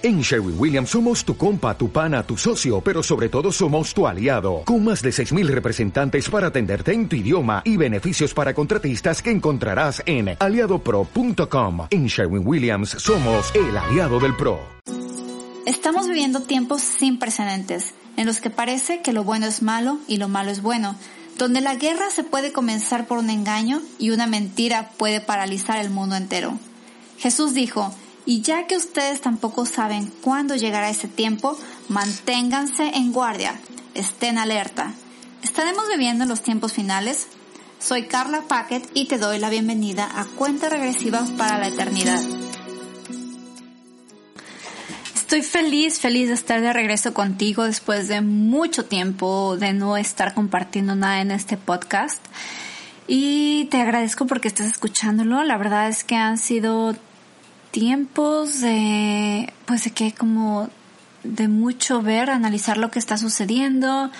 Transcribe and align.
En 0.00 0.20
Sherwin 0.20 0.54
Williams 0.56 0.90
somos 0.90 1.24
tu 1.24 1.36
compa, 1.36 1.76
tu 1.76 1.90
pana, 1.90 2.22
tu 2.22 2.36
socio, 2.36 2.80
pero 2.80 3.02
sobre 3.02 3.28
todo 3.28 3.50
somos 3.50 3.92
tu 3.92 4.06
aliado, 4.06 4.62
con 4.64 4.84
más 4.84 5.02
de 5.02 5.10
6.000 5.10 5.48
representantes 5.48 6.30
para 6.30 6.46
atenderte 6.46 6.92
en 6.92 7.08
tu 7.08 7.16
idioma 7.16 7.62
y 7.64 7.76
beneficios 7.76 8.32
para 8.32 8.54
contratistas 8.54 9.20
que 9.20 9.32
encontrarás 9.32 10.00
en 10.06 10.36
aliadopro.com. 10.38 11.88
En 11.90 12.06
Sherwin 12.06 12.46
Williams 12.46 12.90
somos 12.90 13.52
el 13.56 13.76
aliado 13.76 14.20
del 14.20 14.36
PRO. 14.36 14.60
Estamos 15.66 16.06
viviendo 16.06 16.42
tiempos 16.42 16.80
sin 16.80 17.18
precedentes, 17.18 17.92
en 18.16 18.26
los 18.26 18.40
que 18.40 18.50
parece 18.50 19.02
que 19.02 19.12
lo 19.12 19.24
bueno 19.24 19.46
es 19.46 19.62
malo 19.62 19.98
y 20.06 20.18
lo 20.18 20.28
malo 20.28 20.52
es 20.52 20.62
bueno, 20.62 20.94
donde 21.38 21.60
la 21.60 21.74
guerra 21.74 22.08
se 22.10 22.22
puede 22.22 22.52
comenzar 22.52 23.08
por 23.08 23.18
un 23.18 23.30
engaño 23.30 23.82
y 23.98 24.10
una 24.10 24.28
mentira 24.28 24.90
puede 24.96 25.20
paralizar 25.20 25.80
el 25.80 25.90
mundo 25.90 26.14
entero. 26.14 26.56
Jesús 27.18 27.52
dijo, 27.52 27.92
y 28.28 28.42
ya 28.42 28.66
que 28.66 28.76
ustedes 28.76 29.22
tampoco 29.22 29.64
saben 29.64 30.12
cuándo 30.20 30.54
llegará 30.54 30.90
ese 30.90 31.08
tiempo, 31.08 31.58
manténganse 31.88 32.90
en 32.94 33.10
guardia, 33.10 33.58
estén 33.94 34.36
alerta. 34.36 34.92
¿Estaremos 35.42 35.88
viviendo 35.88 36.24
en 36.24 36.28
los 36.28 36.42
tiempos 36.42 36.74
finales? 36.74 37.28
Soy 37.78 38.02
Carla 38.02 38.42
Packet 38.46 38.86
y 38.92 39.06
te 39.06 39.16
doy 39.16 39.38
la 39.38 39.48
bienvenida 39.48 40.06
a 40.14 40.26
Cuenta 40.26 40.68
Regresiva 40.68 41.26
para 41.38 41.56
la 41.56 41.68
Eternidad. 41.68 42.20
Estoy 45.14 45.40
feliz, 45.40 45.98
feliz 45.98 46.28
de 46.28 46.34
estar 46.34 46.60
de 46.60 46.74
regreso 46.74 47.14
contigo 47.14 47.64
después 47.64 48.08
de 48.08 48.20
mucho 48.20 48.84
tiempo 48.84 49.56
de 49.56 49.72
no 49.72 49.96
estar 49.96 50.34
compartiendo 50.34 50.94
nada 50.94 51.22
en 51.22 51.30
este 51.30 51.56
podcast. 51.56 52.22
Y 53.06 53.68
te 53.70 53.80
agradezco 53.80 54.26
porque 54.26 54.48
estás 54.48 54.66
escuchándolo. 54.66 55.42
La 55.44 55.56
verdad 55.56 55.88
es 55.88 56.04
que 56.04 56.16
han 56.16 56.36
sido 56.36 56.94
tiempos 57.78 58.60
de, 58.60 59.52
pues 59.64 59.84
de 59.84 59.92
que 59.92 60.12
como 60.12 60.68
de 61.22 61.46
mucho 61.46 62.02
ver, 62.02 62.28
analizar 62.28 62.76
lo 62.76 62.90
que 62.90 62.98
está 62.98 63.16
sucediendo, 63.16 64.10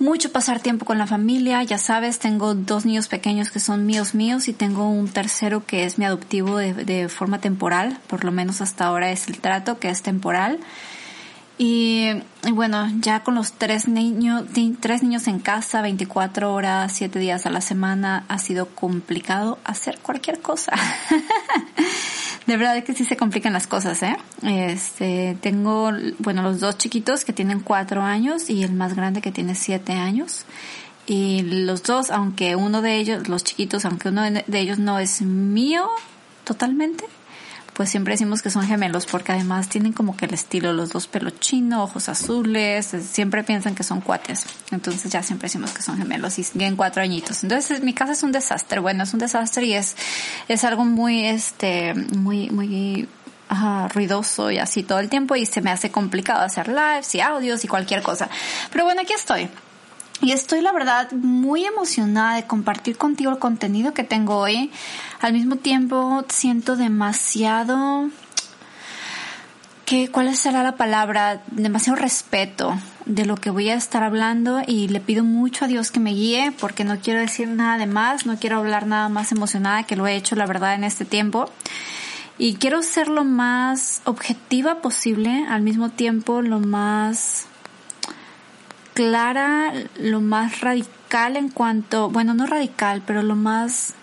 mucho 0.00 0.32
pasar 0.32 0.58
tiempo 0.58 0.84
con 0.84 0.98
la 0.98 1.06
familia, 1.06 1.62
ya 1.62 1.78
sabes, 1.78 2.18
tengo 2.18 2.56
dos 2.56 2.86
niños 2.86 3.06
pequeños 3.06 3.50
que 3.50 3.60
son 3.60 3.86
míos 3.86 4.16
míos 4.16 4.48
y 4.48 4.52
tengo 4.52 4.90
un 4.90 5.06
tercero 5.06 5.64
que 5.64 5.84
es 5.84 5.98
mi 5.98 6.04
adoptivo 6.04 6.56
de, 6.56 6.74
de 6.74 7.08
forma 7.08 7.40
temporal, 7.40 7.96
por 8.08 8.24
lo 8.24 8.32
menos 8.32 8.60
hasta 8.60 8.86
ahora 8.86 9.12
es 9.12 9.28
el 9.28 9.38
trato 9.38 9.78
que 9.78 9.88
es 9.88 10.02
temporal. 10.02 10.58
Y, 11.62 12.06
bueno, 12.54 12.90
ya 13.00 13.22
con 13.22 13.34
los 13.34 13.52
tres 13.52 13.86
niños, 13.86 14.44
tres 14.80 15.02
niños 15.02 15.28
en 15.28 15.40
casa, 15.40 15.82
24 15.82 16.54
horas, 16.54 16.90
7 16.94 17.18
días 17.18 17.44
a 17.44 17.50
la 17.50 17.60
semana, 17.60 18.24
ha 18.28 18.38
sido 18.38 18.64
complicado 18.74 19.58
hacer 19.64 19.98
cualquier 19.98 20.40
cosa. 20.40 20.72
de 22.46 22.56
verdad 22.56 22.82
que 22.82 22.94
sí 22.94 23.04
se 23.04 23.18
complican 23.18 23.52
las 23.52 23.66
cosas, 23.66 24.02
¿eh? 24.02 24.16
Este, 24.42 25.36
tengo, 25.42 25.90
bueno, 26.18 26.40
los 26.40 26.60
dos 26.60 26.78
chiquitos 26.78 27.26
que 27.26 27.34
tienen 27.34 27.60
cuatro 27.60 28.00
años 28.00 28.48
y 28.48 28.62
el 28.62 28.72
más 28.72 28.94
grande 28.94 29.20
que 29.20 29.30
tiene 29.30 29.54
siete 29.54 29.92
años. 29.92 30.46
Y 31.06 31.42
los 31.42 31.82
dos, 31.82 32.10
aunque 32.10 32.56
uno 32.56 32.80
de 32.80 32.96
ellos, 32.96 33.28
los 33.28 33.44
chiquitos, 33.44 33.84
aunque 33.84 34.08
uno 34.08 34.22
de 34.22 34.60
ellos 34.60 34.78
no 34.78 34.98
es 34.98 35.20
mío 35.20 35.90
totalmente, 36.44 37.04
pues 37.80 37.88
siempre 37.88 38.12
decimos 38.12 38.42
que 38.42 38.50
son 38.50 38.66
gemelos 38.66 39.06
porque 39.06 39.32
además 39.32 39.70
tienen 39.70 39.94
como 39.94 40.14
que 40.14 40.26
el 40.26 40.34
estilo, 40.34 40.74
los 40.74 40.90
dos 40.90 41.06
pelo 41.06 41.30
chino, 41.30 41.82
ojos 41.82 42.10
azules, 42.10 42.94
siempre 43.10 43.42
piensan 43.42 43.74
que 43.74 43.84
son 43.84 44.02
cuates. 44.02 44.44
Entonces 44.70 45.10
ya 45.10 45.22
siempre 45.22 45.46
decimos 45.46 45.70
que 45.70 45.80
son 45.80 45.96
gemelos 45.96 46.38
y 46.38 46.42
tienen 46.42 46.76
cuatro 46.76 47.00
añitos. 47.00 47.42
Entonces 47.42 47.82
mi 47.82 47.94
casa 47.94 48.12
es 48.12 48.22
un 48.22 48.32
desastre. 48.32 48.80
Bueno, 48.80 49.04
es 49.04 49.14
un 49.14 49.20
desastre 49.20 49.64
y 49.64 49.72
es, 49.72 49.96
es 50.46 50.62
algo 50.64 50.84
muy, 50.84 51.24
este, 51.24 51.94
muy, 51.94 52.50
muy, 52.50 53.08
ruidoso 53.94 54.50
y 54.50 54.58
así 54.58 54.82
todo 54.82 54.98
el 54.98 55.08
tiempo 55.08 55.34
y 55.34 55.46
se 55.46 55.62
me 55.62 55.70
hace 55.70 55.90
complicado 55.90 56.42
hacer 56.42 56.68
lives 56.68 57.14
y 57.14 57.22
audios 57.22 57.64
y 57.64 57.68
cualquier 57.68 58.02
cosa. 58.02 58.28
Pero 58.70 58.84
bueno, 58.84 59.00
aquí 59.00 59.14
estoy. 59.14 59.48
Y 60.22 60.32
estoy 60.32 60.60
la 60.60 60.72
verdad 60.72 61.10
muy 61.12 61.64
emocionada 61.64 62.36
de 62.36 62.46
compartir 62.46 62.98
contigo 62.98 63.30
el 63.30 63.38
contenido 63.38 63.94
que 63.94 64.04
tengo 64.04 64.36
hoy. 64.36 64.70
Al 65.20 65.32
mismo 65.32 65.56
tiempo 65.56 66.24
siento 66.28 66.76
demasiado 66.76 68.10
que 69.86 70.08
cuál 70.08 70.36
será 70.36 70.62
la 70.62 70.76
palabra, 70.76 71.42
demasiado 71.50 71.98
respeto 71.98 72.78
de 73.06 73.24
lo 73.24 73.34
que 73.36 73.50
voy 73.50 73.70
a 73.70 73.74
estar 73.74 74.02
hablando 74.02 74.60
y 74.66 74.88
le 74.88 75.00
pido 75.00 75.24
mucho 75.24 75.64
a 75.64 75.68
Dios 75.68 75.90
que 75.90 76.00
me 76.00 76.12
guíe 76.12 76.52
porque 76.60 76.84
no 76.84 77.00
quiero 77.00 77.18
decir 77.18 77.48
nada 77.48 77.78
de 77.78 77.86
más, 77.86 78.26
no 78.26 78.38
quiero 78.38 78.58
hablar 78.58 78.86
nada 78.86 79.08
más 79.08 79.32
emocionada 79.32 79.84
que 79.84 79.96
lo 79.96 80.06
he 80.06 80.14
hecho 80.14 80.36
la 80.36 80.46
verdad 80.46 80.74
en 80.74 80.84
este 80.84 81.06
tiempo. 81.06 81.50
Y 82.36 82.54
quiero 82.54 82.82
ser 82.82 83.08
lo 83.08 83.24
más 83.24 84.02
objetiva 84.04 84.80
posible, 84.80 85.44
al 85.48 85.62
mismo 85.62 85.88
tiempo 85.88 86.40
lo 86.40 86.60
más 86.60 87.46
clara, 89.00 89.72
lo 89.98 90.20
más 90.20 90.60
radical 90.60 91.38
en 91.38 91.48
cuanto, 91.48 92.10
bueno, 92.10 92.34
no 92.34 92.46
radical, 92.46 93.02
pero 93.06 93.22
lo 93.22 93.34
más 93.34 93.94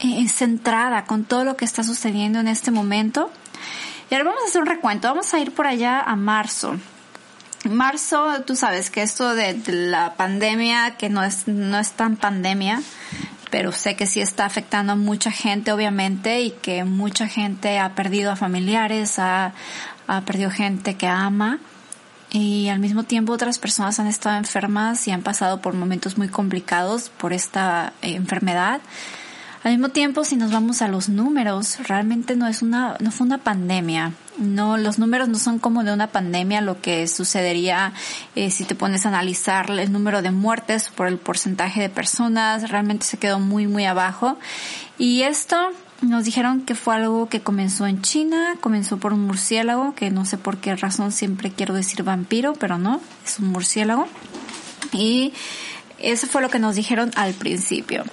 eh, 0.00 0.28
centrada 0.28 1.04
con 1.04 1.24
todo 1.24 1.44
lo 1.44 1.56
que 1.56 1.64
está 1.64 1.84
sucediendo 1.84 2.40
en 2.40 2.48
este 2.48 2.72
momento. 2.72 3.30
Y 4.10 4.14
ahora 4.14 4.30
vamos 4.30 4.42
a 4.42 4.46
hacer 4.48 4.62
un 4.62 4.66
recuento, 4.66 5.06
vamos 5.06 5.32
a 5.32 5.38
ir 5.38 5.52
por 5.52 5.68
allá 5.68 6.00
a 6.00 6.16
marzo. 6.16 6.76
Marzo, 7.70 8.42
tú 8.44 8.56
sabes 8.56 8.90
que 8.90 9.02
esto 9.02 9.32
de, 9.36 9.62
la 9.68 10.14
pandemia, 10.14 10.96
que 10.96 11.08
no 11.08 11.22
es, 11.22 11.46
no 11.46 11.78
es 11.78 11.92
tan 11.92 12.16
pandemia, 12.16 12.82
pero 13.52 13.70
sé 13.70 13.94
que 13.94 14.08
sí 14.08 14.20
está 14.20 14.44
afectando 14.44 14.94
a 14.94 14.96
mucha 14.96 15.30
gente, 15.30 15.70
obviamente, 15.70 16.40
y 16.40 16.50
que 16.50 16.82
mucha 16.82 17.28
gente 17.28 17.78
ha 17.78 17.94
perdido 17.94 18.32
a 18.32 18.36
familiares, 18.36 19.20
ha, 19.20 19.52
ha 20.08 20.20
perdido 20.22 20.50
gente 20.50 20.96
que 20.96 21.06
ama 21.06 21.60
y 22.36 22.68
al 22.68 22.80
mismo 22.80 23.04
tiempo 23.04 23.32
otras 23.32 23.58
personas 23.58 23.98
han 23.98 24.06
estado 24.06 24.36
enfermas 24.36 25.08
y 25.08 25.10
han 25.10 25.22
pasado 25.22 25.62
por 25.62 25.72
momentos 25.72 26.18
muy 26.18 26.28
complicados 26.28 27.08
por 27.08 27.32
esta 27.32 27.94
eh, 28.02 28.14
enfermedad. 28.14 28.80
Al 29.64 29.72
mismo 29.72 29.88
tiempo, 29.88 30.22
si 30.22 30.36
nos 30.36 30.52
vamos 30.52 30.82
a 30.82 30.88
los 30.88 31.08
números, 31.08 31.78
realmente 31.88 32.36
no 32.36 32.46
es 32.46 32.60
una, 32.60 32.96
no 33.00 33.10
fue 33.10 33.26
una 33.26 33.38
pandemia. 33.38 34.12
No, 34.36 34.76
los 34.76 34.98
números 34.98 35.28
no 35.28 35.38
son 35.38 35.58
como 35.58 35.82
de 35.82 35.94
una 35.94 36.08
pandemia, 36.08 36.60
lo 36.60 36.80
que 36.82 37.08
sucedería 37.08 37.94
eh, 38.34 38.50
si 38.50 38.64
te 38.64 38.74
pones 38.74 39.06
a 39.06 39.08
analizar 39.08 39.70
el 39.70 39.90
número 39.90 40.20
de 40.20 40.30
muertes 40.30 40.90
por 40.90 41.06
el 41.06 41.16
porcentaje 41.16 41.80
de 41.80 41.88
personas, 41.88 42.70
realmente 42.70 43.06
se 43.06 43.16
quedó 43.16 43.40
muy, 43.40 43.66
muy 43.66 43.86
abajo. 43.86 44.36
Y 44.98 45.22
esto 45.22 45.72
nos 46.02 46.24
dijeron 46.24 46.62
que 46.62 46.74
fue 46.74 46.94
algo 46.94 47.28
que 47.28 47.40
comenzó 47.40 47.86
en 47.86 48.02
China, 48.02 48.56
comenzó 48.60 48.98
por 48.98 49.12
un 49.12 49.26
murciélago, 49.26 49.94
que 49.94 50.10
no 50.10 50.24
sé 50.24 50.38
por 50.38 50.58
qué 50.58 50.76
razón 50.76 51.12
siempre 51.12 51.50
quiero 51.50 51.74
decir 51.74 52.02
vampiro, 52.02 52.52
pero 52.54 52.78
no, 52.78 53.00
es 53.24 53.38
un 53.38 53.48
murciélago. 53.48 54.06
Y 54.92 55.32
eso 55.98 56.26
fue 56.26 56.42
lo 56.42 56.50
que 56.50 56.58
nos 56.58 56.76
dijeron 56.76 57.10
al 57.16 57.34
principio. 57.34 58.04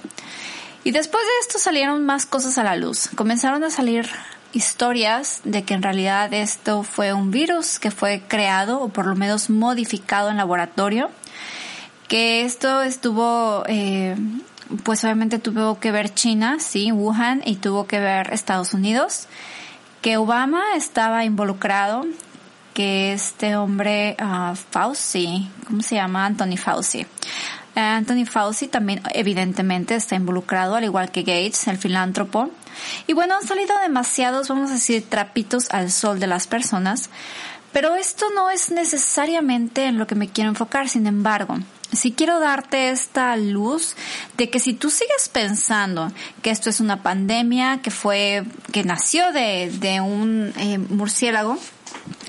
Y 0.82 0.90
después 0.90 1.22
de 1.24 1.32
esto 1.40 1.58
salieron 1.58 2.04
más 2.04 2.26
cosas 2.26 2.58
a 2.58 2.62
la 2.62 2.76
luz. 2.76 3.08
Comenzaron 3.14 3.64
a 3.64 3.70
salir 3.70 4.08
historias 4.52 5.40
de 5.44 5.64
que 5.64 5.74
en 5.74 5.82
realidad 5.82 6.32
esto 6.32 6.82
fue 6.82 7.12
un 7.12 7.30
virus 7.30 7.78
que 7.78 7.90
fue 7.90 8.22
creado 8.26 8.80
o 8.80 8.88
por 8.88 9.06
lo 9.06 9.14
menos 9.14 9.50
modificado 9.50 10.30
en 10.30 10.36
laboratorio. 10.36 11.10
Que 12.08 12.44
esto 12.44 12.82
estuvo 12.82 13.64
eh, 13.66 14.14
pues 14.82 15.04
obviamente 15.04 15.38
tuvo 15.38 15.78
que 15.78 15.92
ver 15.92 16.12
China, 16.14 16.58
sí, 16.58 16.92
Wuhan, 16.92 17.42
y 17.44 17.56
tuvo 17.56 17.86
que 17.86 18.00
ver 18.00 18.32
Estados 18.32 18.74
Unidos, 18.74 19.28
que 20.02 20.16
Obama 20.16 20.62
estaba 20.76 21.24
involucrado, 21.24 22.04
que 22.74 23.12
este 23.12 23.56
hombre 23.56 24.16
uh, 24.20 24.54
Fauci, 24.54 25.48
¿cómo 25.66 25.82
se 25.82 25.94
llama? 25.94 26.26
Anthony 26.26 26.56
Fauci. 26.56 27.06
Anthony 27.76 28.24
Fauci 28.24 28.68
también 28.68 29.02
evidentemente 29.12 29.94
está 29.94 30.14
involucrado, 30.14 30.76
al 30.76 30.84
igual 30.84 31.10
que 31.10 31.22
Gates, 31.22 31.66
el 31.68 31.78
filántropo. 31.78 32.50
Y 33.06 33.12
bueno, 33.12 33.36
han 33.36 33.46
salido 33.46 33.76
demasiados, 33.78 34.48
vamos 34.48 34.70
a 34.70 34.74
decir, 34.74 35.08
trapitos 35.08 35.70
al 35.70 35.90
sol 35.90 36.20
de 36.20 36.26
las 36.26 36.46
personas, 36.46 37.10
pero 37.72 37.96
esto 37.96 38.26
no 38.34 38.50
es 38.50 38.70
necesariamente 38.70 39.86
en 39.86 39.98
lo 39.98 40.06
que 40.06 40.14
me 40.14 40.28
quiero 40.28 40.50
enfocar, 40.50 40.88
sin 40.88 41.06
embargo, 41.06 41.58
si 41.92 42.12
quiero 42.12 42.40
darte 42.40 42.90
esta 42.90 43.36
luz 43.36 43.94
de 44.36 44.50
que 44.50 44.58
si 44.58 44.74
tú 44.74 44.90
sigues 44.90 45.28
pensando 45.28 46.12
que 46.42 46.50
esto 46.50 46.70
es 46.70 46.80
una 46.80 47.02
pandemia 47.02 47.80
que 47.82 47.90
fue, 47.90 48.44
que 48.72 48.84
nació 48.84 49.32
de, 49.32 49.70
de 49.78 50.00
un 50.00 50.52
eh, 50.58 50.78
murciélago, 50.78 51.58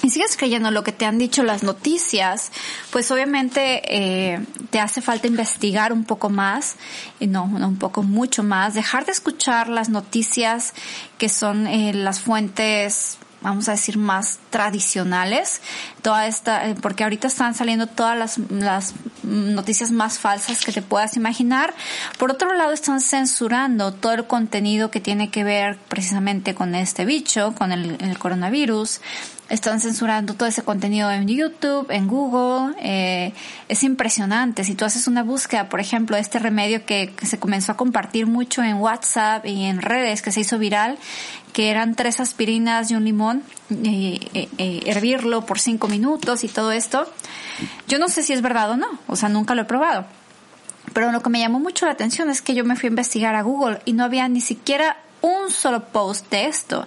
y 0.03 0.09
sigues 0.11 0.37
creyendo 0.37 0.69
lo 0.71 0.83
que 0.83 0.91
te 0.91 1.05
han 1.05 1.17
dicho 1.17 1.43
las 1.43 1.63
noticias, 1.63 2.51
pues 2.91 3.09
obviamente 3.11 3.81
eh, 3.85 4.39
te 4.69 4.79
hace 4.79 5.01
falta 5.01 5.27
investigar 5.27 5.91
un 5.91 6.03
poco 6.03 6.29
más, 6.29 6.75
y 7.19 7.27
no, 7.27 7.43
un 7.45 7.77
poco 7.77 8.03
mucho 8.03 8.43
más, 8.43 8.75
dejar 8.75 9.05
de 9.05 9.11
escuchar 9.11 9.67
las 9.67 9.89
noticias 9.89 10.73
que 11.17 11.29
son 11.29 11.65
eh, 11.67 11.93
las 11.93 12.19
fuentes 12.19 13.17
vamos 13.41 13.69
a 13.69 13.73
decir, 13.73 13.99
más 13.99 14.39
tradicionales. 14.49 15.61
Toda 16.05 16.27
esta, 16.27 16.69
eh, 16.69 16.75
porque 16.79 17.03
ahorita 17.03 17.27
están 17.27 17.55
saliendo 17.55 17.87
todas 17.87 18.15
las, 18.15 18.37
las 18.51 18.93
noticias 19.25 19.91
más 19.91 20.19
falsas 20.19 20.63
que 20.63 20.71
te 20.71 20.81
puedas 20.81 21.17
imaginar. 21.17 21.73
Por 22.17 22.31
otro 22.31 22.53
lado, 22.53 22.71
están 22.71 23.01
censurando 23.01 23.93
todo 23.93 24.13
el 24.13 24.27
contenido 24.27 24.91
que 24.91 24.99
tiene 24.99 25.29
que 25.29 25.43
ver 25.43 25.77
precisamente 25.87 26.53
con 26.53 26.75
este 26.75 27.05
bicho, 27.05 27.53
con 27.57 27.71
el, 27.71 28.17
coronavirus. 28.19 29.01
están 29.49 29.79
censurando 29.79 30.33
todo 30.33 30.47
ese 30.47 30.63
contenido 30.63 31.11
en 31.11 31.27
YouTube, 31.27 31.87
en 31.89 32.07
Google. 32.07 32.75
Eh, 32.79 33.33
es 33.67 33.83
impresionante. 33.83 34.63
Si 34.63 34.75
tú 34.75 34.85
haces 34.85 35.07
una 35.07 35.23
búsqueda, 35.23 35.69
por 35.69 35.79
ejemplo, 35.79 36.15
de 36.15 36.21
este 36.21 36.39
remedio 36.39 36.85
que, 36.85 37.13
se 37.23 37.39
comenzó 37.39 37.71
a 37.71 37.77
compartir 37.77 38.27
mucho 38.27 38.63
en 38.63 38.75
WhatsApp 38.75 39.45
y 39.45 39.65
en 39.65 39.81
redes, 39.81 40.21
que 40.21 40.31
se 40.31 40.41
hizo 40.41 40.57
viral, 40.59 40.97
que 41.53 41.69
eran 41.69 41.95
tres 41.95 42.19
aspirinas 42.19 42.91
y 42.91 42.95
un 42.95 43.05
limón, 43.05 43.43
eh, 43.71 44.49
hervirlo 44.85 45.45
por 45.45 45.59
cinco 45.59 45.87
minutos 45.87 45.94
y 45.95 46.47
todo 46.47 46.71
esto. 46.71 47.11
Yo 47.87 47.99
no 47.99 48.09
sé 48.09 48.23
si 48.23 48.33
es 48.33 48.41
verdad 48.41 48.71
o 48.71 48.77
no, 48.77 48.87
o 49.07 49.15
sea, 49.15 49.29
nunca 49.29 49.55
lo 49.55 49.63
he 49.63 49.65
probado. 49.65 50.05
Pero 50.93 51.11
lo 51.11 51.21
que 51.21 51.29
me 51.29 51.39
llamó 51.39 51.59
mucho 51.59 51.85
la 51.85 51.93
atención 51.93 52.29
es 52.29 52.41
que 52.41 52.53
yo 52.53 52.63
me 52.63 52.75
fui 52.75 52.87
a 52.87 52.89
investigar 52.89 53.35
a 53.35 53.41
Google 53.41 53.81
y 53.85 53.93
no 53.93 54.03
había 54.03 54.27
ni 54.27 54.41
siquiera 54.41 54.97
un 55.21 55.49
solo 55.49 55.85
post 55.85 56.29
de 56.29 56.45
esto 56.45 56.85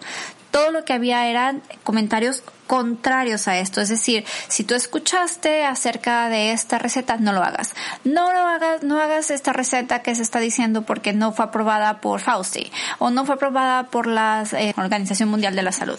todo 0.50 0.70
lo 0.70 0.84
que 0.84 0.92
había 0.92 1.26
eran 1.28 1.62
comentarios 1.84 2.42
contrarios 2.66 3.48
a 3.48 3.58
esto. 3.58 3.80
Es 3.80 3.88
decir, 3.88 4.24
si 4.48 4.64
tú 4.64 4.74
escuchaste 4.74 5.64
acerca 5.64 6.28
de 6.28 6.52
esta 6.52 6.78
receta, 6.78 7.16
no 7.16 7.32
lo 7.32 7.42
hagas. 7.42 7.74
No 8.04 8.32
lo 8.32 8.40
hagas, 8.40 8.82
no 8.82 9.00
hagas 9.00 9.30
esta 9.30 9.52
receta 9.52 10.02
que 10.02 10.14
se 10.14 10.22
está 10.22 10.38
diciendo 10.38 10.82
porque 10.82 11.12
no 11.12 11.32
fue 11.32 11.46
aprobada 11.46 12.00
por 12.00 12.20
Fauci 12.20 12.70
o 12.98 13.10
no 13.10 13.24
fue 13.24 13.36
aprobada 13.36 13.84
por 13.84 14.06
la 14.06 14.44
eh, 14.52 14.74
Organización 14.76 15.28
Mundial 15.28 15.54
de 15.54 15.62
la 15.62 15.72
Salud 15.72 15.98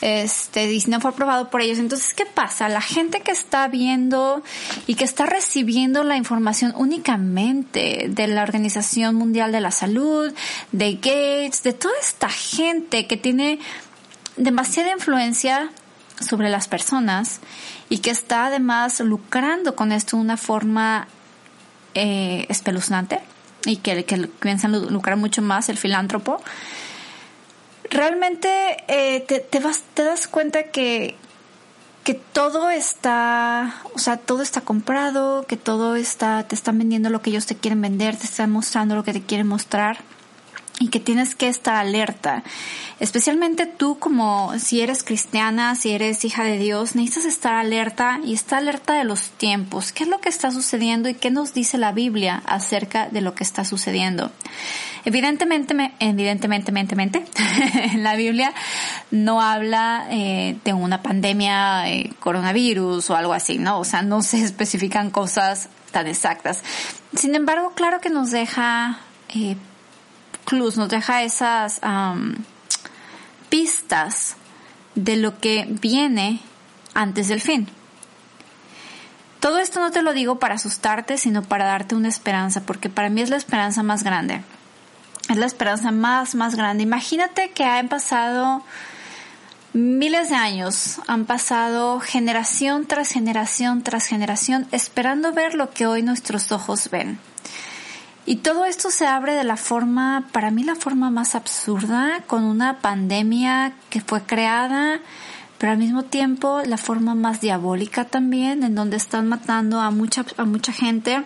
este, 0.00 0.72
y 0.72 0.82
no 0.88 1.00
fue 1.00 1.10
aprobado 1.10 1.50
por 1.50 1.60
ellos. 1.60 1.78
Entonces, 1.78 2.14
¿qué 2.14 2.26
pasa? 2.26 2.68
La 2.68 2.80
gente 2.80 3.20
que 3.20 3.30
está 3.30 3.68
viendo 3.68 4.42
y 4.86 4.94
que 4.94 5.04
está 5.04 5.26
recibiendo 5.26 6.04
la 6.04 6.16
información 6.16 6.72
únicamente 6.76 8.06
de 8.08 8.28
la 8.28 8.42
Organización 8.42 9.14
Mundial 9.14 9.52
de 9.52 9.60
la 9.60 9.70
Salud, 9.70 10.32
de 10.72 10.94
Gates, 10.94 11.62
de 11.62 11.72
toda 11.72 11.94
esta 12.00 12.28
gente 12.28 13.06
que 13.06 13.16
tiene 13.16 13.58
demasiada 14.36 14.92
influencia 14.92 15.70
sobre 16.20 16.48
las 16.48 16.68
personas 16.68 17.40
y 17.88 17.98
que 17.98 18.10
está 18.10 18.46
además 18.46 19.00
lucrando 19.00 19.76
con 19.76 19.92
esto 19.92 20.16
de 20.16 20.22
una 20.22 20.36
forma 20.36 21.08
eh, 21.94 22.46
espeluznante 22.48 23.20
y 23.64 23.78
que, 23.78 24.04
que 24.04 24.28
piensan 24.40 24.72
lucrar 24.92 25.16
mucho 25.16 25.42
más 25.42 25.68
el 25.68 25.76
filántropo, 25.76 26.42
realmente 27.90 28.48
eh, 28.88 29.20
te, 29.20 29.60
vas, 29.60 29.82
te 29.94 30.02
das 30.02 30.28
cuenta 30.28 30.64
que, 30.64 31.14
que 32.04 32.14
todo 32.14 32.70
está, 32.70 33.82
o 33.94 33.98
sea, 33.98 34.16
todo 34.16 34.42
está 34.42 34.60
comprado, 34.60 35.44
que 35.46 35.56
todo 35.56 35.96
está, 35.96 36.42
te 36.44 36.54
están 36.54 36.78
vendiendo 36.78 37.10
lo 37.10 37.22
que 37.22 37.30
ellos 37.30 37.46
te 37.46 37.56
quieren 37.56 37.80
vender, 37.80 38.16
te 38.16 38.26
están 38.26 38.50
mostrando 38.50 38.94
lo 38.94 39.04
que 39.04 39.12
te 39.12 39.22
quieren 39.22 39.46
mostrar 39.46 39.98
y 40.78 40.88
que 40.88 41.00
tienes 41.00 41.34
que 41.34 41.48
estar 41.48 41.74
alerta. 41.74 42.42
Especialmente 42.98 43.66
tú 43.66 43.98
como 43.98 44.58
si 44.58 44.80
eres 44.80 45.02
cristiana, 45.02 45.74
si 45.74 45.92
eres 45.92 46.24
hija 46.24 46.44
de 46.44 46.58
Dios, 46.58 46.94
necesitas 46.94 47.26
estar 47.26 47.54
alerta 47.54 48.20
y 48.24 48.34
estar 48.34 48.58
alerta 48.58 48.94
de 48.94 49.04
los 49.04 49.30
tiempos. 49.30 49.92
¿Qué 49.92 50.04
es 50.04 50.08
lo 50.08 50.20
que 50.20 50.28
está 50.28 50.50
sucediendo 50.50 51.08
y 51.08 51.14
qué 51.14 51.30
nos 51.30 51.52
dice 51.52 51.76
la 51.78 51.92
Biblia 51.92 52.42
acerca 52.46 53.08
de 53.08 53.20
lo 53.20 53.34
que 53.34 53.44
está 53.44 53.64
sucediendo? 53.64 54.32
Evidentemente, 55.04 55.92
evidentemente, 56.00 57.24
la 57.96 58.16
Biblia 58.16 58.52
no 59.10 59.40
habla 59.40 60.08
eh, 60.10 60.56
de 60.64 60.72
una 60.72 61.02
pandemia, 61.02 61.88
eh, 61.88 62.10
coronavirus 62.18 63.10
o 63.10 63.16
algo 63.16 63.32
así, 63.32 63.58
¿no? 63.58 63.78
O 63.78 63.84
sea, 63.84 64.02
no 64.02 64.22
se 64.22 64.42
especifican 64.42 65.10
cosas 65.10 65.68
tan 65.92 66.06
exactas. 66.06 66.62
Sin 67.14 67.34
embargo, 67.34 67.72
claro 67.74 68.00
que 68.00 68.10
nos 68.10 68.30
deja 68.30 68.98
eh, 69.28 69.56
clues, 70.46 70.78
nos 70.78 70.88
deja 70.88 71.22
esas 71.22 71.80
pistas 73.50 74.36
de 74.94 75.16
lo 75.16 75.38
que 75.38 75.66
viene 75.68 76.40
antes 76.94 77.28
del 77.28 77.42
fin. 77.42 77.68
Todo 79.40 79.58
esto 79.58 79.80
no 79.80 79.90
te 79.90 80.02
lo 80.02 80.14
digo 80.14 80.38
para 80.38 80.54
asustarte, 80.54 81.18
sino 81.18 81.42
para 81.42 81.66
darte 81.66 81.94
una 81.94 82.08
esperanza, 82.08 82.62
porque 82.62 82.88
para 82.88 83.10
mí 83.10 83.20
es 83.20 83.30
la 83.30 83.36
esperanza 83.36 83.82
más 83.82 84.02
grande. 84.02 84.42
Es 85.28 85.36
la 85.36 85.46
esperanza 85.46 85.90
más, 85.90 86.34
más 86.34 86.54
grande. 86.54 86.82
Imagínate 86.82 87.50
que 87.50 87.64
han 87.64 87.88
pasado 87.88 88.64
miles 89.72 90.30
de 90.30 90.36
años, 90.36 91.00
han 91.06 91.26
pasado 91.26 92.00
generación 92.00 92.86
tras 92.86 93.10
generación 93.10 93.82
tras 93.82 94.06
generación 94.06 94.66
esperando 94.72 95.32
ver 95.32 95.54
lo 95.54 95.70
que 95.70 95.86
hoy 95.86 96.02
nuestros 96.02 96.50
ojos 96.50 96.88
ven. 96.90 97.18
Y 98.28 98.36
todo 98.36 98.64
esto 98.64 98.90
se 98.90 99.06
abre 99.06 99.34
de 99.34 99.44
la 99.44 99.56
forma, 99.56 100.26
para 100.32 100.50
mí 100.50 100.64
la 100.64 100.74
forma 100.74 101.10
más 101.10 101.36
absurda, 101.36 102.24
con 102.26 102.42
una 102.42 102.80
pandemia 102.80 103.74
que 103.88 104.00
fue 104.00 104.22
creada, 104.22 105.00
pero 105.58 105.70
al 105.70 105.78
mismo 105.78 106.02
tiempo 106.02 106.60
la 106.66 106.76
forma 106.76 107.14
más 107.14 107.40
diabólica 107.40 108.04
también, 108.04 108.64
en 108.64 108.74
donde 108.74 108.96
están 108.96 109.28
matando 109.28 109.80
a 109.80 109.92
mucha, 109.92 110.26
a 110.38 110.44
mucha 110.44 110.72
gente, 110.72 111.22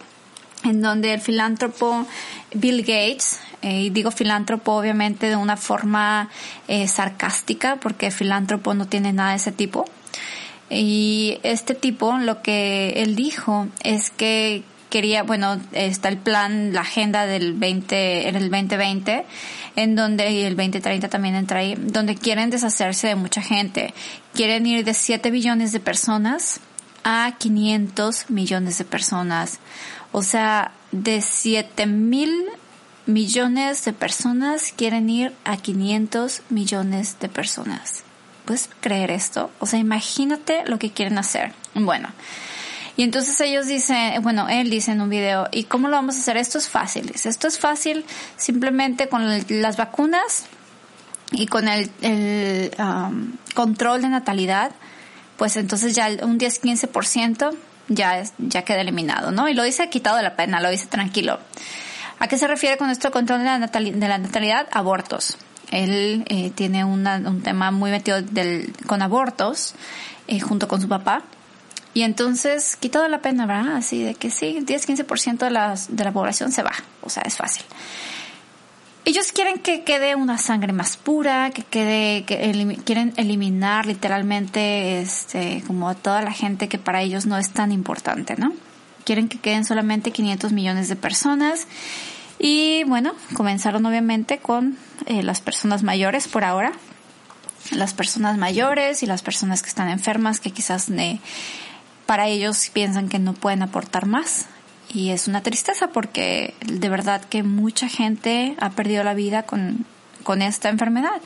en 0.62 0.82
donde 0.82 1.14
el 1.14 1.22
filántropo 1.22 2.06
Bill 2.52 2.80
Gates, 2.82 3.40
eh, 3.62 3.84
y 3.84 3.90
digo 3.90 4.10
filántropo 4.10 4.72
obviamente 4.72 5.30
de 5.30 5.36
una 5.36 5.56
forma 5.56 6.28
eh, 6.68 6.86
sarcástica, 6.86 7.76
porque 7.76 8.10
filántropo 8.10 8.74
no 8.74 8.86
tiene 8.86 9.14
nada 9.14 9.30
de 9.30 9.36
ese 9.36 9.52
tipo, 9.52 9.86
y 10.68 11.38
este 11.44 11.74
tipo 11.74 12.18
lo 12.18 12.42
que 12.42 12.90
él 13.02 13.16
dijo 13.16 13.68
es 13.82 14.10
que 14.10 14.64
quería, 14.90 15.22
bueno, 15.22 15.58
está 15.72 16.08
el 16.08 16.18
plan, 16.18 16.74
la 16.74 16.82
agenda 16.82 17.24
del 17.24 17.54
20, 17.54 18.28
en 18.28 18.36
el 18.36 18.50
2020, 18.50 19.24
en 19.76 19.96
donde, 19.96 20.30
y 20.30 20.42
el 20.42 20.56
2030 20.56 21.08
también 21.08 21.36
entra 21.36 21.60
ahí, 21.60 21.74
donde 21.78 22.16
quieren 22.16 22.50
deshacerse 22.50 23.06
de 23.08 23.14
mucha 23.14 23.40
gente. 23.40 23.94
Quieren 24.34 24.66
ir 24.66 24.84
de 24.84 24.92
7 24.92 25.30
billones 25.30 25.72
de 25.72 25.80
personas 25.80 26.60
a 27.04 27.32
500 27.38 28.28
millones 28.28 28.78
de 28.78 28.84
personas. 28.84 29.60
O 30.12 30.22
sea, 30.22 30.72
de 30.92 31.22
7 31.22 31.86
mil 31.86 32.32
millones 33.06 33.84
de 33.84 33.92
personas 33.92 34.72
quieren 34.76 35.08
ir 35.08 35.32
a 35.44 35.56
500 35.56 36.42
millones 36.50 37.16
de 37.20 37.28
personas. 37.28 38.02
¿Puedes 38.44 38.68
creer 38.80 39.10
esto? 39.10 39.50
O 39.60 39.66
sea, 39.66 39.78
imagínate 39.78 40.64
lo 40.66 40.78
que 40.78 40.90
quieren 40.90 41.18
hacer. 41.18 41.52
Bueno, 41.74 42.08
y 43.00 43.02
entonces 43.02 43.40
ellos 43.40 43.66
dicen, 43.66 44.22
bueno, 44.22 44.50
él 44.50 44.68
dice 44.68 44.92
en 44.92 45.00
un 45.00 45.08
video, 45.08 45.48
¿y 45.52 45.64
cómo 45.64 45.88
lo 45.88 45.96
vamos 45.96 46.16
a 46.16 46.18
hacer? 46.18 46.36
Esto 46.36 46.58
es 46.58 46.68
fácil. 46.68 47.10
Esto 47.14 47.48
es 47.48 47.58
fácil 47.58 48.04
simplemente 48.36 49.08
con 49.08 49.26
las 49.48 49.78
vacunas 49.78 50.44
y 51.32 51.46
con 51.46 51.66
el, 51.66 51.90
um, 52.78 53.32
control 53.54 54.02
de 54.02 54.08
natalidad, 54.10 54.72
pues 55.38 55.56
entonces 55.56 55.94
ya 55.94 56.10
un 56.24 56.38
10-15% 56.38 57.56
ya, 57.88 58.22
ya 58.36 58.62
queda 58.66 58.82
eliminado, 58.82 59.30
¿no? 59.30 59.48
Y 59.48 59.54
lo 59.54 59.62
dice 59.62 59.88
quitado 59.88 60.18
de 60.18 60.22
la 60.22 60.36
pena, 60.36 60.60
lo 60.60 60.68
dice 60.68 60.84
tranquilo. 60.84 61.40
¿A 62.18 62.28
qué 62.28 62.36
se 62.36 62.48
refiere 62.48 62.76
con 62.76 62.88
nuestro 62.88 63.10
control 63.10 63.38
de 63.38 64.08
la, 64.08 64.18
natalidad? 64.18 64.68
Abortos. 64.72 65.38
Él 65.70 66.22
eh, 66.28 66.50
tiene 66.54 66.84
un 66.84 67.40
tema 67.42 67.70
muy 67.70 67.92
metido 67.92 68.20
del, 68.20 68.74
con 68.86 69.00
abortos 69.00 69.74
eh, 70.28 70.38
junto 70.38 70.68
con 70.68 70.82
su 70.82 70.88
papá 70.88 71.24
y 71.92 72.02
entonces, 72.02 72.76
quitado 72.76 73.08
la 73.08 73.20
pena, 73.20 73.46
¿verdad? 73.46 73.76
Así 73.76 74.02
de 74.02 74.14
que 74.14 74.30
sí, 74.30 74.58
10-15% 74.60 75.38
de 75.38 75.50
la, 75.50 75.74
de 75.88 76.04
la 76.04 76.12
población 76.12 76.52
se 76.52 76.62
va. 76.62 76.72
O 77.02 77.10
sea, 77.10 77.24
es 77.24 77.36
fácil. 77.36 77.64
Ellos 79.04 79.32
quieren 79.32 79.58
que 79.58 79.82
quede 79.82 80.14
una 80.14 80.38
sangre 80.38 80.72
más 80.72 80.96
pura, 80.96 81.50
que 81.50 81.64
quede, 81.64 82.24
que 82.24 82.78
quieren 82.84 83.12
eliminar 83.16 83.86
literalmente, 83.86 85.00
este, 85.00 85.64
como 85.66 85.96
toda 85.96 86.22
la 86.22 86.32
gente 86.32 86.68
que 86.68 86.78
para 86.78 87.02
ellos 87.02 87.26
no 87.26 87.36
es 87.38 87.50
tan 87.50 87.72
importante, 87.72 88.36
¿no? 88.36 88.52
Quieren 89.04 89.28
que 89.28 89.38
queden 89.38 89.64
solamente 89.64 90.12
500 90.12 90.52
millones 90.52 90.88
de 90.88 90.96
personas. 90.96 91.66
Y 92.38 92.84
bueno, 92.84 93.14
comenzaron 93.34 93.84
obviamente 93.84 94.38
con 94.38 94.76
eh, 95.06 95.22
las 95.24 95.40
personas 95.40 95.82
mayores 95.82 96.28
por 96.28 96.44
ahora. 96.44 96.72
Las 97.72 97.94
personas 97.94 98.38
mayores 98.38 99.02
y 99.02 99.06
las 99.06 99.22
personas 99.22 99.62
que 99.62 99.68
están 99.68 99.88
enfermas, 99.88 100.40
que 100.40 100.50
quizás 100.50 100.88
ne 100.88 101.20
para 102.10 102.26
ellos 102.26 102.70
piensan 102.72 103.08
que 103.08 103.20
no 103.20 103.34
pueden 103.34 103.62
aportar 103.62 104.04
más. 104.04 104.46
Y 104.92 105.10
es 105.10 105.28
una 105.28 105.44
tristeza 105.44 105.92
porque 105.92 106.54
de 106.66 106.88
verdad 106.88 107.22
que 107.22 107.44
mucha 107.44 107.88
gente 107.88 108.56
ha 108.58 108.70
perdido 108.70 109.04
la 109.04 109.14
vida 109.14 109.44
con, 109.44 109.86
con 110.24 110.42
esta 110.42 110.70
enfermedad. 110.70 111.20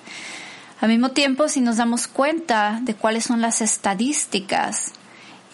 Al 0.83 0.91
mismo 0.91 1.13
tiempo, 1.13 1.49
si 1.49 1.63
nos 1.63 1.79
damos 1.79 2.07
cuenta 2.07 2.81
de 2.83 2.95
cuáles 2.95 3.25
son 3.25 3.41
las 3.41 3.63
estadísticas, 3.63 4.93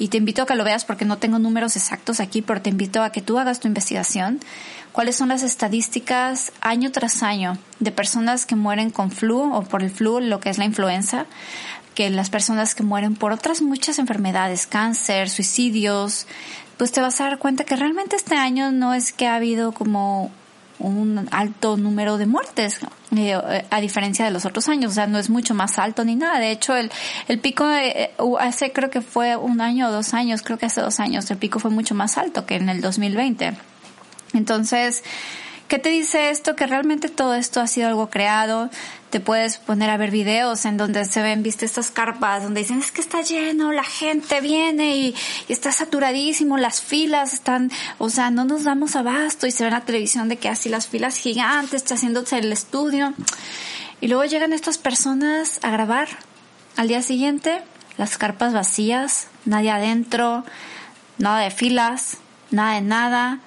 y 0.01 0.09
te 0.09 0.17
invito 0.17 0.43
a 0.43 0.47
que 0.47 0.57
lo 0.57 0.65
veas 0.65 0.85
porque 0.85 1.05
no 1.05 1.19
tengo 1.19 1.39
números 1.39 1.77
exactos 1.77 2.19
aquí, 2.19 2.43
pero 2.43 2.61
te 2.61 2.71
invito 2.71 3.01
a 3.03 3.13
que 3.13 3.21
tú 3.21 3.39
hagas 3.39 3.61
tu 3.61 3.69
investigación, 3.69 4.41
cuáles 4.91 5.15
son 5.15 5.29
las 5.29 5.45
estadísticas 5.45 6.53
año 6.61 6.91
tras 6.91 7.23
año 7.23 7.57
de 7.79 7.93
personas 7.93 8.47
que 8.47 8.57
mueren 8.57 8.91
con 8.91 9.13
flu 9.13 9.55
o 9.55 9.63
por 9.63 9.85
el 9.85 9.91
flu, 9.91 10.19
lo 10.19 10.41
que 10.41 10.51
es 10.51 10.59
la 10.59 10.65
influenza, 10.65 11.27
que 11.95 12.11
las 12.11 12.31
personas 12.31 12.75
que 12.75 12.83
mueren 12.83 13.15
por 13.15 13.33
otras 13.33 13.63
muchas 13.63 13.99
enfermedades, 13.99 14.67
cáncer, 14.67 15.29
suicidios, 15.29 16.27
pues 16.77 16.93
te 16.93 17.01
vas 17.01 17.21
a 17.21 17.25
dar 17.25 17.39
cuenta 17.39 17.65
que 17.65 17.77
realmente 17.77 18.17
este 18.17 18.37
año 18.37 18.73
no 18.73 18.95
es 18.95 19.13
que 19.13 19.27
ha 19.27 19.35
habido 19.37 19.73
como 19.73 20.31
un 20.79 21.29
alto 21.31 21.77
número 21.77 22.17
de 22.17 22.27
muertes, 22.27 22.81
eh, 23.15 23.35
a 23.71 23.81
diferencia 23.81 24.25
de 24.25 24.31
los 24.31 24.47
otros 24.47 24.69
años. 24.69 24.93
O 24.93 24.95
sea, 24.95 25.07
no 25.07 25.19
es 25.19 25.29
mucho 25.29 25.55
más 25.55 25.79
alto 25.79 26.05
ni 26.05 26.17
nada. 26.17 26.39
De 26.39 26.51
hecho, 26.51 26.75
el, 26.75 26.91
el 27.29 27.39
pico 27.39 27.69
eh, 27.71 28.13
hace 28.39 28.73
creo 28.73 28.89
que 28.89 29.03
fue 29.03 29.37
un 29.37 29.61
año 29.61 29.89
o 29.89 29.93
dos 29.93 30.15
años, 30.15 30.43
creo 30.43 30.59
que 30.59 30.67
hace 30.67 30.81
dos 30.81 31.01
años, 31.01 31.31
el 31.31 31.37
pico 31.37 31.59
fue 31.59 31.71
mucho 31.71 31.95
más 31.95 32.17
alto 32.17 32.47
que 32.47 32.57
en 32.57 32.69
el 32.71 32.81
2020. 32.81 33.53
Entonces, 34.33 35.03
¿Qué 35.71 35.79
te 35.79 35.89
dice 35.89 36.31
esto? 36.31 36.57
Que 36.57 36.67
realmente 36.67 37.09
todo 37.09 37.33
esto 37.33 37.61
ha 37.61 37.69
sido 37.69 37.87
algo 37.87 38.11
creado. 38.11 38.71
Te 39.11 39.21
puedes 39.21 39.59
poner 39.59 39.91
a 39.91 39.97
ver 39.97 40.11
videos 40.11 40.65
en 40.65 40.77
donde 40.77 41.05
se 41.05 41.21
ven, 41.21 41.43
viste, 41.43 41.67
estas 41.67 41.91
carpas, 41.91 42.43
donde 42.43 42.61
dicen, 42.61 42.79
es 42.79 42.91
que 42.91 43.01
está 43.01 43.23
lleno, 43.23 43.73
la 43.73 43.85
gente 43.85 44.41
viene 44.41 44.97
y, 44.97 45.15
está 45.49 45.73
saturadísimo, 45.73 46.59
las 46.59 46.81
filas 46.81 47.35
están, 47.35 47.71
o 47.99 48.09
sea, 48.09 48.31
no 48.31 48.45
nos 48.45 48.65
damos 48.65 48.97
abasto 48.97 49.47
y 49.47 49.51
se 49.51 49.65
ve 49.65 49.69
en 49.69 49.75
la 49.75 49.85
televisión 49.85 50.29
de 50.29 50.37
que 50.37 50.49
así 50.49 50.69
las 50.69 50.87
filas 50.87 51.17
gigantes, 51.17 51.83
está 51.83 51.95
haciéndose 51.95 52.39
el 52.39 52.53
estudio. 52.53 53.13
Y 54.01 54.09
luego 54.09 54.25
llegan 54.25 54.53
estas 54.53 54.79
personas 54.79 55.59
a 55.63 55.71
grabar. 55.71 56.09
Al 56.77 56.89
día 56.89 57.03
siguiente, 57.03 57.61
las 57.99 58.17
carpas 58.17 58.53
vacías, 58.53 59.27
nadie 59.45 59.71
adentro, 59.71 60.45
nada 61.19 61.41
de 61.41 61.51
filas, 61.51 62.17
nada 62.51 62.75
de 62.75 62.81
nada 62.81 63.41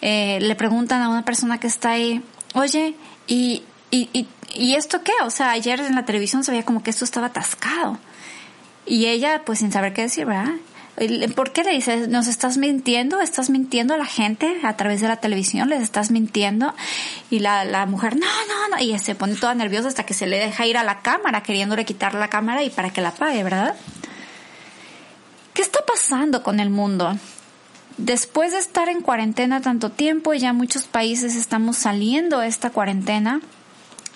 eh, 0.00 0.38
le 0.40 0.54
preguntan 0.54 1.02
a 1.02 1.08
una 1.08 1.24
persona 1.24 1.58
que 1.58 1.66
está 1.66 1.90
ahí, 1.90 2.22
oye, 2.54 2.94
¿y, 3.26 3.64
y, 3.90 4.26
y, 4.54 4.74
esto 4.74 5.02
qué? 5.02 5.12
O 5.24 5.30
sea, 5.30 5.50
ayer 5.50 5.80
en 5.80 5.94
la 5.94 6.04
televisión 6.04 6.44
se 6.44 6.50
veía 6.50 6.64
como 6.64 6.82
que 6.82 6.90
esto 6.90 7.04
estaba 7.04 7.28
atascado. 7.28 7.98
Y 8.86 9.06
ella, 9.06 9.42
pues 9.44 9.60
sin 9.60 9.72
saber 9.72 9.92
qué 9.92 10.02
decir, 10.02 10.26
¿verdad? 10.26 10.54
¿Por 11.36 11.52
qué 11.52 11.62
le 11.62 11.70
dices, 11.70 12.08
nos 12.08 12.26
estás 12.26 12.56
mintiendo? 12.56 13.20
¿Estás 13.20 13.50
mintiendo 13.50 13.94
a 13.94 13.96
la 13.96 14.04
gente 14.04 14.52
a 14.64 14.76
través 14.76 15.00
de 15.00 15.08
la 15.08 15.16
televisión? 15.16 15.68
¿Les 15.68 15.80
estás 15.80 16.10
mintiendo? 16.10 16.74
Y 17.30 17.38
la, 17.38 17.64
la 17.64 17.86
mujer, 17.86 18.16
no, 18.16 18.26
no, 18.26 18.76
no. 18.76 18.82
Y 18.82 18.98
se 18.98 19.14
pone 19.14 19.36
toda 19.36 19.54
nerviosa 19.54 19.88
hasta 19.88 20.04
que 20.04 20.14
se 20.14 20.26
le 20.26 20.38
deja 20.38 20.66
ir 20.66 20.76
a 20.76 20.82
la 20.82 21.00
cámara, 21.00 21.42
queriéndole 21.42 21.84
quitar 21.84 22.14
la 22.14 22.28
cámara 22.28 22.64
y 22.64 22.70
para 22.70 22.90
que 22.90 23.00
la 23.00 23.10
apague, 23.10 23.44
¿verdad? 23.44 23.76
¿Qué 25.54 25.62
está 25.62 25.80
pasando 25.86 26.42
con 26.42 26.58
el 26.58 26.70
mundo? 26.70 27.16
Después 27.96 28.52
de 28.52 28.58
estar 28.58 28.88
en 28.88 29.00
cuarentena 29.00 29.60
tanto 29.60 29.90
tiempo, 29.90 30.32
ya 30.32 30.52
muchos 30.52 30.84
países 30.84 31.36
estamos 31.36 31.76
saliendo 31.76 32.38
de 32.38 32.48
esta 32.48 32.70
cuarentena, 32.70 33.40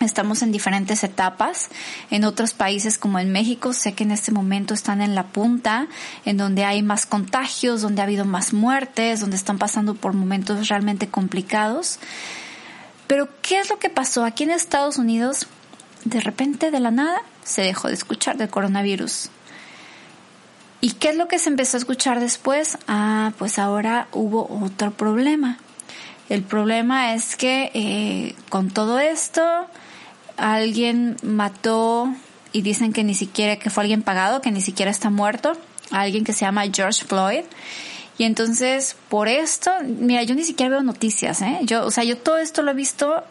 Estamos 0.02 0.42
en 0.42 0.52
diferentes 0.52 1.04
etapas. 1.04 1.68
En 2.10 2.24
otros 2.24 2.52
países 2.52 2.98
como 2.98 3.18
en 3.18 3.30
México, 3.30 3.72
sé 3.72 3.94
que 3.94 4.04
en 4.04 4.10
este 4.10 4.32
momento 4.32 4.74
están 4.74 5.00
en 5.00 5.14
la 5.14 5.28
punta, 5.28 5.86
en 6.24 6.36
donde 6.36 6.64
hay 6.64 6.82
más 6.82 7.06
contagios, 7.06 7.82
donde 7.82 8.02
ha 8.02 8.04
habido 8.04 8.24
más 8.24 8.52
muertes, 8.52 9.20
donde 9.20 9.36
están 9.36 9.58
pasando 9.58 9.94
por 9.94 10.12
momentos 10.12 10.68
realmente 10.68 11.08
complicados. 11.08 11.98
Pero, 13.06 13.28
¿qué 13.42 13.60
es 13.60 13.70
lo 13.70 13.78
que 13.78 13.90
pasó 13.90 14.24
aquí 14.24 14.44
en 14.44 14.50
Estados 14.50 14.98
Unidos? 14.98 15.46
De 16.04 16.20
repente, 16.20 16.70
de 16.70 16.80
la 16.80 16.90
nada, 16.90 17.22
se 17.44 17.62
dejó 17.62 17.88
de 17.88 17.94
escuchar 17.94 18.36
del 18.36 18.48
coronavirus. 18.48 19.30
¿Y 20.80 20.92
qué 20.92 21.10
es 21.10 21.16
lo 21.16 21.28
que 21.28 21.38
se 21.38 21.48
empezó 21.48 21.76
a 21.76 21.78
escuchar 21.78 22.18
después? 22.18 22.76
Ah, 22.88 23.32
pues 23.38 23.60
ahora 23.60 24.08
hubo 24.12 24.48
otro 24.64 24.90
problema. 24.90 25.58
El 26.28 26.42
problema 26.42 27.14
es 27.14 27.36
que 27.36 27.70
eh, 27.74 28.34
con 28.48 28.70
todo 28.70 28.98
esto 28.98 29.42
alguien 30.42 31.16
mató 31.22 32.12
y 32.52 32.62
dicen 32.62 32.92
que 32.92 33.04
ni 33.04 33.14
siquiera 33.14 33.56
que 33.56 33.70
fue 33.70 33.84
alguien 33.84 34.02
pagado, 34.02 34.40
que 34.40 34.50
ni 34.50 34.60
siquiera 34.60 34.90
está 34.90 35.08
muerto, 35.08 35.52
alguien 35.90 36.24
que 36.24 36.32
se 36.32 36.40
llama 36.40 36.64
George 36.72 37.04
Floyd. 37.04 37.44
Y 38.18 38.24
entonces, 38.24 38.96
por 39.08 39.28
esto, 39.28 39.70
mira, 39.84 40.22
yo 40.22 40.34
ni 40.34 40.44
siquiera 40.44 40.70
veo 40.70 40.82
noticias, 40.82 41.40
¿eh? 41.42 41.60
Yo, 41.62 41.86
o 41.86 41.90
sea, 41.90 42.04
yo 42.04 42.18
todo 42.18 42.38
esto 42.38 42.62
lo 42.62 42.72
he 42.72 42.74
visto 42.74 43.24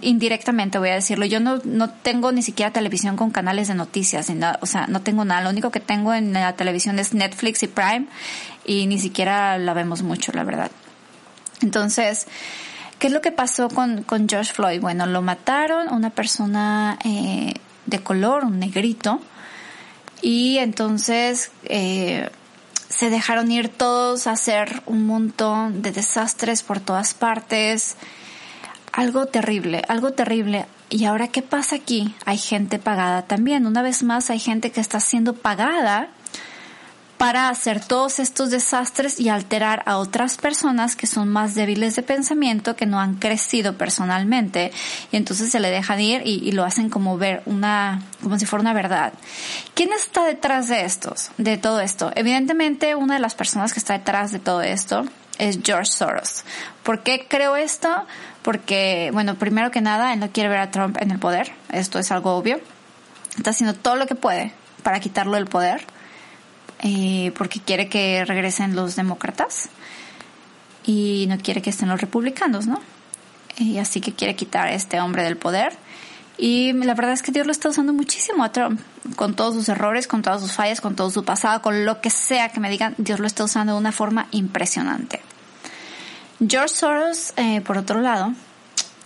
indirectamente 0.00 0.78
voy 0.78 0.88
a 0.88 0.94
decirlo, 0.94 1.26
yo 1.26 1.40
no, 1.40 1.60
no 1.64 1.90
tengo 1.90 2.32
ni 2.32 2.42
siquiera 2.42 2.72
televisión 2.72 3.16
con 3.16 3.30
canales 3.30 3.68
de 3.68 3.74
noticias, 3.74 4.30
o 4.60 4.66
sea, 4.66 4.86
no 4.86 5.02
tengo 5.02 5.26
nada, 5.26 5.42
lo 5.42 5.50
único 5.50 5.70
que 5.70 5.80
tengo 5.80 6.14
en 6.14 6.32
la 6.32 6.54
televisión 6.54 6.98
es 6.98 7.12
Netflix 7.12 7.62
y 7.64 7.66
Prime 7.66 8.06
y 8.64 8.86
ni 8.86 8.98
siquiera 8.98 9.58
la 9.58 9.74
vemos 9.74 10.02
mucho, 10.02 10.32
la 10.32 10.44
verdad. 10.44 10.70
Entonces, 11.60 12.26
¿qué 13.04 13.08
es 13.08 13.12
lo 13.12 13.20
que 13.20 13.32
pasó 13.32 13.68
con, 13.68 14.02
con 14.02 14.26
George 14.26 14.54
Floyd? 14.54 14.80
Bueno, 14.80 15.04
lo 15.04 15.20
mataron, 15.20 15.92
una 15.92 16.08
persona 16.08 16.98
eh, 17.04 17.52
de 17.84 17.98
color, 17.98 18.46
un 18.46 18.58
negrito, 18.58 19.20
y 20.22 20.56
entonces 20.56 21.50
eh, 21.64 22.30
se 22.88 23.10
dejaron 23.10 23.52
ir 23.52 23.68
todos 23.68 24.26
a 24.26 24.30
hacer 24.30 24.82
un 24.86 25.06
montón 25.06 25.82
de 25.82 25.92
desastres 25.92 26.62
por 26.62 26.80
todas 26.80 27.12
partes, 27.12 27.96
algo 28.90 29.26
terrible, 29.26 29.82
algo 29.86 30.12
terrible. 30.14 30.64
¿Y 30.88 31.04
ahora 31.04 31.28
qué 31.28 31.42
pasa 31.42 31.76
aquí? 31.76 32.14
Hay 32.24 32.38
gente 32.38 32.78
pagada 32.78 33.20
también. 33.26 33.66
Una 33.66 33.82
vez 33.82 34.02
más 34.02 34.30
hay 34.30 34.38
gente 34.38 34.72
que 34.72 34.80
está 34.80 34.98
siendo 34.98 35.34
pagada 35.34 36.08
para 37.18 37.48
hacer 37.48 37.84
todos 37.84 38.18
estos 38.18 38.50
desastres 38.50 39.20
y 39.20 39.28
alterar 39.28 39.82
a 39.86 39.98
otras 39.98 40.36
personas 40.36 40.96
que 40.96 41.06
son 41.06 41.28
más 41.28 41.54
débiles 41.54 41.96
de 41.96 42.02
pensamiento, 42.02 42.76
que 42.76 42.86
no 42.86 43.00
han 43.00 43.14
crecido 43.14 43.78
personalmente, 43.78 44.72
y 45.12 45.16
entonces 45.16 45.50
se 45.50 45.60
le 45.60 45.70
dejan 45.70 46.00
ir 46.00 46.22
y, 46.24 46.52
lo 46.52 46.64
hacen 46.64 46.90
como 46.90 47.18
ver 47.18 47.42
una, 47.46 48.02
como 48.22 48.38
si 48.38 48.46
fuera 48.46 48.60
una 48.60 48.72
verdad. 48.72 49.12
¿Quién 49.74 49.92
está 49.92 50.24
detrás 50.24 50.68
de 50.68 50.84
estos, 50.84 51.30
de 51.38 51.56
todo 51.56 51.80
esto? 51.80 52.12
Evidentemente, 52.14 52.94
una 52.94 53.14
de 53.14 53.20
las 53.20 53.34
personas 53.34 53.72
que 53.72 53.80
está 53.80 53.94
detrás 53.94 54.30
de 54.30 54.38
todo 54.38 54.62
esto 54.62 55.04
es 55.38 55.58
George 55.64 55.90
Soros. 55.90 56.44
¿Por 56.82 57.02
qué 57.02 57.26
creo 57.28 57.56
esto? 57.56 58.06
Porque, 58.42 59.10
bueno, 59.12 59.34
primero 59.36 59.70
que 59.70 59.80
nada, 59.80 60.12
él 60.12 60.20
no 60.20 60.30
quiere 60.30 60.48
ver 60.48 60.58
a 60.58 60.70
Trump 60.70 60.96
en 61.00 61.10
el 61.10 61.18
poder. 61.18 61.52
Esto 61.72 61.98
es 61.98 62.12
algo 62.12 62.36
obvio. 62.36 62.60
Está 63.36 63.50
haciendo 63.50 63.74
todo 63.74 63.96
lo 63.96 64.06
que 64.06 64.14
puede 64.14 64.52
para 64.82 65.00
quitarlo 65.00 65.34
del 65.34 65.46
poder. 65.46 65.84
Eh, 66.82 67.32
porque 67.36 67.60
quiere 67.60 67.88
que 67.88 68.24
regresen 68.24 68.76
los 68.76 68.96
demócratas. 68.96 69.68
Y 70.84 71.26
no 71.28 71.38
quiere 71.38 71.62
que 71.62 71.70
estén 71.70 71.88
los 71.88 72.00
republicanos, 72.00 72.66
¿no? 72.66 72.80
Y 73.56 73.78
así 73.78 74.00
que 74.00 74.12
quiere 74.12 74.36
quitar 74.36 74.68
a 74.68 74.74
este 74.74 75.00
hombre 75.00 75.22
del 75.22 75.36
poder. 75.36 75.72
Y 76.36 76.72
la 76.72 76.94
verdad 76.94 77.12
es 77.12 77.22
que 77.22 77.32
Dios 77.32 77.46
lo 77.46 77.52
está 77.52 77.68
usando 77.68 77.92
muchísimo 77.92 78.42
a 78.42 78.50
Trump, 78.50 78.80
con 79.14 79.34
todos 79.34 79.54
sus 79.54 79.68
errores, 79.68 80.08
con 80.08 80.22
todas 80.22 80.40
sus 80.42 80.52
fallas, 80.52 80.80
con 80.80 80.96
todo 80.96 81.10
su 81.10 81.24
pasado, 81.24 81.62
con 81.62 81.84
lo 81.84 82.00
que 82.00 82.10
sea 82.10 82.48
que 82.48 82.58
me 82.58 82.70
digan, 82.70 82.94
Dios 82.98 83.20
lo 83.20 83.26
está 83.26 83.44
usando 83.44 83.74
de 83.74 83.78
una 83.78 83.92
forma 83.92 84.26
impresionante. 84.32 85.20
George 86.46 86.74
Soros, 86.74 87.32
eh, 87.36 87.60
por 87.60 87.78
otro 87.78 88.00
lado, 88.00 88.32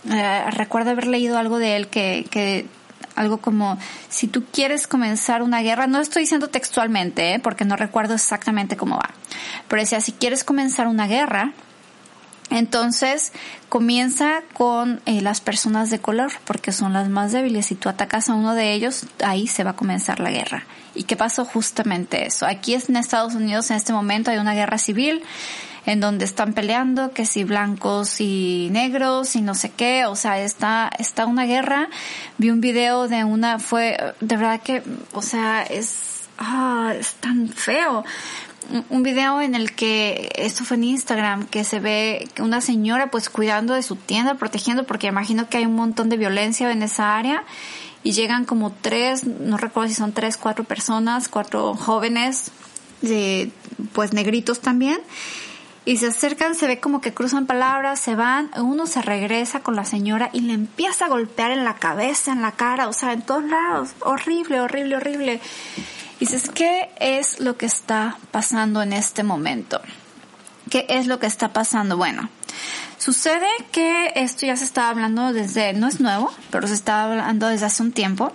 eh, 0.09 0.43
recuerdo 0.51 0.89
haber 0.89 1.05
leído 1.05 1.37
algo 1.37 1.59
de 1.59 1.75
él 1.75 1.87
que, 1.87 2.25
que 2.31 2.65
algo 3.15 3.37
como 3.37 3.77
si 4.09 4.27
tú 4.27 4.45
quieres 4.51 4.87
comenzar 4.87 5.41
una 5.41 5.61
guerra, 5.61 5.87
no 5.87 5.99
estoy 5.99 6.23
diciendo 6.23 6.49
textualmente, 6.49 7.35
eh, 7.35 7.39
porque 7.39 7.65
no 7.65 7.75
recuerdo 7.75 8.13
exactamente 8.13 8.77
cómo 8.77 8.97
va, 8.97 9.09
pero 9.67 9.81
decía, 9.81 10.01
si 10.01 10.11
quieres 10.13 10.43
comenzar 10.43 10.87
una 10.87 11.07
guerra, 11.07 11.53
entonces 12.49 13.31
comienza 13.69 14.41
con 14.53 15.01
eh, 15.05 15.21
las 15.21 15.39
personas 15.39 15.89
de 15.89 15.99
color, 15.99 16.31
porque 16.45 16.71
son 16.71 16.93
las 16.93 17.07
más 17.07 17.31
débiles. 17.31 17.67
Si 17.67 17.75
tú 17.75 17.89
atacas 17.89 18.29
a 18.29 18.33
uno 18.33 18.55
de 18.55 18.73
ellos, 18.73 19.05
ahí 19.23 19.45
se 19.45 19.63
va 19.63 19.71
a 19.71 19.75
comenzar 19.75 20.19
la 20.19 20.31
guerra. 20.31 20.65
¿Y 20.95 21.03
qué 21.03 21.15
pasó? 21.15 21.45
Justamente 21.45 22.25
eso. 22.25 22.47
Aquí 22.47 22.73
en 22.73 22.95
Estados 22.95 23.35
Unidos 23.35 23.69
en 23.69 23.77
este 23.77 23.93
momento 23.93 24.31
hay 24.31 24.37
una 24.37 24.55
guerra 24.55 24.79
civil 24.79 25.21
en 25.85 25.99
donde 25.99 26.25
están 26.25 26.53
peleando, 26.53 27.11
que 27.11 27.25
si 27.25 27.43
blancos 27.43 28.21
y 28.21 28.69
negros 28.71 29.35
y 29.35 29.41
no 29.41 29.55
sé 29.55 29.71
qué, 29.71 30.05
o 30.05 30.15
sea, 30.15 30.39
está, 30.39 30.89
está 30.99 31.25
una 31.25 31.45
guerra. 31.45 31.89
Vi 32.37 32.49
un 32.49 32.61
video 32.61 33.07
de 33.07 33.23
una, 33.23 33.59
fue, 33.59 33.97
de 34.19 34.37
verdad 34.37 34.61
que, 34.61 34.83
o 35.13 35.21
sea, 35.21 35.63
es, 35.63 36.27
ah, 36.37 36.93
es 36.97 37.13
tan 37.15 37.49
feo. 37.49 38.03
Un 38.89 39.01
video 39.01 39.41
en 39.41 39.55
el 39.55 39.73
que 39.73 40.31
esto 40.35 40.63
fue 40.63 40.77
en 40.77 40.83
Instagram 40.83 41.47
que 41.47 41.63
se 41.63 41.79
ve 41.79 42.27
una 42.39 42.61
señora 42.61 43.09
pues 43.09 43.29
cuidando 43.29 43.73
de 43.73 43.81
su 43.81 43.95
tienda, 43.95 44.35
protegiendo 44.35 44.85
porque 44.85 45.07
imagino 45.07 45.49
que 45.49 45.57
hay 45.57 45.65
un 45.65 45.75
montón 45.75 46.09
de 46.09 46.17
violencia 46.17 46.71
en 46.71 46.83
esa 46.83 47.17
área. 47.17 47.43
Y 48.01 48.13
llegan 48.13 48.45
como 48.45 48.71
tres, 48.71 49.25
no 49.25 49.57
recuerdo 49.57 49.89
si 49.89 49.95
son 49.95 50.13
tres, 50.13 50.37
cuatro 50.37 50.63
personas, 50.63 51.27
cuatro 51.27 51.73
jóvenes 51.73 52.51
de 53.01 53.51
pues 53.93 54.13
negritos 54.13 54.61
también 54.61 54.99
y 55.89 55.97
se 55.97 56.05
acercan, 56.05 56.53
se 56.53 56.67
ve 56.67 56.79
como 56.79 57.01
que 57.01 57.15
cruzan 57.15 57.47
palabras, 57.47 57.99
se 57.99 58.13
van, 58.13 58.51
uno 58.57 58.85
se 58.85 59.01
regresa 59.01 59.61
con 59.61 59.75
la 59.75 59.85
señora 59.85 60.29
y 60.33 60.41
le 60.41 60.53
empieza 60.53 61.05
a 61.05 61.09
golpear 61.09 61.49
en 61.49 61.63
la 61.63 61.77
cabeza, 61.77 62.31
en 62.31 62.43
la 62.43 62.51
cara, 62.51 62.87
o 62.87 62.93
sea, 62.93 63.11
en 63.11 63.23
todos 63.23 63.43
lados, 63.43 63.95
horrible, 64.01 64.61
horrible, 64.61 64.97
horrible. 64.97 65.41
Dices, 66.19 66.51
¿qué 66.53 66.91
es 66.99 67.39
lo 67.39 67.57
que 67.57 67.65
está 67.65 68.19
pasando 68.29 68.83
en 68.83 68.93
este 68.93 69.23
momento? 69.23 69.81
¿Qué 70.69 70.85
es 70.89 71.07
lo 71.07 71.17
que 71.17 71.25
está 71.25 71.53
pasando? 71.53 71.97
Bueno, 71.97 72.29
sucede 72.99 73.47
que 73.71 74.11
esto 74.13 74.45
ya 74.45 74.57
se 74.57 74.65
estaba 74.65 74.89
hablando 74.89 75.33
desde, 75.33 75.73
no 75.73 75.87
es 75.87 75.99
nuevo, 75.99 76.31
pero 76.51 76.67
se 76.67 76.75
estaba 76.75 77.13
hablando 77.13 77.47
desde 77.47 77.65
hace 77.65 77.81
un 77.81 77.93
tiempo, 77.93 78.31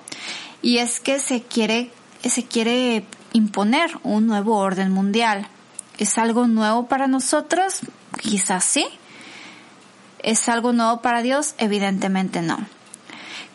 y 0.60 0.78
es 0.78 0.98
que 0.98 1.20
se 1.20 1.44
quiere, 1.44 1.92
se 2.24 2.42
quiere 2.46 3.04
imponer 3.32 3.96
un 4.02 4.26
nuevo 4.26 4.56
orden 4.56 4.90
mundial. 4.90 5.46
¿Es 5.98 6.18
algo 6.18 6.46
nuevo 6.46 6.86
para 6.86 7.06
nosotros? 7.06 7.80
Quizás 8.20 8.64
sí. 8.64 8.86
¿Es 10.18 10.48
algo 10.48 10.72
nuevo 10.72 11.00
para 11.02 11.22
Dios? 11.22 11.54
Evidentemente 11.58 12.42
no. 12.42 12.58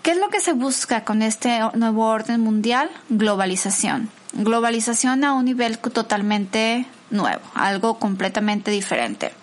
¿Qué 0.03 0.11
es 0.11 0.17
lo 0.17 0.29
que 0.29 0.39
se 0.39 0.53
busca 0.53 1.03
con 1.03 1.21
este 1.21 1.59
nuevo 1.73 2.05
orden 2.05 2.39
mundial? 2.39 2.89
Globalización. 3.09 4.09
Globalización 4.33 5.23
a 5.23 5.33
un 5.33 5.45
nivel 5.45 5.79
totalmente 5.79 6.85
nuevo, 7.09 7.41
algo 7.55 7.99
completamente 7.99 8.71
diferente. 8.71 9.33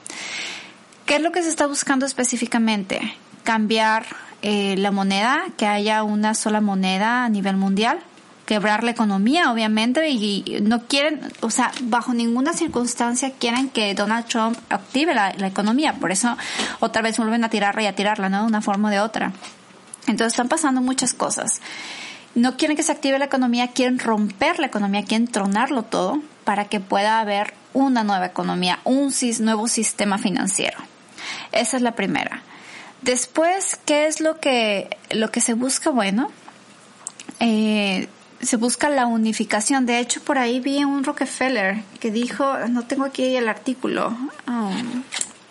¿Qué 1.04 1.16
es 1.16 1.22
lo 1.22 1.32
que 1.32 1.42
se 1.42 1.50
está 1.50 1.66
buscando 1.66 2.06
específicamente? 2.06 3.14
Cambiar 3.42 4.06
eh, 4.42 4.76
la 4.78 4.90
moneda, 4.90 5.44
que 5.56 5.66
haya 5.66 6.02
una 6.02 6.34
sola 6.34 6.60
moneda 6.60 7.24
a 7.24 7.28
nivel 7.28 7.56
mundial, 7.56 7.98
quebrar 8.46 8.84
la 8.84 8.92
economía, 8.92 9.50
obviamente, 9.52 10.08
y, 10.08 10.60
no 10.62 10.84
quieren, 10.86 11.20
o 11.40 11.50
sea, 11.50 11.72
bajo 11.82 12.14
ninguna 12.14 12.52
circunstancia 12.52 13.32
quieren 13.32 13.68
que 13.68 13.92
Donald 13.94 14.26
Trump 14.26 14.56
active 14.70 15.14
la, 15.14 15.30
economía. 15.46 15.94
Por 15.94 16.12
eso 16.12 16.36
otra 16.80 17.02
vez 17.02 17.18
vuelven 17.18 17.44
a 17.44 17.50
tirarla 17.50 17.82
y 17.82 17.86
a 17.86 17.94
tirarla, 17.94 18.28
¿no? 18.28 18.42
De 18.42 18.46
una 18.46 18.62
forma 18.62 18.88
o 18.88 18.90
de 18.90 19.00
otra. 19.00 19.32
Entonces 20.06 20.32
están 20.32 20.48
pasando 20.48 20.80
muchas 20.80 21.12
cosas. 21.12 21.60
No 22.36 22.56
quieren 22.56 22.76
que 22.76 22.84
se 22.84 22.92
active 22.92 23.18
la 23.18 23.24
economía, 23.24 23.68
quieren 23.68 23.98
romper 23.98 24.60
la 24.60 24.66
economía, 24.66 25.04
quieren 25.04 25.26
tronarlo 25.26 25.82
todo 25.82 26.22
para 26.44 26.66
que 26.66 26.78
pueda 26.78 27.18
haber 27.18 27.52
una 27.72 28.04
nueva 28.04 28.26
economía, 28.26 28.78
un 28.84 29.12
nuevo 29.40 29.66
sistema 29.66 30.18
financiero. 30.18 30.78
Esa 31.50 31.76
es 31.76 31.82
la 31.82 31.96
primera. 31.96 32.42
Después, 33.02 33.78
¿qué 33.84 34.06
es 34.06 34.20
lo 34.20 34.38
que, 34.38 34.96
lo 35.10 35.30
que 35.30 35.40
se 35.40 35.54
busca? 35.54 35.90
Bueno, 35.90 36.30
eh, 37.40 38.08
se 38.46 38.56
busca 38.56 38.88
la 38.88 39.06
unificación. 39.06 39.86
De 39.86 39.98
hecho, 39.98 40.22
por 40.22 40.38
ahí 40.38 40.60
vi 40.60 40.84
un 40.84 41.04
Rockefeller 41.04 41.82
que 42.00 42.10
dijo, 42.10 42.56
no 42.68 42.86
tengo 42.86 43.04
aquí 43.04 43.36
el 43.36 43.48
artículo, 43.48 44.08
um, 44.46 45.02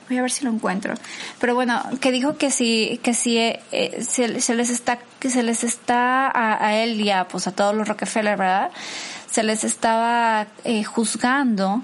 voy 0.07 0.17
a 0.17 0.21
ver 0.21 0.31
si 0.31 0.45
lo 0.45 0.51
encuentro, 0.51 0.93
pero 1.39 1.55
bueno, 1.55 1.81
que 1.99 2.11
dijo 2.11 2.37
que 2.37 2.51
si, 2.51 2.99
que 3.03 3.13
si 3.13 3.37
eh, 3.37 3.59
se, 4.01 4.27
les 4.27 4.69
está, 4.69 4.99
que 5.19 5.29
se 5.29 5.43
les 5.43 5.63
está 5.63 6.31
a, 6.33 6.75
él 6.75 7.01
y 7.01 7.09
a, 7.09 7.27
pues 7.27 7.47
a 7.47 7.51
todos 7.51 7.75
los 7.75 7.87
Rockefeller, 7.87 8.37
¿verdad? 8.37 8.71
Se 9.29 9.43
les 9.43 9.63
estaba 9.63 10.47
eh, 10.63 10.83
juzgando 10.83 11.81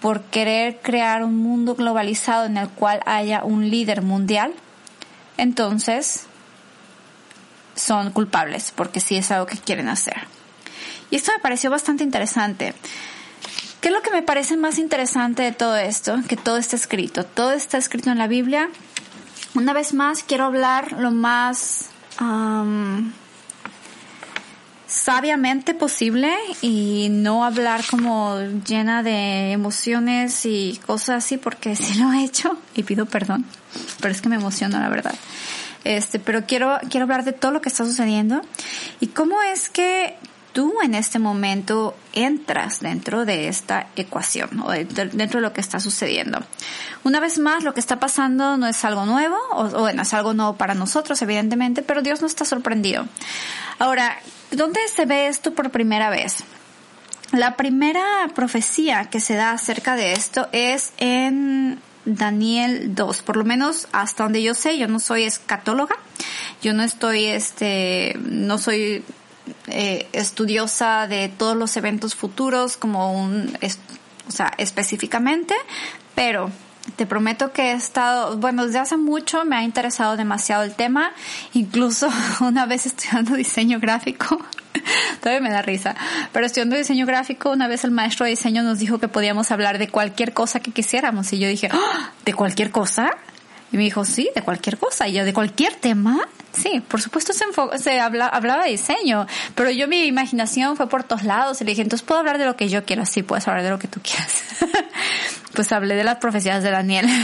por 0.00 0.22
querer 0.24 0.80
crear 0.82 1.24
un 1.24 1.36
mundo 1.36 1.74
globalizado 1.74 2.46
en 2.46 2.56
el 2.56 2.68
cual 2.68 3.00
haya 3.06 3.44
un 3.44 3.70
líder 3.70 4.02
mundial. 4.02 4.52
Entonces, 5.36 6.26
son 7.74 8.10
culpables 8.10 8.72
porque 8.74 9.00
sí 9.00 9.16
es 9.16 9.30
algo 9.30 9.46
que 9.46 9.56
quieren 9.56 9.88
hacer. 9.88 10.39
Y 11.10 11.16
esto 11.16 11.32
me 11.32 11.40
pareció 11.40 11.70
bastante 11.70 12.04
interesante. 12.04 12.74
¿Qué 13.80 13.88
es 13.88 13.94
lo 13.94 14.02
que 14.02 14.10
me 14.10 14.22
parece 14.22 14.56
más 14.56 14.78
interesante 14.78 15.42
de 15.42 15.52
todo 15.52 15.76
esto? 15.76 16.16
Que 16.28 16.36
todo 16.36 16.58
está 16.58 16.76
escrito. 16.76 17.24
Todo 17.24 17.52
está 17.52 17.78
escrito 17.78 18.10
en 18.10 18.18
la 18.18 18.26
Biblia. 18.26 18.68
Una 19.54 19.72
vez 19.72 19.94
más, 19.94 20.22
quiero 20.22 20.44
hablar 20.44 20.92
lo 20.92 21.10
más 21.10 21.90
sabiamente 24.86 25.72
posible 25.72 26.34
y 26.60 27.08
no 27.10 27.44
hablar 27.44 27.82
como 27.88 28.38
llena 28.66 29.02
de 29.02 29.52
emociones 29.52 30.44
y 30.44 30.78
cosas 30.84 31.24
así 31.24 31.38
porque 31.38 31.76
sí 31.76 31.98
lo 31.98 32.12
he 32.12 32.24
hecho 32.24 32.58
y 32.74 32.82
pido 32.82 33.06
perdón, 33.06 33.46
pero 34.00 34.12
es 34.12 34.20
que 34.20 34.28
me 34.28 34.36
emociona 34.36 34.80
la 34.80 34.88
verdad. 34.88 35.14
Este, 35.84 36.18
pero 36.18 36.44
quiero 36.44 36.78
quiero 36.90 37.04
hablar 37.04 37.24
de 37.24 37.32
todo 37.32 37.52
lo 37.52 37.62
que 37.62 37.70
está 37.70 37.86
sucediendo 37.86 38.42
y 39.00 39.06
cómo 39.06 39.40
es 39.42 39.70
que 39.70 40.16
tú 40.52 40.74
en 40.82 40.94
este 40.94 41.18
momento 41.18 41.96
entras 42.12 42.80
dentro 42.80 43.24
de 43.24 43.48
esta 43.48 43.88
ecuación 43.96 44.60
o 44.60 44.70
dentro 44.70 45.40
de 45.40 45.40
lo 45.40 45.52
que 45.52 45.60
está 45.60 45.80
sucediendo. 45.80 46.42
Una 47.04 47.20
vez 47.20 47.38
más, 47.38 47.64
lo 47.64 47.74
que 47.74 47.80
está 47.80 48.00
pasando 48.00 48.56
no 48.56 48.66
es 48.66 48.84
algo 48.84 49.06
nuevo, 49.06 49.36
o, 49.52 49.68
bueno, 49.80 50.02
es 50.02 50.12
algo 50.12 50.34
nuevo 50.34 50.56
para 50.56 50.74
nosotros, 50.74 51.20
evidentemente, 51.22 51.82
pero 51.82 52.02
Dios 52.02 52.20
no 52.20 52.26
está 52.26 52.44
sorprendido. 52.44 53.06
Ahora, 53.78 54.18
¿dónde 54.50 54.80
se 54.94 55.06
ve 55.06 55.28
esto 55.28 55.54
por 55.54 55.70
primera 55.70 56.10
vez? 56.10 56.44
La 57.32 57.56
primera 57.56 58.02
profecía 58.34 59.04
que 59.04 59.20
se 59.20 59.34
da 59.34 59.52
acerca 59.52 59.94
de 59.94 60.12
esto 60.14 60.48
es 60.52 60.92
en 60.98 61.80
Daniel 62.04 62.94
2, 62.94 63.22
por 63.22 63.36
lo 63.36 63.44
menos 63.44 63.86
hasta 63.92 64.24
donde 64.24 64.42
yo 64.42 64.54
sé, 64.54 64.78
yo 64.78 64.88
no 64.88 64.98
soy 64.98 65.24
escatóloga, 65.24 65.96
yo 66.60 66.74
no 66.74 66.82
estoy, 66.82 67.26
este, 67.26 68.16
no 68.20 68.58
soy 68.58 69.04
eh, 69.68 70.08
estudiosa 70.12 71.06
de 71.06 71.28
todos 71.28 71.56
los 71.56 71.76
eventos 71.76 72.14
futuros 72.14 72.76
como 72.76 73.12
un, 73.12 73.56
o 74.28 74.30
sea, 74.30 74.52
específicamente, 74.58 75.54
pero 76.14 76.50
te 76.96 77.06
prometo 77.06 77.52
que 77.52 77.70
he 77.70 77.72
estado, 77.72 78.36
bueno, 78.38 78.66
desde 78.66 78.78
hace 78.78 78.96
mucho 78.96 79.44
me 79.44 79.56
ha 79.56 79.62
interesado 79.62 80.16
demasiado 80.16 80.62
el 80.62 80.74
tema, 80.74 81.12
incluso 81.52 82.08
una 82.40 82.66
vez 82.66 82.86
estudiando 82.86 83.34
diseño 83.34 83.80
gráfico, 83.80 84.40
todavía 85.20 85.40
me 85.40 85.50
da 85.50 85.62
risa, 85.62 85.94
pero 86.32 86.46
estudiando 86.46 86.76
diseño 86.76 87.06
gráfico, 87.06 87.50
una 87.50 87.68
vez 87.68 87.84
el 87.84 87.90
maestro 87.90 88.24
de 88.24 88.30
diseño 88.30 88.62
nos 88.62 88.78
dijo 88.78 88.98
que 88.98 89.08
podíamos 89.08 89.50
hablar 89.50 89.78
de 89.78 89.88
cualquier 89.88 90.32
cosa 90.32 90.60
que 90.60 90.72
quisiéramos 90.72 91.32
y 91.32 91.38
yo 91.38 91.48
dije, 91.48 91.68
¡Ah! 91.72 92.12
¿de 92.24 92.34
cualquier 92.34 92.70
cosa? 92.70 93.10
Y 93.72 93.76
me 93.76 93.84
dijo, 93.84 94.04
sí, 94.04 94.30
de 94.34 94.42
cualquier 94.42 94.78
cosa. 94.78 95.06
Y 95.08 95.12
yo, 95.12 95.24
¿de 95.24 95.32
cualquier 95.32 95.74
tema? 95.74 96.18
Sí, 96.52 96.80
por 96.80 97.00
supuesto 97.00 97.32
se, 97.32 97.44
se 97.78 98.00
habla, 98.00 98.26
hablaba 98.26 98.64
de 98.64 98.70
diseño, 98.70 99.26
pero 99.54 99.70
yo 99.70 99.86
mi 99.86 100.04
imaginación 100.06 100.76
fue 100.76 100.88
por 100.88 101.04
todos 101.04 101.22
lados 101.22 101.60
y 101.60 101.64
le 101.64 101.70
dije, 101.72 101.82
entonces 101.82 102.04
puedo 102.06 102.18
hablar 102.20 102.38
de 102.38 102.44
lo 102.44 102.56
que 102.56 102.68
yo 102.68 102.84
quiero, 102.84 103.06
sí, 103.06 103.22
puedes 103.22 103.46
hablar 103.46 103.62
de 103.62 103.70
lo 103.70 103.78
que 103.78 103.88
tú 103.88 104.00
quieras. 104.02 104.42
pues 105.54 105.70
hablé 105.72 105.94
de 105.94 106.04
las 106.04 106.16
profecías 106.16 106.62
de 106.62 106.70
Daniel. 106.70 107.06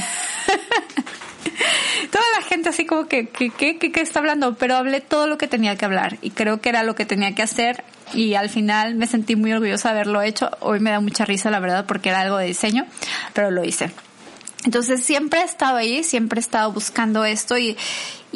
Toda 2.10 2.24
la 2.38 2.42
gente 2.46 2.68
así 2.68 2.86
como 2.86 3.06
que, 3.08 3.28
¿qué, 3.28 3.50
qué, 3.50 3.78
qué 3.78 4.00
está 4.00 4.20
hablando? 4.20 4.54
Pero 4.56 4.76
hablé 4.76 5.00
todo 5.00 5.26
lo 5.26 5.38
que 5.38 5.48
tenía 5.48 5.76
que 5.76 5.84
hablar 5.84 6.18
y 6.22 6.30
creo 6.30 6.60
que 6.60 6.68
era 6.68 6.82
lo 6.82 6.94
que 6.94 7.04
tenía 7.04 7.34
que 7.34 7.42
hacer 7.42 7.84
y 8.14 8.34
al 8.34 8.48
final 8.48 8.94
me 8.94 9.06
sentí 9.06 9.34
muy 9.36 9.52
orgullosa 9.52 9.88
de 9.88 9.96
haberlo 9.96 10.22
hecho. 10.22 10.50
Hoy 10.60 10.80
me 10.80 10.90
da 10.90 11.00
mucha 11.00 11.24
risa, 11.24 11.50
la 11.50 11.58
verdad, 11.58 11.84
porque 11.86 12.10
era 12.10 12.20
algo 12.20 12.36
de 12.38 12.46
diseño, 12.46 12.86
pero 13.32 13.50
lo 13.50 13.64
hice. 13.64 13.90
Entonces 14.64 15.04
siempre 15.04 15.40
he 15.40 15.44
estado 15.44 15.76
ahí, 15.76 16.02
siempre 16.02 16.38
he 16.38 16.42
estado 16.42 16.72
buscando 16.72 17.24
esto 17.24 17.56
y, 17.56 17.76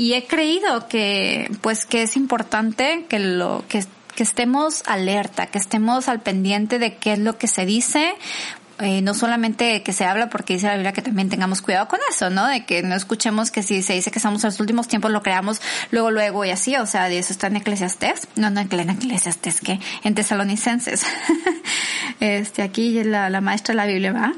y 0.00 0.14
he 0.14 0.26
creído 0.26 0.88
que 0.88 1.50
pues 1.60 1.84
que 1.84 2.00
es 2.00 2.16
importante 2.16 3.04
que 3.06 3.18
lo 3.18 3.62
que, 3.68 3.84
estemos 4.16 4.82
alerta, 4.86 5.46
que 5.46 5.58
estemos 5.58 6.08
al 6.08 6.20
pendiente 6.20 6.78
de 6.78 6.96
qué 6.96 7.12
es 7.12 7.18
lo 7.18 7.36
que 7.36 7.46
se 7.46 7.66
dice, 7.66 8.14
eh, 8.78 9.02
no 9.02 9.12
solamente 9.12 9.82
que 9.82 9.92
se 9.92 10.06
habla 10.06 10.30
porque 10.30 10.54
dice 10.54 10.68
la 10.68 10.74
Biblia 10.74 10.94
que 10.94 11.02
también 11.02 11.28
tengamos 11.28 11.60
cuidado 11.60 11.86
con 11.86 12.00
eso, 12.10 12.30
¿no? 12.30 12.46
De 12.46 12.64
que 12.64 12.82
no 12.82 12.94
escuchemos 12.94 13.50
que 13.50 13.62
si 13.62 13.82
se 13.82 13.92
dice 13.92 14.10
que 14.10 14.18
estamos 14.18 14.42
en 14.42 14.48
los 14.48 14.60
últimos 14.60 14.88
tiempos 14.88 15.10
lo 15.10 15.22
creamos 15.22 15.60
luego, 15.90 16.10
luego 16.10 16.46
y 16.46 16.50
así, 16.50 16.76
o 16.76 16.86
sea, 16.86 17.10
de 17.10 17.18
eso 17.18 17.34
está 17.34 17.48
en 17.48 17.56
Eclesiastés, 17.56 18.26
no, 18.36 18.48
no 18.48 18.60
en 18.60 18.90
Eclesiastés, 18.90 19.60
que 19.60 19.80
en 20.02 20.14
Tesalonicenses. 20.14 21.04
este, 22.20 22.62
aquí 22.62 23.04
la, 23.04 23.28
la 23.28 23.42
maestra 23.42 23.72
de 23.74 23.76
la 23.76 23.86
Biblia 23.86 24.12
va. 24.12 24.32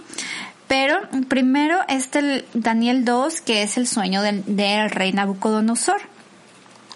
Pero 0.72 1.00
primero 1.28 1.80
este 1.86 2.46
Daniel 2.54 3.04
2, 3.04 3.42
que 3.42 3.62
es 3.62 3.76
el 3.76 3.86
sueño 3.86 4.22
del, 4.22 4.42
rey 4.90 5.12
Nabucodonosor. 5.12 6.00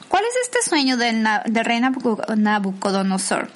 ¿Cuál 0.09 0.25
es 0.25 0.35
este 0.45 0.67
sueño 0.67 0.97
del, 0.97 1.29
rey 1.45 1.81
Nabucodonosor? 1.81 3.51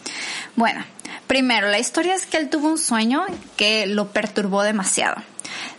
Bueno, 0.56 0.84
primero, 1.26 1.68
la 1.68 1.78
historia 1.78 2.14
es 2.14 2.26
que 2.26 2.36
él 2.36 2.50
tuvo 2.50 2.68
un 2.68 2.76
sueño 2.76 3.24
que 3.56 3.86
lo 3.86 4.12
perturbó 4.12 4.62
demasiado. 4.62 5.16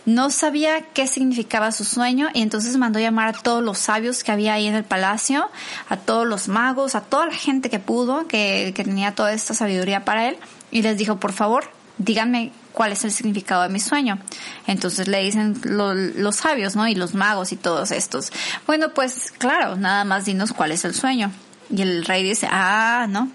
No 0.06 0.28
sabía 0.28 0.86
qué 0.92 1.06
significaba 1.06 1.70
su 1.70 1.84
sueño 1.84 2.26
y 2.34 2.42
entonces 2.42 2.76
mandó 2.76 2.98
llamar 2.98 3.28
a 3.28 3.38
todos 3.38 3.62
los 3.62 3.78
sabios 3.78 4.24
que 4.24 4.32
había 4.32 4.54
ahí 4.54 4.66
en 4.66 4.74
el 4.74 4.82
palacio, 4.82 5.48
a 5.88 5.96
todos 5.98 6.26
los 6.26 6.48
magos, 6.48 6.96
a 6.96 7.02
toda 7.02 7.26
la 7.26 7.34
gente 7.36 7.70
que 7.70 7.78
pudo, 7.78 8.26
que 8.26 8.72
tenía 8.74 9.14
toda 9.14 9.34
esta 9.34 9.54
sabiduría 9.54 10.04
para 10.04 10.26
él, 10.26 10.36
y 10.72 10.82
les 10.82 10.98
dijo, 10.98 11.20
por 11.20 11.32
favor, 11.32 11.70
díganme 11.98 12.50
cuál 12.72 12.92
es 12.92 13.04
el 13.04 13.12
significado 13.12 13.62
de 13.62 13.68
mi 13.68 13.80
sueño. 13.80 14.18
Entonces 14.66 15.08
le 15.08 15.22
dicen 15.22 15.60
los 15.64 16.36
sabios, 16.36 16.76
¿no? 16.76 16.88
Y 16.88 16.94
los 16.94 17.14
magos 17.14 17.52
y 17.52 17.56
todos 17.56 17.90
estos. 17.90 18.32
Bueno, 18.66 18.92
pues 18.94 19.32
claro, 19.38 19.76
nada 19.76 20.04
más 20.04 20.24
dinos 20.24 20.52
cuál 20.52 20.72
es 20.72 20.84
el 20.84 20.94
sueño. 20.94 21.30
Y 21.70 21.82
el 21.82 22.04
rey 22.04 22.22
dice, 22.22 22.48
ah, 22.50 23.06
no, 23.08 23.30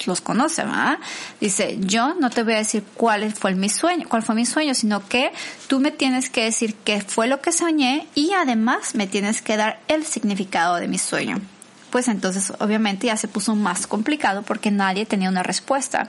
pues 0.00 0.06
los 0.06 0.20
conoce, 0.20 0.64
¿verdad? 0.64 0.98
Dice, 1.40 1.76
yo 1.80 2.14
no 2.14 2.30
te 2.30 2.42
voy 2.42 2.54
a 2.54 2.58
decir 2.58 2.84
cuál 2.94 3.32
fue 3.32 3.54
mi 3.54 3.68
sueño, 3.68 4.06
cuál 4.08 4.22
fue 4.22 4.34
mi 4.34 4.46
sueño, 4.46 4.74
sino 4.74 5.06
que 5.06 5.32
tú 5.66 5.80
me 5.80 5.90
tienes 5.90 6.30
que 6.30 6.44
decir 6.44 6.74
qué 6.74 7.00
fue 7.00 7.26
lo 7.26 7.40
que 7.40 7.52
soñé 7.52 8.06
y 8.14 8.32
además 8.32 8.94
me 8.94 9.06
tienes 9.06 9.42
que 9.42 9.56
dar 9.56 9.80
el 9.88 10.06
significado 10.06 10.76
de 10.76 10.88
mi 10.88 10.98
sueño. 10.98 11.40
Pues 11.90 12.08
entonces 12.08 12.52
obviamente 12.60 13.08
ya 13.08 13.16
se 13.16 13.28
puso 13.28 13.56
más 13.56 13.86
complicado 13.86 14.42
porque 14.42 14.70
nadie 14.70 15.04
tenía 15.06 15.28
una 15.28 15.42
respuesta. 15.42 16.08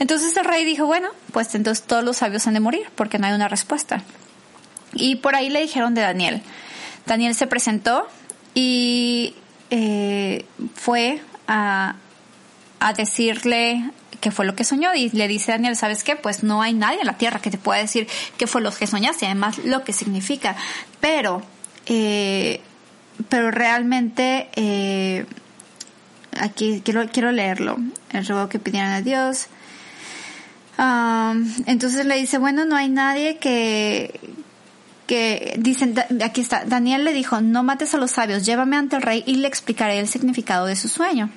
Entonces 0.00 0.36
el 0.36 0.44
rey 0.44 0.64
dijo, 0.64 0.86
bueno, 0.86 1.10
pues 1.32 1.54
entonces 1.54 1.86
todos 1.86 2.02
los 2.02 2.16
sabios 2.16 2.46
han 2.48 2.54
de 2.54 2.60
morir 2.60 2.88
porque 2.96 3.18
no 3.20 3.28
hay 3.28 3.32
una 3.32 3.46
respuesta. 3.46 4.02
Y 4.92 5.16
por 5.16 5.36
ahí 5.36 5.48
le 5.50 5.60
dijeron 5.60 5.94
de 5.94 6.00
Daniel. 6.00 6.42
Daniel 7.06 7.36
se 7.36 7.46
presentó 7.46 8.08
y 8.54 9.36
eh, 9.70 10.44
fue 10.74 11.22
a, 11.46 11.94
decirle 12.96 13.90
qué 14.20 14.32
fue 14.32 14.44
lo 14.44 14.56
que 14.56 14.64
soñó 14.64 14.92
y 14.94 15.10
le 15.10 15.28
dice 15.28 15.52
Daniel, 15.52 15.76
¿sabes 15.76 16.02
qué? 16.02 16.16
Pues 16.16 16.42
no 16.42 16.60
hay 16.60 16.72
nadie 16.72 17.00
en 17.00 17.06
la 17.06 17.16
tierra 17.16 17.40
que 17.40 17.50
te 17.50 17.58
pueda 17.58 17.80
decir 17.80 18.08
qué 18.36 18.46
fue 18.48 18.60
lo 18.60 18.72
que 18.72 18.86
soñaste 18.86 19.26
además 19.26 19.58
lo 19.58 19.84
que 19.84 19.92
significa. 19.92 20.56
Pero 21.00 21.42
eh, 21.86 22.60
pero 23.28 23.50
realmente 23.50 24.48
eh, 24.54 25.26
aquí 26.38 26.80
quiero, 26.84 27.06
quiero 27.08 27.32
leerlo, 27.32 27.76
el 28.10 28.26
ruego 28.26 28.48
que 28.48 28.58
pidieron 28.58 28.90
a 28.90 29.02
Dios. 29.02 29.48
Entonces 31.66 32.06
le 32.06 32.16
dice, 32.16 32.38
bueno, 32.38 32.64
no 32.64 32.74
hay 32.76 32.88
nadie 32.88 33.36
que, 33.36 34.18
que 35.06 35.54
dicen, 35.58 35.94
aquí 36.24 36.40
está, 36.40 36.64
Daniel 36.64 37.04
le 37.04 37.12
dijo, 37.12 37.40
no 37.40 37.62
mates 37.62 37.94
a 37.94 37.98
los 37.98 38.12
sabios, 38.12 38.46
llévame 38.46 38.76
ante 38.76 38.96
el 38.96 39.02
rey 39.02 39.22
y 39.26 39.36
le 39.36 39.48
explicaré 39.48 39.98
el 39.98 40.08
significado 40.08 40.66
de 40.66 40.76
su 40.76 40.88
sueño. 40.88 41.30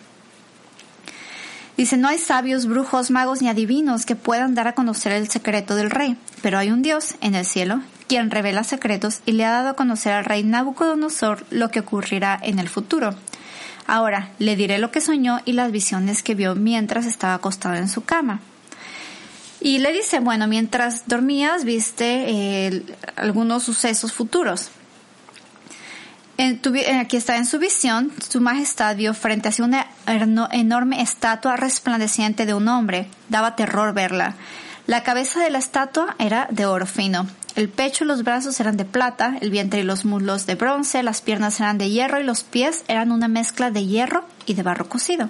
Dice, 1.75 1.97
no 1.97 2.07
hay 2.07 2.19
sabios, 2.19 2.67
brujos, 2.67 3.09
magos 3.09 3.41
ni 3.41 3.49
adivinos 3.49 4.05
que 4.05 4.15
puedan 4.15 4.53
dar 4.53 4.67
a 4.67 4.75
conocer 4.75 5.11
el 5.11 5.27
secreto 5.27 5.75
del 5.75 5.89
rey, 5.89 6.15
pero 6.41 6.59
hay 6.59 6.69
un 6.71 6.83
Dios 6.83 7.15
en 7.19 7.35
el 7.35 7.45
cielo 7.45 7.81
quien 8.07 8.29
revela 8.29 8.63
secretos 8.63 9.21
y 9.25 9.31
le 9.31 9.43
ha 9.45 9.51
dado 9.51 9.69
a 9.69 9.75
conocer 9.75 10.13
al 10.13 10.25
rey 10.25 10.43
Nabucodonosor 10.43 11.45
lo 11.49 11.69
que 11.71 11.79
ocurrirá 11.79 12.39
en 12.41 12.59
el 12.59 12.69
futuro. 12.69 13.15
Ahora 13.87 14.29
le 14.39 14.55
diré 14.55 14.77
lo 14.77 14.91
que 14.91 15.01
soñó 15.01 15.39
y 15.45 15.53
las 15.53 15.71
visiones 15.71 16.21
que 16.21 16.35
vio 16.35 16.53
mientras 16.53 17.05
estaba 17.05 17.33
acostado 17.33 17.75
en 17.75 17.89
su 17.89 18.03
cama. 18.03 18.39
Y 19.63 19.77
le 19.77 19.93
dice, 19.93 20.19
bueno, 20.19 20.45
mientras 20.45 21.07
dormías 21.07 21.63
viste 21.63 22.25
eh, 22.27 22.83
algunos 23.15 23.63
sucesos 23.63 24.11
futuros. 24.11 24.71
En 26.37 26.59
eh, 26.75 26.99
aquí 26.99 27.15
está 27.15 27.37
en 27.37 27.45
su 27.45 27.59
visión, 27.59 28.11
su 28.29 28.41
majestad 28.41 28.97
vio 28.97 29.13
frente 29.13 29.47
a 29.47 29.63
una 29.63 29.87
enorme 30.51 31.01
estatua 31.01 31.55
resplandeciente 31.55 32.45
de 32.45 32.53
un 32.53 32.67
hombre. 32.67 33.07
Daba 33.29 33.55
terror 33.55 33.93
verla. 33.93 34.35
La 34.85 35.01
cabeza 35.03 35.41
de 35.41 35.49
la 35.49 35.59
estatua 35.59 36.17
era 36.19 36.49
de 36.51 36.65
oro 36.65 36.85
fino. 36.85 37.25
El 37.55 37.69
pecho 37.69 38.03
y 38.03 38.07
los 38.07 38.25
brazos 38.25 38.59
eran 38.59 38.75
de 38.75 38.83
plata, 38.83 39.37
el 39.39 39.49
vientre 39.49 39.79
y 39.79 39.83
los 39.83 40.03
muslos 40.03 40.45
de 40.45 40.55
bronce, 40.55 41.03
las 41.03 41.21
piernas 41.21 41.61
eran 41.61 41.77
de 41.77 41.89
hierro 41.89 42.19
y 42.19 42.25
los 42.25 42.43
pies 42.43 42.83
eran 42.89 43.13
una 43.13 43.29
mezcla 43.29 43.71
de 43.71 43.85
hierro 43.85 44.25
y 44.45 44.55
de 44.55 44.63
barro 44.63 44.89
cocido. 44.89 45.29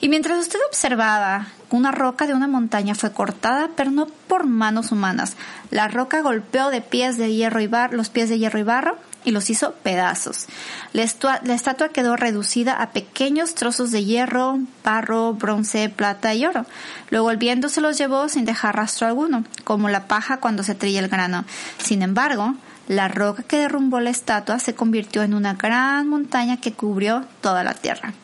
Y 0.00 0.08
mientras 0.08 0.38
usted 0.38 0.60
observaba, 0.68 1.48
una 1.70 1.90
roca 1.90 2.26
de 2.26 2.34
una 2.34 2.46
montaña 2.46 2.94
fue 2.94 3.12
cortada, 3.12 3.70
pero 3.76 3.90
no 3.90 4.06
por 4.06 4.46
manos 4.46 4.92
humanas. 4.92 5.36
La 5.70 5.88
roca 5.88 6.22
golpeó 6.22 6.70
de 6.70 6.80
pies 6.80 7.18
de 7.18 7.34
hierro 7.34 7.60
y 7.60 7.66
barro, 7.66 7.96
los 7.96 8.08
pies 8.08 8.28
de 8.28 8.38
hierro 8.38 8.60
y 8.60 8.62
barro 8.62 8.96
y 9.24 9.32
los 9.32 9.50
hizo 9.50 9.72
pedazos. 9.82 10.46
La, 10.92 11.02
estatua 11.02 11.88
quedó 11.88 12.16
reducida 12.16 12.74
a 12.74 12.90
pequeños 12.90 13.54
trozos 13.54 13.90
de 13.90 14.04
hierro, 14.04 14.60
barro, 14.84 15.34
bronce, 15.34 15.88
plata 15.88 16.32
y 16.34 16.46
oro. 16.46 16.64
Luego 17.10 17.30
el 17.30 17.36
viento 17.36 17.68
se 17.68 17.80
los 17.80 17.98
llevó 17.98 18.28
sin 18.28 18.44
dejar 18.44 18.76
rastro 18.76 19.08
alguno, 19.08 19.44
como 19.64 19.88
la 19.88 20.06
paja 20.06 20.38
cuando 20.38 20.62
se 20.62 20.74
trilla 20.74 21.00
el 21.00 21.08
grano. 21.08 21.44
Sin 21.78 22.02
embargo, 22.02 22.54
la 22.86 23.08
roca 23.08 23.42
que 23.42 23.58
derrumbó 23.58 24.00
la 24.00 24.10
estatua 24.10 24.60
se 24.60 24.74
convirtió 24.74 25.22
en 25.22 25.34
una 25.34 25.54
gran 25.54 26.08
montaña 26.08 26.58
que 26.58 26.72
cubrió 26.72 27.24
toda 27.40 27.64
la 27.64 27.74
tierra. 27.74 28.14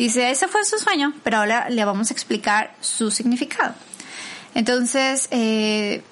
Dice, 0.00 0.30
ese 0.30 0.48
fue 0.48 0.64
su 0.64 0.78
sueño, 0.78 1.12
pero 1.22 1.36
ahora 1.36 1.68
le 1.68 1.84
vamos 1.84 2.10
a 2.10 2.14
explicar 2.14 2.72
su 2.80 3.10
significado. 3.10 3.74
Entonces, 4.54 5.28
eh, 5.30 6.02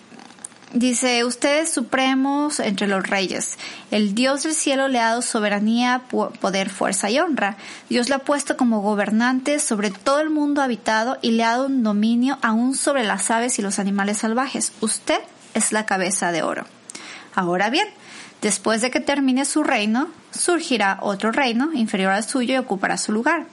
dice, 0.75 1.25
ustedes 1.25 1.73
supremos 1.73 2.61
entre 2.61 2.87
los 2.87 3.03
reyes. 3.03 3.57
El 3.91 4.15
Dios 4.15 4.43
del 4.43 4.53
cielo 4.53 4.89
le 4.89 5.01
ha 5.01 5.07
dado 5.07 5.23
soberanía, 5.23 6.03
poder, 6.11 6.69
fuerza 6.69 7.09
y 7.09 7.19
honra. 7.19 7.57
Dios 7.89 8.11
le 8.11 8.17
ha 8.17 8.19
puesto 8.19 8.59
como 8.59 8.83
gobernante 8.83 9.59
sobre 9.59 9.91
todo 9.91 10.21
el 10.21 10.29
mundo 10.29 10.61
habitado 10.61 11.17
y 11.23 11.31
le 11.31 11.45
ha 11.45 11.53
dado 11.53 11.65
un 11.65 11.83
dominio 11.83 12.37
aún 12.43 12.75
sobre 12.75 13.05
las 13.05 13.31
aves 13.31 13.59
y 13.59 13.63
los 13.63 13.79
animales 13.79 14.19
salvajes. 14.19 14.73
Usted 14.83 15.21
es 15.55 15.73
la 15.73 15.87
cabeza 15.87 16.31
de 16.31 16.43
oro. 16.43 16.67
Ahora 17.35 17.71
bien, 17.71 17.89
Después 18.41 18.81
de 18.83 18.91
que 18.91 19.01
termine 19.01 19.45
su 19.45 19.65
reino, 19.65 20.09
surgirá 20.31 20.99
otro 21.01 21.33
reino 21.33 21.73
inferior 21.73 22.13
al 22.13 22.23
suyo 22.23 22.55
y 22.55 22.59
ocupará 22.59 22.97
su 22.97 23.11
lugar. 23.11 23.47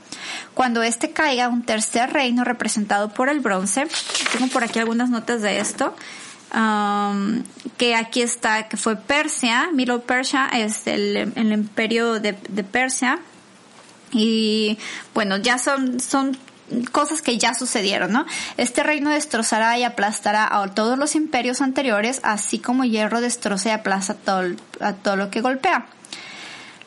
Cuando 0.54 0.84
éste 0.84 1.12
caiga, 1.12 1.50
un 1.50 1.64
tercer 1.64 2.14
reino 2.14 2.44
representado 2.44 3.10
por 3.10 3.30
el 3.30 3.40
bronce, 3.40 3.88
tengo 4.32 4.48
por 4.48 4.64
aquí 4.64 4.80
algunas 4.80 5.10
notas 5.10 5.42
de 5.42 5.60
esto, 5.60 5.96
um, 6.54 7.44
que 7.78 7.96
aquí 7.96 8.22
está, 8.22 8.68
que 8.68 8.78
fue 8.78 8.96
Persia, 8.96 9.70
Middle 9.74 10.00
Persia 10.00 10.50
es 10.54 10.88
el, 10.88 11.34
el 11.36 11.52
imperio 11.52 12.20
de, 12.20 12.38
de 12.50 12.64
Persia, 12.64 13.20
y 14.12 14.78
bueno, 15.14 15.38
ya 15.38 15.58
son, 15.58 16.00
son 16.00 16.38
cosas 16.92 17.22
que 17.22 17.38
ya 17.38 17.54
sucedieron, 17.54 18.12
¿no? 18.12 18.26
Este 18.58 18.84
reino 18.84 19.10
destrozará 19.10 19.78
y 19.78 19.84
aplastará 19.84 20.48
a 20.62 20.68
todos 20.74 20.98
los 20.98 21.16
imperios 21.16 21.62
anteriores, 21.62 22.22
así 22.24 22.60
como 22.60 22.86
hierro 22.86 23.22
destroza 23.22 23.70
y 23.70 23.72
aplasta 23.74 24.14
todo, 24.14 24.56
a 24.80 24.94
todo 24.94 25.16
lo 25.16 25.30
que 25.30 25.42
golpea. 25.42 25.88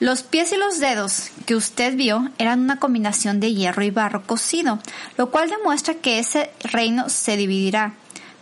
Los 0.00 0.22
pies 0.22 0.52
y 0.52 0.56
los 0.56 0.78
dedos 0.78 1.30
que 1.44 1.56
usted 1.56 1.96
vio 1.96 2.30
eran 2.38 2.60
una 2.60 2.78
combinación 2.78 3.40
de 3.40 3.52
hierro 3.52 3.82
y 3.82 3.90
barro 3.90 4.22
cocido, 4.22 4.78
lo 5.16 5.30
cual 5.32 5.50
demuestra 5.50 5.94
que 5.94 6.20
ese 6.20 6.52
reino 6.62 7.08
se 7.08 7.36
dividirá. 7.36 7.94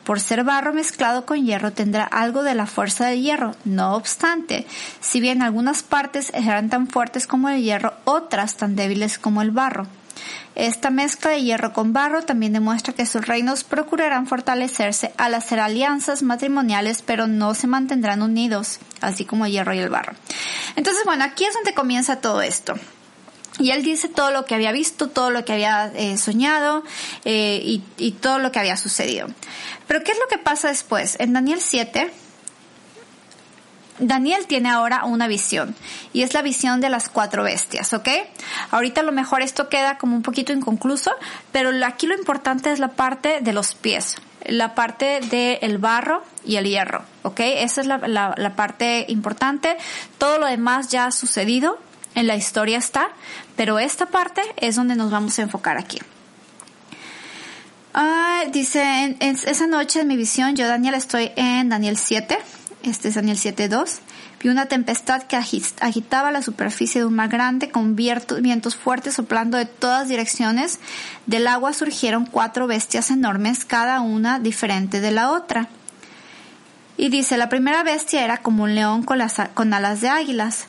Por 0.05 0.21
ser 0.21 0.45
barro 0.45 0.75
mezclado 0.75 1.25
con 1.25 1.47
hierro 1.47 1.73
tendrá 1.73 2.05
algo 2.05 2.43
de 2.43 2.55
la 2.55 2.67
fuerza 2.67 3.07
del 3.07 3.23
hierro. 3.23 3.57
No 3.65 3.97
obstante, 3.97 4.67
si 5.01 5.19
bien 5.19 5.41
algunas 5.41 5.83
partes 5.83 6.31
eran 6.35 6.69
tan 6.69 6.89
fuertes 6.89 7.27
como 7.27 7.49
el 7.49 7.63
hierro, 7.63 7.95
otras 8.05 8.57
tan 8.57 8.77
débiles 8.77 9.19
como 9.19 9.41
el 9.41 9.51
barro. 9.51 9.87
Esta 10.55 10.91
mezcla 10.91 11.33
de 11.33 11.43
hierro 11.43 11.73
con 11.73 11.93
barro 11.93 12.23
también 12.23 12.53
demuestra 12.53 12.95
que 12.95 13.05
sus 13.07 13.27
reinos 13.27 13.63
procurarán 13.63 14.27
fortalecerse 14.27 15.13
al 15.19 15.35
hacer 15.35 15.61
alianzas 15.61 16.23
matrimoniales, 16.23 17.03
pero 17.03 17.27
no 17.27 17.55
se 17.55 17.67
mantendrán 17.67 18.23
unidos, 18.23 18.79
así 19.01 19.25
como 19.25 19.47
el 19.47 19.53
hierro 19.53 19.75
y 19.75 19.79
el 19.79 19.91
barro. 19.91 20.15
Entonces, 20.77 21.05
bueno, 21.05 21.25
aquí 21.25 21.45
es 21.45 21.55
donde 21.55 21.75
comienza 21.75 22.21
todo 22.21 22.41
esto. 22.41 22.75
Y 23.59 23.71
él 23.71 23.83
dice 23.83 24.09
todo 24.09 24.31
lo 24.31 24.45
que 24.45 24.55
había 24.55 24.73
visto, 24.73 25.09
todo 25.09 25.31
lo 25.31 25.45
que 25.45 25.55
había 25.55 25.91
eh, 25.95 26.19
soñado 26.19 26.85
eh, 27.25 27.61
y, 27.63 27.83
y 27.97 28.13
todo 28.13 28.39
lo 28.39 28.53
que 28.53 28.59
había 28.59 28.77
sucedido. 28.77 29.29
Pero 29.87 30.03
¿qué 30.05 30.13
es 30.13 30.19
lo 30.19 30.29
que 30.29 30.39
pasa 30.39 30.69
después? 30.69 31.17
En 31.21 31.33
Daniel 31.33 31.61
7, 31.61 32.11
Daniel 33.99 34.47
tiene 34.47 34.69
ahora 34.69 35.05
una 35.05 35.27
visión 35.27 35.75
y 36.13 36.23
es 36.23 36.35
la 36.35 36.43
visión 36.43 36.81
de 36.81 36.91
las 36.91 37.09
cuatro 37.09 37.43
bestias, 37.43 37.93
¿ok? 37.93 38.09
Ahorita 38.71 39.01
a 39.01 39.05
lo 39.05 39.13
mejor 39.13 39.43
esto 39.43 39.69
queda 39.69 39.99
como 39.99 40.17
un 40.17 40.23
poquito 40.23 40.53
inconcluso, 40.53 41.13
pero 41.53 41.71
aquí 41.85 42.07
lo 42.07 42.15
importante 42.15 42.73
es 42.73 42.79
la 42.79 42.89
parte 42.89 43.41
de 43.41 43.53
los 43.53 43.75
pies, 43.75 44.17
la 44.45 44.75
parte 44.75 45.21
del 45.21 45.79
barro 45.79 46.23
y 46.45 46.57
el 46.57 46.67
hierro, 46.67 47.05
¿ok? 47.23 47.41
Esa 47.41 47.81
es 47.81 47.87
la, 47.87 47.99
la 47.99 48.57
parte 48.57 49.07
importante. 49.09 49.77
Todo 50.19 50.39
lo 50.39 50.47
demás 50.47 50.89
ya 50.89 51.07
ha 51.07 51.11
sucedido, 51.11 51.79
en 52.17 52.27
la 52.27 52.35
historia 52.35 52.79
está, 52.79 53.11
pero 53.57 53.79
esta 53.79 54.07
parte 54.07 54.43
es 54.57 54.75
donde 54.75 54.97
nos 54.97 55.11
vamos 55.11 55.39
a 55.39 55.43
enfocar 55.43 55.77
aquí. 55.77 55.99
Ah, 57.99 58.45
dice, 58.53 58.83
en, 58.83 59.17
esa 59.21 59.67
noche 59.67 60.01
en 60.01 60.09
mi 60.09 60.17
visión, 60.17 60.57
yo 60.57 60.67
Daniel 60.67 60.95
estoy 60.95 61.31
en 61.37 61.69
Daniel 61.69 61.97
7, 61.97 62.39
este 62.87 63.09
es 63.09 63.15
Daniel 63.17 63.37
7.2, 63.37 63.99
vi 64.43 64.49
una 64.49 64.67
tempestad 64.67 65.23
que 65.25 65.37
agitaba 65.37 66.31
la 66.31 66.43
superficie 66.43 67.01
de 67.01 67.07
un 67.07 67.15
mar 67.15 67.29
grande 67.29 67.71
con 67.71 67.97
vientos 67.97 68.77
fuertes 68.77 69.15
soplando 69.15 69.59
de 69.59 69.67
todas 69.67 70.09
direcciones. 70.09 70.79
Del 71.27 71.47
agua 71.49 71.73
surgieron 71.73 72.27
cuatro 72.27 72.67
bestias 72.67 73.11
enormes, 73.11 73.65
cada 73.65 74.01
una 74.01 74.39
diferente 74.39 75.01
de 75.01 75.11
la 75.11 75.33
otra. 75.33 75.69
Y 76.97 77.09
dice, 77.09 77.37
la 77.37 77.49
primera 77.49 77.83
bestia 77.83 78.25
era 78.25 78.39
como 78.39 78.65
un 78.65 78.75
león 78.75 79.03
con, 79.03 79.21
alas 79.21 80.01
de 80.01 80.09
águilas. 80.09 80.67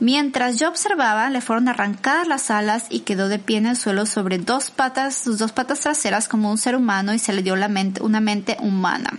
Mientras 0.00 0.58
yo 0.58 0.68
observaba, 0.68 1.28
le 1.30 1.40
fueron 1.40 1.68
arrancadas 1.68 2.26
las 2.26 2.50
alas 2.50 2.86
y 2.88 3.00
quedó 3.00 3.28
de 3.28 3.38
pie 3.38 3.58
en 3.58 3.66
el 3.66 3.76
suelo 3.76 4.06
sobre 4.06 4.38
dos 4.38 4.70
patas, 4.70 5.16
sus 5.16 5.38
dos 5.38 5.52
patas 5.52 5.80
traseras 5.80 6.28
como 6.28 6.50
un 6.50 6.58
ser 6.58 6.76
humano 6.76 7.14
y 7.14 7.18
se 7.18 7.32
le 7.32 7.42
dio 7.42 7.54
una 7.54 8.20
mente 8.20 8.56
humana. 8.60 9.18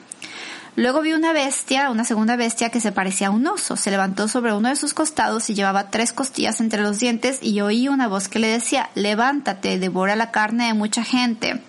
Luego 0.79 1.01
vi 1.01 1.11
una 1.11 1.33
bestia, 1.33 1.91
una 1.91 2.05
segunda 2.05 2.37
bestia 2.37 2.69
que 2.69 2.79
se 2.79 2.93
parecía 2.93 3.27
a 3.27 3.31
un 3.31 3.45
oso. 3.45 3.75
Se 3.75 3.91
levantó 3.91 4.29
sobre 4.29 4.53
uno 4.53 4.69
de 4.69 4.77
sus 4.77 4.93
costados 4.93 5.49
y 5.49 5.53
llevaba 5.53 5.89
tres 5.89 6.13
costillas 6.13 6.61
entre 6.61 6.81
los 6.81 6.99
dientes 6.99 7.39
y 7.41 7.59
oí 7.59 7.89
una 7.89 8.07
voz 8.07 8.29
que 8.29 8.39
le 8.39 8.47
decía, 8.47 8.89
levántate, 8.95 9.77
devora 9.77 10.15
la 10.15 10.31
carne 10.31 10.67
de 10.67 10.73
mucha 10.73 11.03
gente. 11.03 11.61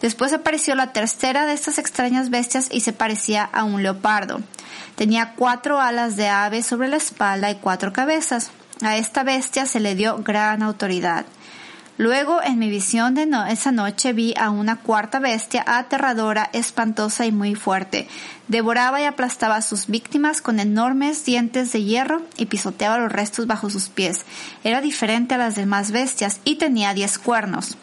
Después 0.00 0.32
apareció 0.32 0.76
la 0.76 0.92
tercera 0.92 1.46
de 1.46 1.52
estas 1.52 1.78
extrañas 1.78 2.30
bestias 2.30 2.68
y 2.70 2.82
se 2.82 2.92
parecía 2.92 3.42
a 3.42 3.64
un 3.64 3.82
leopardo. 3.82 4.40
Tenía 4.94 5.34
cuatro 5.34 5.80
alas 5.80 6.14
de 6.14 6.28
ave 6.28 6.62
sobre 6.62 6.86
la 6.86 6.98
espalda 6.98 7.50
y 7.50 7.56
cuatro 7.56 7.92
cabezas. 7.92 8.52
A 8.82 8.98
esta 8.98 9.24
bestia 9.24 9.66
se 9.66 9.80
le 9.80 9.96
dio 9.96 10.16
gran 10.18 10.62
autoridad. 10.62 11.26
Luego, 11.98 12.40
en 12.40 12.60
mi 12.60 12.70
visión 12.70 13.14
de 13.14 13.28
esa 13.50 13.72
noche 13.72 14.12
vi 14.12 14.32
a 14.38 14.50
una 14.50 14.76
cuarta 14.76 15.18
bestia 15.18 15.64
aterradora, 15.66 16.48
espantosa 16.52 17.26
y 17.26 17.32
muy 17.32 17.56
fuerte. 17.56 18.06
Devoraba 18.46 19.00
y 19.00 19.04
aplastaba 19.04 19.56
a 19.56 19.62
sus 19.62 19.88
víctimas 19.88 20.40
con 20.40 20.60
enormes 20.60 21.24
dientes 21.24 21.72
de 21.72 21.82
hierro 21.82 22.22
y 22.36 22.46
pisoteaba 22.46 22.98
los 22.98 23.10
restos 23.10 23.48
bajo 23.48 23.68
sus 23.68 23.88
pies. 23.88 24.24
Era 24.62 24.80
diferente 24.80 25.34
a 25.34 25.38
las 25.38 25.56
demás 25.56 25.90
bestias 25.90 26.40
y 26.44 26.54
tenía 26.54 26.94
diez 26.94 27.18
cuernos. 27.18 27.76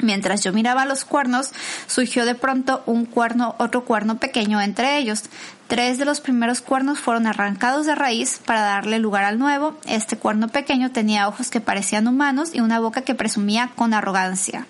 Mientras 0.00 0.44
yo 0.44 0.52
miraba 0.52 0.84
los 0.84 1.04
cuernos, 1.04 1.50
surgió 1.86 2.24
de 2.24 2.34
pronto 2.34 2.82
un 2.86 3.04
cuerno, 3.04 3.56
otro 3.58 3.84
cuerno 3.84 4.18
pequeño 4.18 4.60
entre 4.60 4.98
ellos. 4.98 5.24
Tres 5.66 5.98
de 5.98 6.04
los 6.04 6.20
primeros 6.20 6.60
cuernos 6.60 7.00
fueron 7.00 7.26
arrancados 7.26 7.86
de 7.86 7.94
raíz 7.94 8.40
para 8.44 8.60
darle 8.60 8.98
lugar 9.00 9.24
al 9.24 9.38
nuevo. 9.38 9.76
Este 9.86 10.16
cuerno 10.16 10.48
pequeño 10.48 10.92
tenía 10.92 11.28
ojos 11.28 11.50
que 11.50 11.60
parecían 11.60 12.06
humanos 12.06 12.50
y 12.54 12.60
una 12.60 12.78
boca 12.78 13.02
que 13.02 13.14
presumía 13.14 13.70
con 13.74 13.92
arrogancia. 13.92 14.66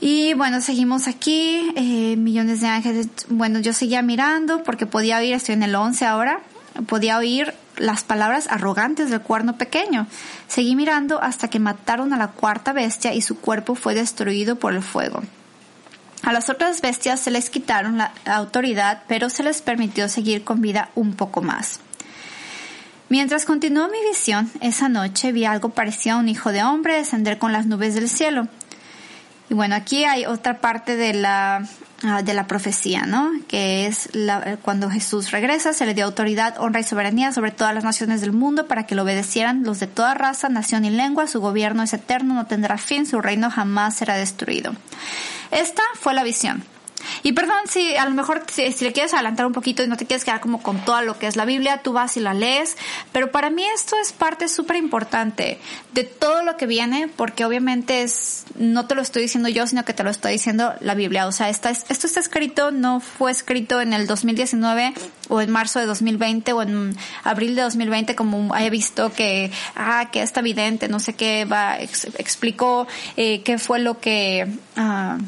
Y 0.00 0.34
bueno, 0.34 0.60
seguimos 0.60 1.08
aquí, 1.08 1.72
eh, 1.74 2.16
millones 2.16 2.60
de 2.60 2.68
ángeles. 2.68 3.08
Bueno, 3.28 3.58
yo 3.58 3.72
seguía 3.72 4.00
mirando 4.00 4.62
porque 4.62 4.86
podía 4.86 5.18
oír, 5.18 5.34
estoy 5.34 5.54
en 5.54 5.64
el 5.64 5.74
11 5.74 6.06
ahora, 6.06 6.40
podía 6.86 7.18
oír 7.18 7.52
las 7.78 8.04
palabras 8.04 8.46
arrogantes 8.48 9.10
del 9.10 9.20
cuerno 9.20 9.56
pequeño. 9.56 10.06
Seguí 10.46 10.76
mirando 10.76 11.22
hasta 11.22 11.48
que 11.48 11.58
mataron 11.58 12.12
a 12.12 12.16
la 12.18 12.28
cuarta 12.28 12.72
bestia 12.72 13.14
y 13.14 13.22
su 13.22 13.38
cuerpo 13.40 13.74
fue 13.74 13.94
destruido 13.94 14.56
por 14.56 14.74
el 14.74 14.82
fuego. 14.82 15.22
A 16.22 16.32
las 16.32 16.50
otras 16.50 16.80
bestias 16.80 17.20
se 17.20 17.30
les 17.30 17.48
quitaron 17.48 17.96
la 17.96 18.12
autoridad, 18.26 19.02
pero 19.06 19.30
se 19.30 19.42
les 19.42 19.62
permitió 19.62 20.08
seguir 20.08 20.44
con 20.44 20.60
vida 20.60 20.90
un 20.94 21.14
poco 21.14 21.42
más. 21.42 21.80
Mientras 23.08 23.46
continuó 23.46 23.88
mi 23.88 24.02
visión, 24.06 24.50
esa 24.60 24.88
noche 24.88 25.32
vi 25.32 25.46
algo 25.46 25.70
parecido 25.70 26.16
a 26.16 26.18
un 26.18 26.28
hijo 26.28 26.52
de 26.52 26.62
hombre 26.62 26.96
descender 26.96 27.38
con 27.38 27.52
las 27.52 27.66
nubes 27.66 27.94
del 27.94 28.08
cielo. 28.08 28.48
Y 29.50 29.54
bueno, 29.54 29.74
aquí 29.74 30.04
hay 30.04 30.26
otra 30.26 30.60
parte 30.60 30.96
de 30.96 31.14
la 31.14 31.66
Ah, 32.04 32.22
de 32.22 32.32
la 32.32 32.46
profecía, 32.46 33.06
¿no? 33.06 33.32
Que 33.48 33.86
es 33.86 34.14
la, 34.14 34.56
cuando 34.62 34.88
Jesús 34.88 35.32
regresa, 35.32 35.72
se 35.72 35.84
le 35.84 35.94
dio 35.94 36.04
autoridad, 36.04 36.54
honra 36.60 36.78
y 36.78 36.84
soberanía 36.84 37.32
sobre 37.32 37.50
todas 37.50 37.74
las 37.74 37.82
naciones 37.82 38.20
del 38.20 38.30
mundo 38.30 38.68
para 38.68 38.86
que 38.86 38.94
lo 38.94 39.02
obedecieran 39.02 39.64
los 39.64 39.80
de 39.80 39.88
toda 39.88 40.14
raza, 40.14 40.48
nación 40.48 40.84
y 40.84 40.90
lengua. 40.90 41.26
Su 41.26 41.40
gobierno 41.40 41.82
es 41.82 41.92
eterno, 41.92 42.34
no 42.34 42.46
tendrá 42.46 42.78
fin, 42.78 43.04
su 43.04 43.20
reino 43.20 43.50
jamás 43.50 43.96
será 43.96 44.14
destruido. 44.14 44.74
Esta 45.50 45.82
fue 45.94 46.14
la 46.14 46.22
visión. 46.22 46.62
Y 47.22 47.32
perdón 47.32 47.56
si 47.68 47.96
a 47.96 48.04
lo 48.04 48.10
mejor 48.10 48.44
si, 48.50 48.62
le 48.62 48.92
quieres 48.92 49.14
adelantar 49.14 49.46
un 49.46 49.52
poquito 49.52 49.82
y 49.82 49.86
no 49.86 49.96
te 49.96 50.06
quieres 50.06 50.24
quedar 50.24 50.40
como 50.40 50.62
con 50.62 50.84
todo 50.84 51.02
lo 51.02 51.18
que 51.18 51.26
es 51.26 51.36
la 51.36 51.44
Biblia, 51.44 51.82
tú 51.82 51.92
vas 51.92 52.16
y 52.16 52.20
la 52.20 52.34
lees, 52.34 52.76
pero 53.12 53.30
para 53.30 53.50
mí 53.50 53.64
esto 53.74 53.96
es 54.02 54.12
parte 54.12 54.48
súper 54.48 54.76
importante 54.76 55.58
de 55.92 56.04
todo 56.04 56.42
lo 56.42 56.56
que 56.56 56.66
viene, 56.66 57.08
porque 57.08 57.44
obviamente 57.44 58.02
es, 58.02 58.44
no 58.56 58.86
te 58.86 58.94
lo 58.94 59.02
estoy 59.02 59.22
diciendo 59.22 59.48
yo, 59.48 59.66
sino 59.66 59.84
que 59.84 59.92
te 59.92 60.04
lo 60.04 60.10
estoy 60.10 60.32
diciendo 60.32 60.74
la 60.80 60.94
Biblia. 60.94 61.26
O 61.26 61.32
sea, 61.32 61.48
esto 61.48 61.68
está 61.68 62.20
escrito, 62.20 62.70
no 62.70 63.00
fue 63.00 63.30
escrito 63.30 63.80
en 63.80 63.92
el 63.92 64.06
2019 64.06 64.94
o 65.28 65.40
en 65.40 65.50
marzo 65.50 65.78
de 65.78 65.86
2020 65.86 66.52
o 66.52 66.62
en 66.62 66.96
abril 67.24 67.54
de 67.54 67.62
2020 67.62 68.14
como 68.14 68.54
haya 68.54 68.70
visto 68.70 69.12
que, 69.12 69.50
ah, 69.76 70.08
que 70.10 70.22
está 70.22 70.40
evidente, 70.40 70.88
no 70.88 71.00
sé 71.00 71.14
qué, 71.14 71.44
va, 71.44 71.78
explicó 71.78 72.86
eh, 73.16 73.42
qué 73.42 73.58
fue 73.58 73.78
lo 73.78 74.00
que... 74.00 74.46
Ah, 74.76 75.18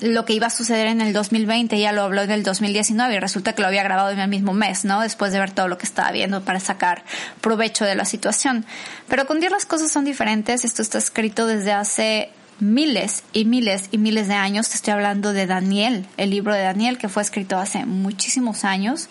lo 0.00 0.24
que 0.24 0.32
iba 0.32 0.48
a 0.48 0.50
suceder 0.50 0.86
en 0.88 1.00
el 1.00 1.12
2020, 1.12 1.78
ya 1.78 1.92
lo 1.92 2.02
habló 2.02 2.22
en 2.22 2.30
el 2.30 2.42
2019 2.42 3.14
y 3.14 3.18
resulta 3.18 3.54
que 3.54 3.62
lo 3.62 3.68
había 3.68 3.82
grabado 3.82 4.10
en 4.10 4.18
el 4.18 4.28
mismo 4.28 4.52
mes, 4.52 4.84
¿no? 4.84 5.00
Después 5.00 5.32
de 5.32 5.38
ver 5.38 5.52
todo 5.52 5.68
lo 5.68 5.78
que 5.78 5.86
estaba 5.86 6.10
viendo 6.10 6.44
para 6.44 6.60
sacar 6.60 7.04
provecho 7.40 7.84
de 7.84 7.94
la 7.94 8.04
situación. 8.04 8.64
Pero 9.08 9.26
con 9.26 9.40
Dios 9.40 9.52
las 9.52 9.66
cosas 9.66 9.90
son 9.90 10.04
diferentes. 10.04 10.64
Esto 10.64 10.82
está 10.82 10.98
escrito 10.98 11.46
desde 11.46 11.72
hace 11.72 12.30
miles 12.58 13.22
y 13.32 13.44
miles 13.44 13.88
y 13.92 13.98
miles 13.98 14.28
de 14.28 14.34
años. 14.34 14.68
Te 14.68 14.76
estoy 14.76 14.92
hablando 14.92 15.32
de 15.32 15.46
Daniel, 15.46 16.06
el 16.16 16.30
libro 16.30 16.54
de 16.54 16.62
Daniel 16.62 16.98
que 16.98 17.08
fue 17.08 17.22
escrito 17.22 17.58
hace 17.58 17.84
muchísimos 17.84 18.64
años. 18.64 19.08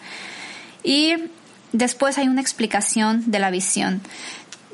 Y 0.84 1.16
después 1.72 2.18
hay 2.18 2.28
una 2.28 2.42
explicación 2.42 3.24
de 3.32 3.40
la 3.40 3.50
visión. 3.50 4.02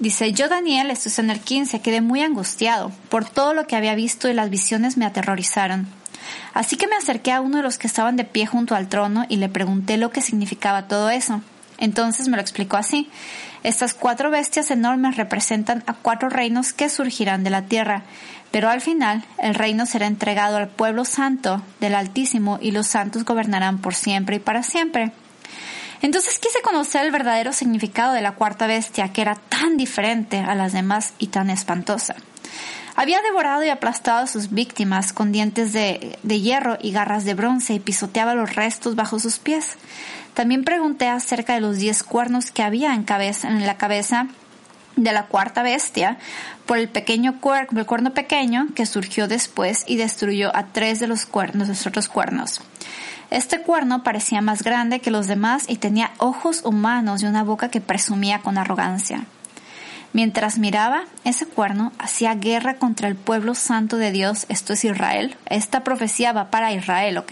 Dice, 0.02 0.34
yo 0.34 0.50
Daniel, 0.50 0.90
esto 0.90 1.10
es 1.10 1.20
en 1.20 1.30
el 1.30 1.40
15, 1.40 1.80
quedé 1.80 2.02
muy 2.02 2.24
angustiado 2.24 2.92
por 3.10 3.24
todo 3.24 3.54
lo 3.54 3.68
que 3.68 3.76
había 3.76 3.94
visto 3.94 4.28
y 4.28 4.34
las 4.34 4.50
visiones 4.50 4.98
me 4.98 5.06
aterrorizaron. 5.06 5.86
Así 6.56 6.76
que 6.76 6.88
me 6.88 6.96
acerqué 6.96 7.32
a 7.32 7.40
uno 7.40 7.58
de 7.58 7.64
los 7.64 7.78
que 7.78 7.86
estaban 7.86 8.16
de 8.16 8.24
pie 8.24 8.48
junto 8.48 8.74
al 8.74 8.90
trono 8.90 9.28
y 9.30 9.36
le 9.36 9.48
pregunté 9.48 9.98
lo 9.98 10.10
que 10.10 10.24
significaba 10.24 10.88
todo 10.88 11.12
eso. 11.12 11.44
Entonces 11.78 12.30
me 12.30 12.36
lo 12.36 12.42
explicó 12.42 12.78
así. 12.78 13.12
Estas 13.62 13.94
cuatro 13.94 14.32
bestias 14.32 14.72
enormes 14.72 15.18
representan 15.18 15.84
a 15.86 15.94
cuatro 15.94 16.30
reinos 16.30 16.74
que 16.74 16.90
surgirán 16.90 17.44
de 17.44 17.52
la 17.52 17.66
tierra, 17.66 18.02
pero 18.50 18.70
al 18.70 18.82
final 18.82 19.24
el 19.38 19.54
reino 19.54 19.86
será 19.86 20.08
entregado 20.08 20.58
al 20.58 20.68
pueblo 20.68 21.06
santo 21.06 21.62
del 21.80 21.94
Altísimo 21.94 22.58
y 22.60 22.72
los 22.72 22.88
santos 22.88 23.24
gobernarán 23.24 23.78
por 23.78 23.94
siempre 23.94 24.38
y 24.38 24.40
para 24.40 24.64
siempre. 24.64 25.12
Entonces 26.02 26.40
quise 26.40 26.62
conocer 26.62 27.06
el 27.06 27.12
verdadero 27.12 27.54
significado 27.54 28.14
de 28.14 28.22
la 28.22 28.34
cuarta 28.34 28.68
bestia, 28.68 29.14
que 29.14 29.22
era 29.22 29.36
tan 29.36 29.78
diferente 29.78 30.40
a 30.40 30.56
las 30.56 30.74
demás 30.74 31.14
y 31.20 31.28
tan 31.28 31.50
espantosa. 31.50 32.16
Había 32.96 33.22
devorado 33.22 33.64
y 33.64 33.70
aplastado 33.70 34.24
a 34.24 34.28
sus 34.28 34.52
víctimas 34.52 35.14
con 35.14 35.32
dientes 35.32 35.72
de, 35.74 36.18
hierro 36.24 36.78
y 36.82 36.92
garras 36.92 37.24
de 37.24 37.36
bronce 37.36 37.74
y 37.74 37.80
pisoteaba 37.80 38.36
los 38.36 38.56
restos 38.56 38.96
bajo 38.96 39.20
sus 39.20 39.40
pies. 39.40 39.78
También 40.34 40.64
pregunté 40.64 41.08
acerca 41.08 41.54
de 41.54 41.62
los 41.62 41.78
diez 41.78 42.04
cuernos 42.04 42.52
que 42.52 42.64
había 42.64 42.94
en, 42.94 43.04
cabeza, 43.04 43.48
en 43.48 43.66
la 43.66 43.78
cabeza 43.78 44.28
de 44.96 45.12
la 45.14 45.28
cuarta 45.28 45.64
bestia 45.64 46.18
por 46.66 46.78
el 46.78 46.90
pequeño 46.90 47.40
cuerno, 47.40 48.14
pequeño 48.14 48.68
que 48.76 48.86
surgió 48.86 49.28
después 49.28 49.84
y 49.88 49.96
destruyó 49.96 50.56
a 50.56 50.68
tres 50.68 51.00
de 51.00 51.08
los 51.08 51.26
cuernos, 51.26 51.68
de 51.68 51.74
los 51.74 51.88
otros 51.88 52.10
cuernos. 52.10 52.62
Este 53.32 53.62
cuerno 53.62 54.04
parecía 54.04 54.42
más 54.42 54.62
grande 54.62 55.00
que 55.00 55.10
los 55.10 55.26
demás 55.26 55.64
y 55.70 55.78
tenía 55.78 56.12
ojos 56.18 56.64
humanos 56.66 57.24
y 57.24 57.26
una 57.26 57.44
boca 57.44 57.70
que 57.70 57.80
presumía 57.80 58.40
con 58.40 58.58
arrogancia. 58.58 59.24
Mientras 60.12 60.58
miraba, 60.58 61.06
ese 61.24 61.46
cuerno 61.46 61.94
hacía 61.98 62.36
guerra 62.36 62.76
contra 62.76 63.08
el 63.08 63.16
pueblo 63.16 63.56
santo 63.56 63.96
de 63.96 64.12
Dios, 64.12 64.46
esto 64.50 64.74
es 64.74 64.84
Israel. 64.84 65.38
Esta 65.46 65.86
profecía 65.86 66.34
va 66.34 66.52
para 66.52 66.74
Israel, 66.74 67.18
¿ok? 67.18 67.32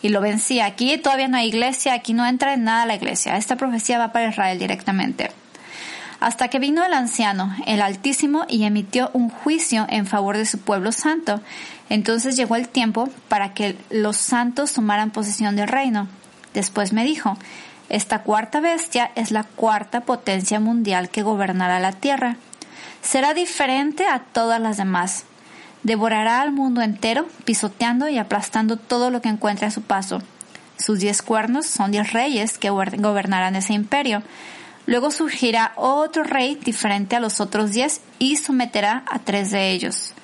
Y 0.00 0.08
lo 0.08 0.22
vencía. 0.22 0.64
Aquí 0.64 0.96
todavía 0.96 1.28
no 1.28 1.36
hay 1.36 1.48
iglesia, 1.48 1.92
aquí 1.92 2.14
no 2.14 2.24
entra 2.24 2.54
en 2.54 2.64
nada 2.64 2.86
la 2.86 2.94
iglesia. 2.94 3.36
Esta 3.36 3.56
profecía 3.56 3.98
va 3.98 4.12
para 4.12 4.30
Israel 4.30 4.58
directamente. 4.58 5.30
Hasta 6.20 6.48
que 6.48 6.58
vino 6.58 6.82
el 6.84 6.94
anciano, 6.94 7.54
el 7.66 7.82
Altísimo, 7.82 8.46
y 8.48 8.64
emitió 8.64 9.10
un 9.12 9.28
juicio 9.28 9.86
en 9.90 10.06
favor 10.06 10.38
de 10.38 10.46
su 10.46 10.58
pueblo 10.58 10.92
santo. 10.92 11.42
Entonces 11.90 12.36
llegó 12.36 12.56
el 12.56 12.68
tiempo 12.68 13.10
para 13.28 13.52
que 13.52 13.76
los 13.90 14.16
santos 14.16 14.72
tomaran 14.72 15.10
posesión 15.10 15.56
del 15.56 15.68
reino. 15.68 16.08
Después 16.54 16.92
me 16.92 17.04
dijo, 17.04 17.36
esta 17.88 18.22
cuarta 18.22 18.60
bestia 18.60 19.10
es 19.16 19.32
la 19.32 19.42
cuarta 19.42 20.02
potencia 20.02 20.60
mundial 20.60 21.10
que 21.10 21.22
gobernará 21.22 21.80
la 21.80 21.92
tierra. 21.92 22.36
Será 23.02 23.34
diferente 23.34 24.06
a 24.06 24.20
todas 24.20 24.60
las 24.60 24.76
demás. 24.76 25.24
Devorará 25.82 26.40
al 26.40 26.52
mundo 26.52 26.80
entero, 26.80 27.26
pisoteando 27.44 28.08
y 28.08 28.18
aplastando 28.18 28.76
todo 28.76 29.10
lo 29.10 29.20
que 29.20 29.28
encuentre 29.28 29.66
a 29.66 29.70
su 29.72 29.82
paso. 29.82 30.22
Sus 30.78 31.00
diez 31.00 31.22
cuernos 31.22 31.66
son 31.66 31.90
diez 31.90 32.12
reyes 32.12 32.56
que 32.56 32.70
gobernarán 32.70 33.56
ese 33.56 33.72
imperio. 33.72 34.22
Luego 34.86 35.10
surgirá 35.10 35.72
otro 35.74 36.22
rey 36.22 36.54
diferente 36.54 37.16
a 37.16 37.20
los 37.20 37.40
otros 37.40 37.72
diez 37.72 38.00
y 38.18 38.36
someterá 38.36 39.02
a 39.10 39.18
tres 39.18 39.50
de 39.50 39.72
ellos. 39.72 40.14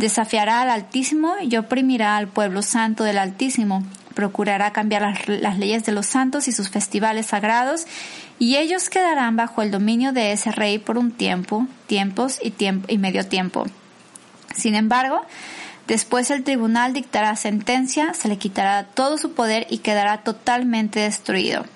Desafiará 0.00 0.62
al 0.62 0.70
Altísimo 0.70 1.34
y 1.42 1.54
oprimirá 1.58 2.16
al 2.16 2.26
pueblo 2.26 2.62
santo 2.62 3.04
del 3.04 3.18
Altísimo. 3.18 3.84
Procurará 4.14 4.72
cambiar 4.72 5.28
las, 5.28 5.58
leyes 5.58 5.84
de 5.84 5.92
los 5.92 6.06
santos 6.06 6.48
y 6.48 6.52
sus 6.52 6.70
festivales 6.70 7.26
sagrados, 7.26 7.84
y 8.38 8.56
ellos 8.56 8.88
quedarán 8.88 9.36
bajo 9.36 9.60
el 9.60 9.70
dominio 9.70 10.14
de 10.14 10.32
ese 10.32 10.52
rey 10.52 10.78
por 10.78 10.96
un 10.96 11.12
tiempo, 11.12 11.66
tiempos 11.86 12.38
y, 12.42 12.54
y 12.88 12.96
medio 12.96 13.26
tiempo. 13.26 13.66
Sin 14.56 14.74
embargo, 14.74 15.20
después 15.86 16.30
el 16.30 16.44
tribunal 16.44 16.94
dictará 16.94 17.36
sentencia, 17.36 18.14
se 18.14 18.28
le 18.28 18.38
quitará 18.38 18.84
todo 18.84 19.18
su 19.18 19.34
poder 19.34 19.66
y 19.68 19.78
quedará 19.80 20.22
totalmente 20.22 21.00
destruido. 21.00 21.66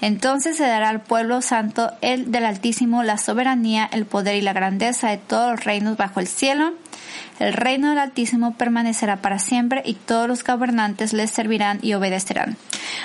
Entonces 0.00 0.56
se 0.56 0.66
dará 0.66 0.88
al 0.88 1.00
pueblo 1.00 1.42
santo 1.42 1.90
el 2.00 2.30
del 2.30 2.44
Altísimo 2.44 3.02
la 3.02 3.18
soberanía, 3.18 3.88
el 3.92 4.06
poder 4.06 4.36
y 4.36 4.42
la 4.42 4.52
grandeza 4.52 5.10
de 5.10 5.18
todos 5.18 5.52
los 5.52 5.64
reinos 5.64 5.96
bajo 5.96 6.20
el 6.20 6.28
cielo, 6.28 6.74
el 7.38 7.52
reino 7.52 7.90
del 7.90 7.98
Altísimo 7.98 8.54
permanecerá 8.54 9.16
para 9.18 9.38
siempre 9.38 9.82
y 9.84 9.94
todos 9.94 10.28
los 10.28 10.42
gobernantes 10.42 11.12
les 11.12 11.30
servirán 11.30 11.78
y 11.82 11.94
obedecerán. 11.94 12.56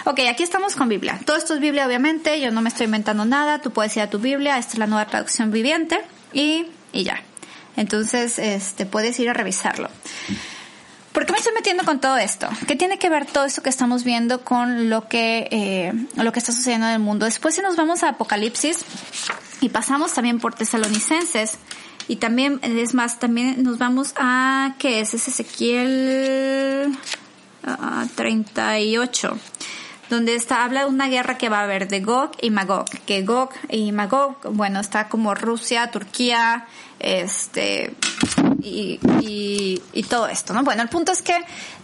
Ok, 0.05 0.21
aquí 0.29 0.43
estamos 0.43 0.75
con 0.75 0.89
Biblia. 0.89 1.19
Todo 1.25 1.37
esto 1.37 1.53
es 1.53 1.59
Biblia, 1.59 1.85
obviamente. 1.85 2.41
Yo 2.41 2.51
no 2.51 2.61
me 2.61 2.69
estoy 2.69 2.85
inventando 2.85 3.25
nada. 3.25 3.59
Tú 3.59 3.71
puedes 3.71 3.95
ir 3.95 4.03
a 4.03 4.09
tu 4.09 4.19
Biblia. 4.19 4.57
Esta 4.57 4.73
es 4.73 4.79
la 4.79 4.87
nueva 4.87 5.05
traducción 5.05 5.51
viviente. 5.51 5.99
Y, 6.33 6.65
y 6.91 7.03
ya. 7.03 7.21
Entonces, 7.75 8.39
este, 8.39 8.85
puedes 8.85 9.19
ir 9.19 9.29
a 9.29 9.33
revisarlo. 9.33 9.89
¿Por 11.13 11.25
qué 11.25 11.31
me 11.31 11.37
estoy 11.37 11.53
metiendo 11.53 11.85
con 11.85 12.01
todo 12.01 12.17
esto? 12.17 12.49
¿Qué 12.67 12.75
tiene 12.75 12.97
que 12.97 13.07
ver 13.09 13.25
todo 13.25 13.45
esto 13.45 13.61
que 13.61 13.69
estamos 13.69 14.03
viendo 14.03 14.43
con 14.43 14.89
lo 14.89 15.07
que, 15.07 15.47
eh, 15.51 15.93
lo 16.15 16.31
que 16.31 16.39
está 16.39 16.51
sucediendo 16.51 16.87
en 16.87 16.93
el 16.93 16.99
mundo? 16.99 17.25
Después 17.25 17.55
si 17.55 17.61
nos 17.61 17.75
vamos 17.75 18.03
a 18.03 18.09
Apocalipsis 18.09 18.79
y 19.61 19.69
pasamos 19.69 20.13
también 20.13 20.39
por 20.39 20.55
Tesalonicenses, 20.55 21.57
y 22.07 22.17
también, 22.17 22.59
es 22.63 22.93
más, 22.93 23.19
también 23.19 23.63
nos 23.63 23.77
vamos 23.77 24.13
a, 24.17 24.75
¿qué 24.77 24.99
es? 24.99 25.13
Es 25.13 25.27
Ezequiel 25.27 26.97
38 28.15 29.37
donde 30.09 30.35
está, 30.35 30.63
habla 30.63 30.81
de 30.81 30.87
una 30.87 31.07
guerra 31.07 31.37
que 31.37 31.49
va 31.49 31.59
a 31.59 31.63
haber 31.63 31.87
de 31.87 32.01
Gog 32.01 32.31
y 32.41 32.51
Magog, 32.51 32.85
que 33.05 33.23
Gog 33.23 33.49
y 33.69 33.91
Magog, 33.91 34.35
bueno, 34.51 34.79
está 34.79 35.09
como 35.09 35.33
Rusia, 35.33 35.89
Turquía, 35.89 36.67
este, 36.99 37.95
y, 38.61 40.03
todo 40.09 40.27
esto, 40.27 40.53
¿no? 40.53 40.63
Bueno, 40.63 40.83
el 40.83 40.89
punto 40.89 41.11
es 41.11 41.21
que 41.21 41.35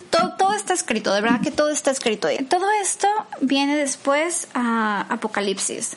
todo, 0.10 0.34
todo 0.38 0.54
está 0.54 0.74
escrito, 0.74 1.14
de 1.14 1.22
verdad 1.22 1.42
que 1.42 1.52
todo 1.52 1.70
está 1.70 1.92
escrito. 1.92 2.30
Y 2.32 2.44
todo 2.44 2.66
esto 2.82 3.08
viene 3.42 3.76
después 3.76 4.48
a 4.54 5.06
Apocalipsis. 5.10 5.96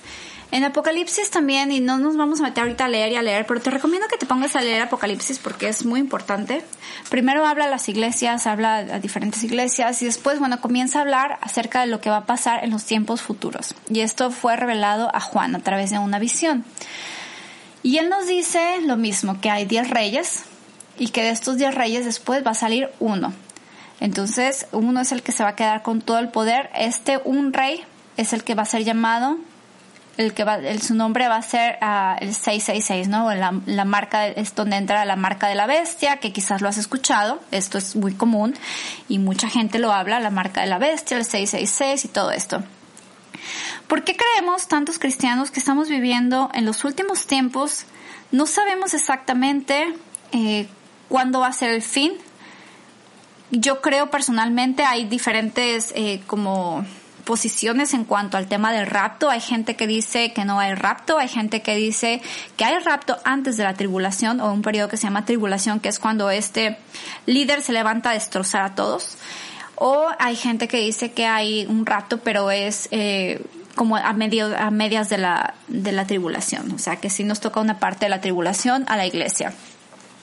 En 0.53 0.65
Apocalipsis 0.65 1.31
también, 1.31 1.73
y 1.73 1.81
no 1.81 1.99
nos 1.99 2.19
vamos 2.19 2.41
a 2.41 2.43
meter 2.43 2.65
ahorita 2.65 2.85
a 2.85 2.89
leer 2.89 3.13
y 3.13 3.17
a 3.17 3.23
leer, 3.23 3.47
pero 3.47 3.59
te 3.63 3.71
recomiendo 3.71 4.07
que 4.07 4.19
te 4.19 4.27
pongas 4.27 4.55
a 4.55 4.61
leer 4.61 4.83
Apocalipsis 4.83 5.39
porque 5.39 5.67
es 5.67 5.87
muy 5.87 5.99
importante. 5.99 6.63
Primero 7.09 7.47
habla 7.47 7.65
a 7.65 7.69
las 7.71 7.89
iglesias, 7.89 8.47
habla 8.47 8.77
a 8.77 8.99
diferentes 8.99 9.43
iglesias 9.45 10.03
y 10.03 10.05
después, 10.05 10.39
bueno, 10.39 10.61
comienza 10.61 10.99
a 10.99 11.03
hablar 11.03 11.39
acerca 11.41 11.81
de 11.81 11.87
lo 11.87 12.03
que 12.03 12.11
va 12.11 12.19
a 12.19 12.27
pasar 12.27 12.65
en 12.65 12.71
los 12.71 12.85
tiempos 12.85 13.23
futuros. 13.23 13.75
Y 13.89 14.01
esto 14.01 14.31
fue 14.31 14.57
revelado 14.57 15.11
a 15.15 15.21
Juan 15.21 15.57
a 15.57 15.61
través 15.61 15.91
de 15.91 15.99
una 15.99 16.19
visión. 16.19 16.67
Y 17.83 17.97
él 17.97 18.11
nos 18.11 18.27
dice 18.27 18.83
lo 18.83 18.99
mismo, 18.99 19.41
que 19.41 19.49
hay 19.49 19.65
diez 19.65 19.89
reyes 19.89 20.45
y 21.03 21.09
que 21.09 21.25
de 21.25 21.31
estos 21.31 21.57
diez 21.57 21.75
reyes 21.75 22.05
después 22.05 22.47
va 22.47 22.53
a 22.53 22.55
salir 22.55 22.89
uno. 23.01 23.33
Entonces, 23.99 24.69
uno 24.71 25.01
es 25.01 25.11
el 25.11 25.25
que 25.25 25.33
se 25.33 25.43
va 25.43 25.49
a 25.49 25.57
quedar 25.57 25.83
con 25.83 26.01
todo 26.01 26.21
el 26.21 26.29
poder. 26.29 26.71
Este 26.77 27.21
un 27.25 27.53
rey 27.53 27.83
es 28.17 28.33
el 28.33 28.45
que 28.45 28.55
va 28.55 28.63
a 28.63 28.67
ser 28.67 28.85
llamado 28.85 29.37
el 30.17 30.33
que 30.33 30.45
va, 30.45 30.61
su 30.81 30.95
nombre 30.95 31.27
va 31.27 31.37
a 31.37 31.43
ser 31.43 31.79
uh, 31.83 32.23
el 32.23 32.35
666, 32.35 33.09
¿no? 33.09 33.35
La, 33.35 33.53
la 33.67 33.85
marca, 33.85 34.29
es 34.29 34.55
donde 34.55 34.77
entra 34.77 35.05
la 35.05 35.17
marca 35.17 35.49
de 35.49 35.57
la 35.57 35.67
bestia, 35.67 36.19
que 36.19 36.33
quizás 36.33 36.61
lo 36.61 36.69
has 36.69 36.79
escuchado, 36.79 37.41
esto 37.51 37.79
es 37.79 37.97
muy 37.97 38.15
común 38.15 38.55
y 39.09 39.19
mucha 39.19 39.49
gente 39.49 39.81
lo 39.81 39.91
habla, 39.93 40.21
la 40.21 40.31
marca 40.31 40.61
de 40.61 40.69
la 40.69 40.79
bestia, 40.79 41.17
el 41.17 41.25
666 41.25 42.05
y 42.05 42.09
todo 42.09 42.31
esto. 42.31 42.63
¿Por 43.89 44.05
qué 44.05 44.15
creemos 44.17 44.69
tantos 44.69 45.01
cristianos 45.01 45.51
que 45.51 45.59
estamos 45.59 45.89
viviendo 45.89 46.49
en 46.55 46.65
los 46.65 46.85
últimos 46.85 47.27
tiempos? 47.27 47.87
No 48.31 48.47
sabemos 48.47 48.95
exactamente 48.95 49.97
eh, 50.33 50.69
cuándo 51.13 51.41
va 51.41 51.49
a 51.49 51.53
ser 51.53 51.69
el 51.69 51.83
fin. 51.83 52.15
Yo 53.51 53.83
creo 53.83 54.11
personalmente 54.11 54.83
hay 54.83 55.05
diferentes 55.05 55.93
eh, 55.95 56.23
como 56.27 56.87
posiciones 57.25 57.93
en 57.93 58.05
cuanto 58.05 58.39
al 58.39 58.47
tema 58.47 58.73
del 58.73 58.87
rapto. 58.87 59.29
Hay 59.29 59.43
gente 59.43 59.77
que 59.77 59.87
dice 59.87 60.33
que 60.33 60.47
no 60.47 60.59
hay 60.59 60.75
rapto, 60.75 61.19
hay 61.19 61.29
gente 61.29 61.61
que 61.61 61.77
dice 61.77 62.23
que 62.57 62.65
hay 62.65 62.79
rapto 62.79 63.19
antes 63.25 63.59
de 63.59 63.65
la 63.65 63.75
tribulación 63.75 64.41
o 64.41 64.51
un 64.55 64.63
periodo 64.63 64.89
que 64.89 64.97
se 64.97 65.03
llama 65.03 65.27
tribulación, 65.27 65.81
que 65.81 65.91
es 65.91 65.99
cuando 65.99 66.31
este 66.31 66.79
líder 67.27 67.61
se 67.61 67.75
levanta 67.75 68.09
a 68.09 68.15
destrozar 68.15 68.63
a 68.63 68.75
todos. 68.75 69.19
O 69.75 70.07
hay 70.19 70.35
gente 70.35 70.67
que 70.67 70.79
dice 70.79 71.13
que 71.13 71.27
hay 71.27 71.67
un 71.67 71.85
rapto, 71.85 72.21
pero 72.21 72.51
es 72.51 72.89
eh, 72.91 73.45
como 73.75 73.99
a, 73.99 74.15
medio, 74.15 74.57
a 74.57 74.71
medias 74.71 75.11
de 75.11 75.19
la, 75.19 75.53
de 75.69 75.93
la 75.93 76.07
tribulación. 76.07 76.73
O 76.73 76.79
sea, 76.79 76.97
que 76.97 77.11
sí 77.11 77.23
nos 77.23 77.41
toca 77.41 77.61
una 77.61 77.79
parte 77.79 78.07
de 78.07 78.09
la 78.09 78.23
tribulación 78.23 78.87
a 78.89 78.97
la 78.97 79.05
iglesia. 79.05 79.53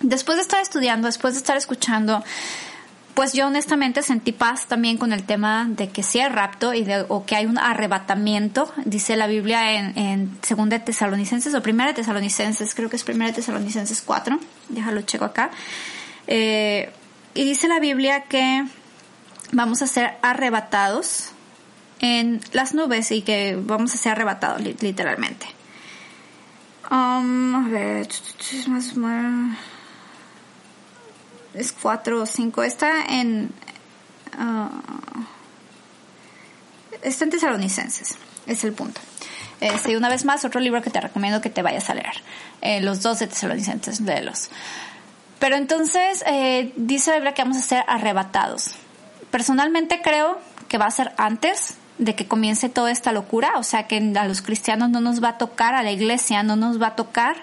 Después 0.02 0.38
de 0.38 0.44
estar 0.44 0.62
estudiando, 0.62 1.08
después 1.08 1.34
de 1.34 1.40
estar 1.40 1.58
escuchando 1.58 2.24
pues 3.20 3.34
yo 3.34 3.48
honestamente 3.48 4.02
sentí 4.02 4.32
paz 4.32 4.68
también 4.68 4.98
con 4.98 5.12
el 5.12 5.24
tema 5.24 5.68
de 5.68 5.90
que 5.90 6.04
sí 6.04 6.22
hay 6.22 6.30
rapto 6.30 6.74
y 6.74 6.86
de, 6.86 7.06
o 7.10 7.26
que 7.26 7.36
hay 7.36 7.48
un 7.48 7.58
arrebatamiento, 7.58 8.72
dice 8.86 9.18
la 9.18 9.28
Biblia 9.28 9.74
en, 9.74 9.98
en 9.98 10.38
Segunda 10.42 10.80
de 10.80 10.86
Tesalonicenses 10.86 11.54
o 11.54 11.62
Primera 11.62 11.90
de 11.90 11.96
Tesalonicenses, 11.96 12.74
creo 12.74 12.90
que 12.90 12.96
es 12.96 13.04
Primera 13.04 13.32
de 13.32 13.36
Tesalonicenses 13.36 14.02
4, 14.04 14.40
déjalo 14.70 15.02
checo 15.02 15.26
acá. 15.26 15.52
Eh, 16.28 16.94
y 17.34 17.44
dice 17.44 17.68
la 17.68 17.82
Biblia 17.82 18.22
que 18.22 18.64
vamos 19.52 19.82
a 19.82 19.88
ser 19.88 20.14
arrebatados 20.22 21.32
en 22.00 22.40
las 22.54 22.74
nubes 22.74 23.12
y 23.12 23.22
que 23.22 23.60
vamos 23.62 23.94
a 23.96 23.98
ser 23.98 24.14
arrebatados 24.14 24.62
literalmente. 24.62 25.46
Um, 26.90 27.54
a 27.54 27.68
ver, 27.68 28.08
más, 28.68 28.96
más 28.96 29.58
es 31.54 31.72
4 31.72 32.22
o 32.22 32.26
5. 32.26 32.64
Está 32.64 33.06
en. 33.06 33.52
Uh, 34.38 34.70
está 37.02 37.26
en 37.26 37.30
Tesalonicenses. 37.30 38.18
Es 38.48 38.64
el 38.64 38.74
punto. 38.74 39.02
Este, 39.62 39.98
una 39.98 40.10
vez 40.10 40.26
más, 40.26 40.46
otro 40.46 40.60
libro 40.60 40.82
que 40.82 40.90
te 40.90 41.02
recomiendo 41.02 41.42
que 41.42 41.50
te 41.50 41.62
vayas 41.62 41.90
a 41.90 41.96
leer. 41.96 42.24
Eh, 42.62 42.82
los 42.82 43.02
dos 43.02 43.20
de 43.20 43.28
Tesalonicenses, 43.28 44.00
léelos. 44.00 44.50
Pero 45.40 45.56
entonces, 45.56 46.24
eh, 46.28 46.74
dice 46.76 47.12
la 47.12 47.18
Biblia 47.18 47.34
que 47.34 47.44
vamos 47.44 47.58
a 47.58 47.62
ser 47.62 47.84
arrebatados. 47.88 48.72
Personalmente 49.32 50.02
creo 50.02 50.40
que 50.68 50.78
va 50.78 50.86
a 50.86 50.92
ser 50.92 51.14
antes 51.18 51.76
de 51.98 52.16
que 52.16 52.28
comience 52.28 52.70
toda 52.70 52.92
esta 52.92 53.12
locura, 53.12 53.54
o 53.58 53.64
sea 53.64 53.88
que 53.88 54.14
a 54.18 54.26
los 54.26 54.42
cristianos 54.42 54.90
no 54.90 55.02
nos 55.02 55.22
va 55.22 55.30
a 55.30 55.38
tocar, 55.38 55.76
a 55.76 55.84
la 55.84 55.92
iglesia 55.92 56.44
no 56.44 56.56
nos 56.56 56.82
va 56.82 56.88
a 56.88 56.96
tocar 56.96 57.36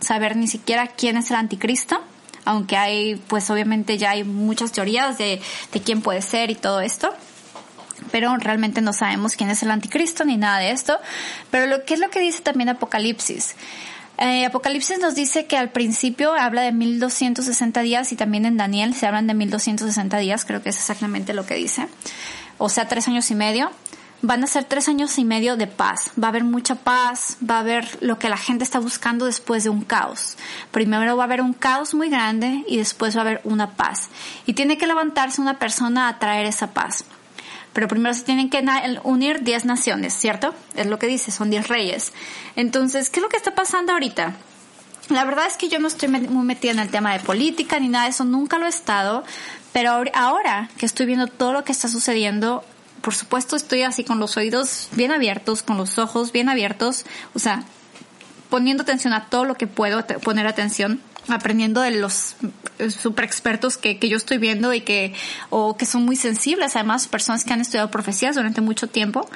saber 0.00 0.36
ni 0.36 0.46
siquiera 0.46 0.88
quién 0.88 1.16
es 1.16 1.30
el 1.30 1.36
anticristo, 1.36 2.02
aunque 2.44 2.76
hay, 2.76 3.16
pues 3.16 3.50
obviamente 3.50 3.98
ya 3.98 4.10
hay 4.10 4.24
muchas 4.24 4.72
teorías 4.72 5.18
de, 5.18 5.40
de 5.72 5.80
quién 5.80 6.02
puede 6.02 6.22
ser 6.22 6.50
y 6.50 6.54
todo 6.54 6.80
esto 6.80 7.12
pero 8.10 8.36
realmente 8.36 8.80
no 8.80 8.92
sabemos 8.92 9.34
quién 9.34 9.50
es 9.50 9.62
el 9.64 9.72
anticristo 9.72 10.24
ni 10.24 10.36
nada 10.36 10.58
de 10.58 10.70
esto. 10.70 10.98
Pero 11.50 11.66
lo 11.66 11.84
que 11.84 11.94
es 11.94 12.00
lo 12.00 12.10
que 12.10 12.20
dice 12.20 12.42
también 12.42 12.68
Apocalipsis. 12.68 13.56
Eh, 14.18 14.44
Apocalipsis 14.44 15.00
nos 15.00 15.16
dice 15.16 15.46
que 15.46 15.56
al 15.56 15.70
principio 15.70 16.32
habla 16.34 16.62
de 16.62 16.70
1260 16.70 17.80
días 17.80 18.12
y 18.12 18.16
también 18.16 18.46
en 18.46 18.56
Daniel 18.56 18.94
se 18.94 19.06
hablan 19.06 19.26
de 19.26 19.34
1260 19.34 20.18
días, 20.18 20.44
creo 20.44 20.62
que 20.62 20.68
es 20.68 20.76
exactamente 20.76 21.34
lo 21.34 21.44
que 21.46 21.54
dice. 21.54 21.88
O 22.58 22.68
sea, 22.68 22.86
tres 22.86 23.08
años 23.08 23.28
y 23.32 23.34
medio 23.34 23.72
van 24.24 24.42
a 24.42 24.46
ser 24.46 24.64
tres 24.64 24.88
años 24.88 25.18
y 25.18 25.24
medio 25.24 25.56
de 25.56 25.66
paz. 25.66 26.10
Va 26.20 26.28
a 26.28 26.30
haber 26.30 26.44
mucha 26.44 26.76
paz, 26.76 27.36
va 27.48 27.56
a 27.56 27.60
haber 27.60 27.86
lo 28.00 28.18
que 28.18 28.30
la 28.30 28.38
gente 28.38 28.64
está 28.64 28.78
buscando 28.78 29.26
después 29.26 29.64
de 29.64 29.70
un 29.70 29.82
caos. 29.82 30.36
Primero 30.70 31.16
va 31.16 31.24
a 31.24 31.26
haber 31.26 31.42
un 31.42 31.52
caos 31.52 31.92
muy 31.92 32.08
grande 32.08 32.64
y 32.66 32.78
después 32.78 33.14
va 33.14 33.20
a 33.20 33.24
haber 33.24 33.40
una 33.44 33.72
paz. 33.72 34.08
Y 34.46 34.54
tiene 34.54 34.78
que 34.78 34.86
levantarse 34.86 35.42
una 35.42 35.58
persona 35.58 36.08
a 36.08 36.18
traer 36.18 36.46
esa 36.46 36.72
paz. 36.72 37.04
Pero 37.74 37.86
primero 37.86 38.14
se 38.14 38.22
tienen 38.22 38.48
que 38.48 38.64
unir 39.02 39.42
diez 39.42 39.66
naciones, 39.66 40.14
¿cierto? 40.14 40.54
Es 40.74 40.86
lo 40.86 40.98
que 40.98 41.06
dice, 41.06 41.30
son 41.30 41.50
diez 41.50 41.68
reyes. 41.68 42.14
Entonces, 42.56 43.10
¿qué 43.10 43.20
es 43.20 43.22
lo 43.22 43.28
que 43.28 43.36
está 43.36 43.54
pasando 43.54 43.92
ahorita? 43.92 44.34
La 45.10 45.24
verdad 45.26 45.46
es 45.46 45.58
que 45.58 45.68
yo 45.68 45.78
no 45.80 45.88
estoy 45.88 46.08
muy 46.08 46.46
metida 46.46 46.72
en 46.72 46.78
el 46.78 46.88
tema 46.88 47.12
de 47.12 47.20
política 47.20 47.78
ni 47.78 47.88
nada 47.88 48.04
de 48.04 48.10
eso, 48.12 48.24
nunca 48.24 48.56
lo 48.58 48.64
he 48.64 48.70
estado, 48.70 49.22
pero 49.74 50.02
ahora 50.14 50.70
que 50.78 50.86
estoy 50.86 51.04
viendo 51.04 51.26
todo 51.26 51.52
lo 51.52 51.62
que 51.62 51.72
está 51.72 51.88
sucediendo, 51.88 52.64
por 53.04 53.14
supuesto 53.14 53.54
estoy 53.54 53.82
así 53.82 54.02
con 54.02 54.18
los 54.18 54.38
oídos 54.38 54.88
bien 54.92 55.12
abiertos, 55.12 55.62
con 55.62 55.76
los 55.76 55.98
ojos 55.98 56.32
bien 56.32 56.48
abiertos, 56.48 57.04
o 57.34 57.38
sea, 57.38 57.62
poniendo 58.48 58.82
atención 58.82 59.12
a 59.12 59.26
todo 59.26 59.44
lo 59.44 59.56
que 59.56 59.66
puedo 59.66 60.06
poner 60.22 60.46
atención, 60.46 61.02
aprendiendo 61.28 61.82
de 61.82 61.90
los 61.90 62.34
eh, 62.78 62.90
super 62.90 63.26
expertos 63.26 63.76
que, 63.76 63.98
yo 63.98 64.16
estoy 64.16 64.38
viendo 64.38 64.72
y 64.72 64.80
que, 64.80 65.12
o 65.50 65.76
que 65.76 65.84
son 65.84 66.06
muy 66.06 66.16
sensibles, 66.16 66.76
además 66.76 67.06
personas 67.06 67.44
que 67.44 67.52
han 67.52 67.60
estudiado 67.60 67.90
profecías 67.90 68.36
durante 68.36 68.62
mucho 68.62 68.88
tiempo. 68.88 69.28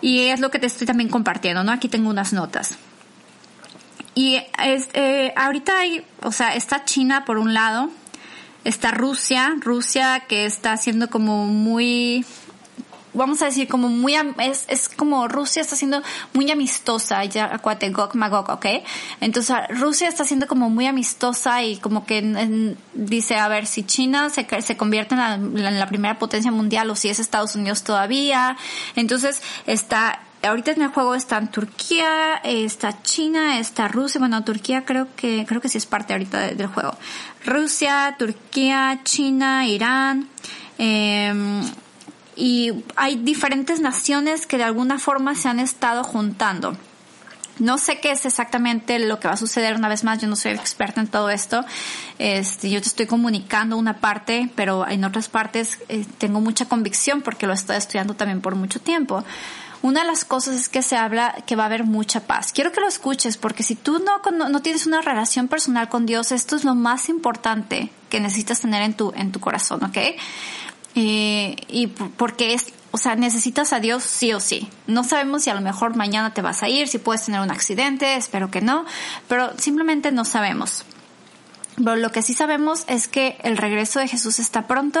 Y 0.00 0.22
es 0.24 0.40
lo 0.40 0.50
que 0.50 0.58
te 0.58 0.66
estoy 0.66 0.86
también 0.86 1.10
compartiendo, 1.10 1.62
¿no? 1.62 1.70
Aquí 1.70 1.88
tengo 1.88 2.10
unas 2.10 2.32
notas. 2.32 2.76
Y 4.16 4.42
es, 4.58 4.88
eh, 4.94 5.32
ahorita 5.36 5.78
hay, 5.78 6.04
o 6.22 6.32
sea, 6.32 6.56
está 6.56 6.84
China 6.84 7.24
por 7.24 7.38
un 7.38 7.54
lado, 7.54 7.90
está 8.64 8.90
Rusia, 8.90 9.54
Rusia 9.60 10.24
que 10.26 10.44
está 10.44 10.72
haciendo 10.72 11.08
como 11.08 11.46
muy 11.46 12.24
vamos 13.14 13.42
a 13.42 13.46
decir, 13.46 13.68
como 13.68 13.88
muy, 13.88 14.14
es, 14.38 14.64
es 14.68 14.88
como 14.88 15.28
Rusia 15.28 15.62
está 15.62 15.76
siendo 15.76 16.02
muy 16.32 16.50
amistosa, 16.50 17.24
ya 17.24 17.46
acuate 17.46 17.90
Gok 17.90 18.14
Magog, 18.14 18.50
¿ok? 18.50 18.66
Entonces 19.20 19.56
Rusia 19.70 20.08
está 20.08 20.24
siendo 20.24 20.46
como 20.46 20.70
muy 20.70 20.86
amistosa 20.86 21.62
y 21.62 21.76
como 21.76 22.06
que 22.06 22.76
dice, 22.94 23.36
a 23.36 23.48
ver, 23.48 23.66
si 23.66 23.84
China 23.84 24.30
se, 24.30 24.46
se 24.62 24.76
convierte 24.76 25.14
en 25.14 25.20
la, 25.20 25.34
en 25.34 25.78
la 25.78 25.86
primera 25.86 26.18
potencia 26.18 26.50
mundial 26.50 26.90
o 26.90 26.96
si 26.96 27.08
es 27.08 27.18
Estados 27.18 27.54
Unidos 27.54 27.82
todavía. 27.82 28.56
Entonces 28.96 29.40
está 29.66 30.20
ahorita 30.42 30.72
en 30.72 30.82
el 30.82 30.88
juego 30.88 31.14
están 31.14 31.50
Turquía, 31.50 32.40
está 32.44 33.02
China, 33.02 33.58
está 33.58 33.88
Rusia, 33.88 34.18
bueno, 34.18 34.42
Turquía 34.44 34.84
creo 34.84 35.08
que, 35.16 35.44
creo 35.46 35.60
que 35.60 35.68
sí 35.68 35.78
es 35.78 35.86
parte 35.86 36.12
ahorita 36.12 36.54
del 36.54 36.66
juego. 36.66 36.96
Rusia, 37.44 38.14
Turquía, 38.18 39.00
China, 39.04 39.66
Irán, 39.66 40.28
eh, 40.78 41.32
y 42.36 42.84
hay 42.96 43.16
diferentes 43.16 43.80
naciones 43.80 44.46
que 44.46 44.56
de 44.56 44.64
alguna 44.64 44.98
forma 44.98 45.34
se 45.34 45.48
han 45.48 45.60
estado 45.60 46.04
juntando. 46.04 46.76
No 47.60 47.76
sé 47.76 48.00
qué 48.00 48.12
es 48.12 48.24
exactamente 48.24 48.98
lo 48.98 49.20
que 49.20 49.28
va 49.28 49.34
a 49.34 49.36
suceder 49.36 49.76
una 49.76 49.88
vez 49.88 50.02
más, 50.02 50.18
yo 50.18 50.28
no 50.28 50.34
soy 50.34 50.52
experta 50.52 51.02
en 51.02 51.08
todo 51.08 51.28
esto. 51.28 51.62
Este, 52.18 52.70
yo 52.70 52.80
te 52.80 52.88
estoy 52.88 53.04
comunicando 53.04 53.76
una 53.76 53.98
parte, 53.98 54.50
pero 54.54 54.88
en 54.88 55.04
otras 55.04 55.28
partes 55.28 55.78
eh, 55.90 56.06
tengo 56.16 56.40
mucha 56.40 56.64
convicción 56.64 57.20
porque 57.20 57.46
lo 57.46 57.52
he 57.52 57.56
estado 57.56 57.78
estudiando 57.78 58.14
también 58.14 58.40
por 58.40 58.54
mucho 58.54 58.80
tiempo. 58.80 59.24
Una 59.82 60.00
de 60.00 60.06
las 60.06 60.24
cosas 60.24 60.56
es 60.56 60.68
que 60.70 60.82
se 60.82 60.96
habla 60.96 61.34
que 61.46 61.54
va 61.54 61.64
a 61.64 61.66
haber 61.66 61.84
mucha 61.84 62.20
paz. 62.20 62.52
Quiero 62.52 62.72
que 62.72 62.80
lo 62.80 62.88
escuches 62.88 63.36
porque 63.36 63.62
si 63.62 63.74
tú 63.74 63.98
no, 63.98 64.22
no, 64.30 64.48
no 64.48 64.62
tienes 64.62 64.86
una 64.86 65.02
relación 65.02 65.48
personal 65.48 65.90
con 65.90 66.06
Dios, 66.06 66.32
esto 66.32 66.56
es 66.56 66.64
lo 66.64 66.74
más 66.74 67.10
importante 67.10 67.90
que 68.08 68.20
necesitas 68.20 68.60
tener 68.60 68.82
en 68.82 68.94
tu, 68.94 69.12
en 69.14 69.32
tu 69.32 69.40
corazón, 69.40 69.84
¿ok? 69.84 69.98
Eh, 70.94 71.56
y 71.68 71.86
porque 71.86 72.54
es, 72.54 72.72
o 72.90 72.98
sea, 72.98 73.14
necesitas 73.14 73.72
a 73.72 73.80
Dios 73.80 74.02
sí 74.02 74.32
o 74.32 74.40
sí. 74.40 74.68
No 74.86 75.04
sabemos 75.04 75.44
si 75.44 75.50
a 75.50 75.54
lo 75.54 75.60
mejor 75.60 75.96
mañana 75.96 76.34
te 76.34 76.42
vas 76.42 76.62
a 76.62 76.68
ir, 76.68 76.88
si 76.88 76.98
puedes 76.98 77.24
tener 77.24 77.40
un 77.40 77.50
accidente, 77.50 78.16
espero 78.16 78.50
que 78.50 78.60
no, 78.60 78.84
pero 79.28 79.56
simplemente 79.58 80.12
no 80.12 80.24
sabemos. 80.24 80.84
Pero 81.76 81.96
lo 81.96 82.10
que 82.10 82.22
sí 82.22 82.34
sabemos 82.34 82.84
es 82.88 83.08
que 83.08 83.38
el 83.42 83.56
regreso 83.56 84.00
de 84.00 84.08
Jesús 84.08 84.38
está 84.38 84.66
pronto 84.66 85.00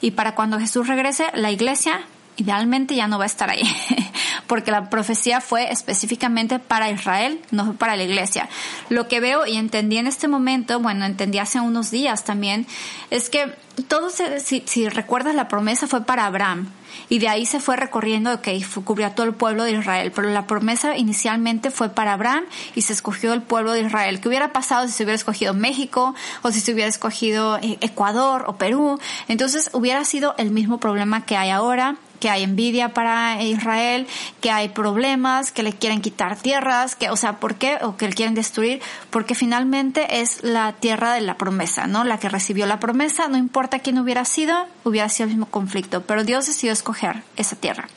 y 0.00 0.12
para 0.12 0.34
cuando 0.34 0.60
Jesús 0.60 0.86
regrese, 0.86 1.26
la 1.34 1.50
iglesia 1.50 2.02
idealmente 2.40 2.96
ya 2.96 3.06
no 3.06 3.18
va 3.18 3.24
a 3.24 3.26
estar 3.26 3.50
ahí, 3.50 3.62
porque 4.46 4.70
la 4.70 4.88
profecía 4.88 5.40
fue 5.40 5.70
específicamente 5.70 6.58
para 6.58 6.90
Israel, 6.90 7.40
no 7.50 7.74
para 7.74 7.96
la 7.96 8.04
iglesia. 8.04 8.48
Lo 8.88 9.08
que 9.08 9.20
veo 9.20 9.46
y 9.46 9.56
entendí 9.56 9.98
en 9.98 10.06
este 10.06 10.26
momento, 10.26 10.80
bueno, 10.80 11.04
entendí 11.04 11.38
hace 11.38 11.60
unos 11.60 11.90
días 11.90 12.24
también, 12.24 12.66
es 13.10 13.28
que 13.28 13.54
todo, 13.88 14.10
se, 14.10 14.40
si, 14.40 14.62
si 14.66 14.88
recuerdas, 14.88 15.34
la 15.34 15.48
promesa 15.48 15.86
fue 15.86 16.04
para 16.04 16.26
Abraham. 16.26 16.70
Y 17.08 17.18
de 17.18 17.28
ahí 17.28 17.46
se 17.46 17.60
fue 17.60 17.76
recorriendo, 17.76 18.32
ok, 18.32 18.48
cubrió 18.84 19.06
a 19.06 19.14
todo 19.14 19.26
el 19.26 19.34
pueblo 19.34 19.64
de 19.64 19.72
Israel, 19.72 20.12
pero 20.14 20.28
la 20.30 20.46
promesa 20.46 20.96
inicialmente 20.96 21.70
fue 21.70 21.88
para 21.88 22.12
Abraham 22.12 22.44
y 22.74 22.82
se 22.82 22.92
escogió 22.92 23.32
el 23.32 23.42
pueblo 23.42 23.72
de 23.72 23.82
Israel. 23.82 24.20
¿Qué 24.20 24.28
hubiera 24.28 24.52
pasado 24.52 24.86
si 24.86 24.92
se 24.92 25.04
hubiera 25.04 25.16
escogido 25.16 25.54
México 25.54 26.14
o 26.42 26.50
si 26.50 26.60
se 26.60 26.72
hubiera 26.72 26.88
escogido 26.88 27.58
eh, 27.58 27.78
Ecuador 27.80 28.44
o 28.46 28.56
Perú? 28.56 28.98
Entonces 29.28 29.70
hubiera 29.72 30.04
sido 30.04 30.34
el 30.38 30.50
mismo 30.50 30.78
problema 30.78 31.24
que 31.24 31.36
hay 31.36 31.50
ahora 31.50 31.96
que 32.20 32.30
hay 32.30 32.44
envidia 32.44 32.94
para 32.94 33.42
Israel, 33.42 34.06
que 34.40 34.50
hay 34.50 34.68
problemas, 34.68 35.50
que 35.50 35.62
le 35.62 35.72
quieren 35.72 36.02
quitar 36.02 36.36
tierras, 36.36 36.94
que, 36.94 37.10
o 37.10 37.16
sea, 37.16 37.40
¿por 37.40 37.56
qué? 37.56 37.78
O 37.82 37.96
que 37.96 38.06
le 38.06 38.14
quieren 38.14 38.34
destruir, 38.34 38.80
porque 39.10 39.34
finalmente 39.34 40.20
es 40.20 40.44
la 40.44 40.74
tierra 40.74 41.14
de 41.14 41.22
la 41.22 41.36
promesa, 41.36 41.86
¿no? 41.86 42.04
La 42.04 42.18
que 42.18 42.28
recibió 42.28 42.66
la 42.66 42.78
promesa, 42.78 43.28
no 43.28 43.38
importa 43.38 43.80
quién 43.80 43.98
hubiera 43.98 44.24
sido, 44.24 44.66
hubiera 44.84 45.08
sido 45.08 45.24
el 45.24 45.30
mismo 45.30 45.46
conflicto, 45.46 46.02
pero 46.02 46.22
Dios 46.22 46.46
decidió 46.46 46.72
escoger 46.72 47.22
esa 47.36 47.56
tierra. 47.56 47.88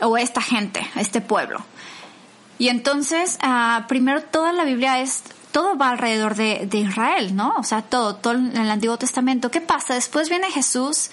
O 0.00 0.16
esta 0.16 0.40
gente, 0.40 0.84
este 0.96 1.20
pueblo. 1.20 1.60
Y 2.58 2.68
entonces, 2.68 3.38
uh, 3.44 3.86
primero 3.86 4.22
toda 4.22 4.52
la 4.52 4.64
Biblia 4.64 5.00
es 5.00 5.22
todo 5.52 5.76
va 5.76 5.90
alrededor 5.90 6.34
de, 6.34 6.66
de, 6.66 6.78
Israel, 6.78 7.36
¿no? 7.36 7.54
O 7.56 7.62
sea, 7.62 7.82
todo, 7.82 8.16
todo 8.16 8.32
en 8.32 8.56
el 8.56 8.68
Antiguo 8.68 8.98
Testamento. 8.98 9.52
¿Qué 9.52 9.60
pasa? 9.60 9.94
Después 9.94 10.28
viene 10.28 10.50
Jesús 10.50 11.10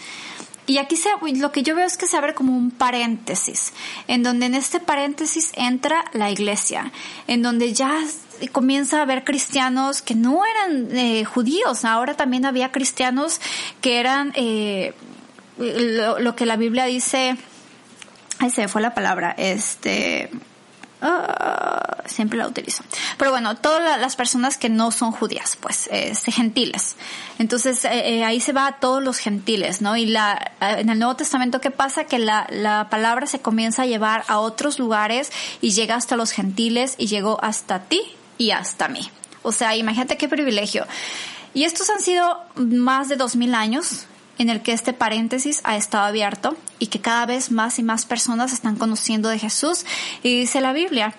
y 0.71 0.77
aquí 0.77 0.95
se, 0.95 1.09
lo 1.37 1.51
que 1.51 1.63
yo 1.63 1.75
veo 1.75 1.85
es 1.85 1.97
que 1.97 2.07
se 2.07 2.15
abre 2.15 2.33
como 2.33 2.55
un 2.55 2.71
paréntesis, 2.71 3.73
en 4.07 4.23
donde 4.23 4.45
en 4.45 4.55
este 4.55 4.79
paréntesis 4.79 5.51
entra 5.55 6.05
la 6.13 6.31
iglesia, 6.31 6.93
en 7.27 7.41
donde 7.41 7.73
ya 7.73 7.99
comienza 8.53 8.99
a 8.99 9.01
haber 9.01 9.25
cristianos 9.25 10.01
que 10.01 10.15
no 10.15 10.43
eran 10.45 10.95
eh, 10.95 11.25
judíos, 11.25 11.83
ahora 11.83 12.15
también 12.15 12.45
había 12.45 12.71
cristianos 12.71 13.41
que 13.81 13.99
eran 13.99 14.31
eh, 14.35 14.93
lo, 15.57 16.37
que 16.37 16.45
la 16.45 16.55
Biblia 16.55 16.85
dice, 16.85 17.35
ay, 18.39 18.49
se 18.49 18.69
fue 18.69 18.81
la 18.81 18.93
palabra, 18.93 19.35
este, 19.37 20.31
Uh, 21.01 22.07
siempre 22.07 22.37
la 22.37 22.47
utilizo. 22.47 22.83
Pero 23.17 23.31
bueno, 23.31 23.55
todas 23.55 23.99
las 23.99 24.15
personas 24.15 24.57
que 24.57 24.69
no 24.69 24.91
son 24.91 25.11
judías, 25.11 25.57
pues, 25.59 25.89
este, 25.91 26.31
gentiles. 26.31 26.95
Entonces, 27.39 27.83
eh, 27.85 28.17
eh, 28.17 28.23
ahí 28.23 28.39
se 28.39 28.53
va 28.53 28.67
a 28.67 28.79
todos 28.79 29.01
los 29.01 29.17
gentiles, 29.17 29.81
¿no? 29.81 29.97
Y 29.97 30.05
la, 30.05 30.51
en 30.61 30.89
el 30.89 30.99
Nuevo 30.99 31.15
Testamento, 31.15 31.59
¿qué 31.59 31.71
pasa? 31.71 32.03
Que 32.03 32.19
la, 32.19 32.45
la 32.51 32.87
palabra 32.91 33.25
se 33.25 33.39
comienza 33.39 33.81
a 33.81 33.85
llevar 33.87 34.23
a 34.27 34.39
otros 34.39 34.77
lugares 34.77 35.31
y 35.59 35.71
llega 35.71 35.95
hasta 35.95 36.15
los 36.15 36.31
gentiles 36.31 36.93
y 36.99 37.07
llegó 37.07 37.43
hasta 37.43 37.79
ti 37.79 38.01
y 38.37 38.51
hasta 38.51 38.87
mí. 38.87 39.09
O 39.41 39.51
sea, 39.51 39.75
imagínate 39.75 40.17
qué 40.17 40.27
privilegio. 40.27 40.85
Y 41.53 41.63
estos 41.63 41.89
han 41.89 42.01
sido 42.01 42.45
más 42.55 43.09
de 43.09 43.15
dos 43.15 43.35
mil 43.35 43.55
años 43.55 44.05
en 44.37 44.49
el 44.49 44.61
que 44.61 44.73
este 44.73 44.93
paréntesis 44.93 45.61
ha 45.63 45.77
estado 45.77 46.05
abierto 46.05 46.55
y 46.79 46.87
que 46.87 46.99
cada 46.99 47.25
vez 47.25 47.51
más 47.51 47.79
y 47.79 47.83
más 47.83 48.05
personas 48.05 48.53
están 48.53 48.75
conociendo 48.75 49.29
de 49.29 49.39
Jesús. 49.39 49.85
Y 50.23 50.39
dice 50.39 50.61
la 50.61 50.73
Biblia 50.73 51.15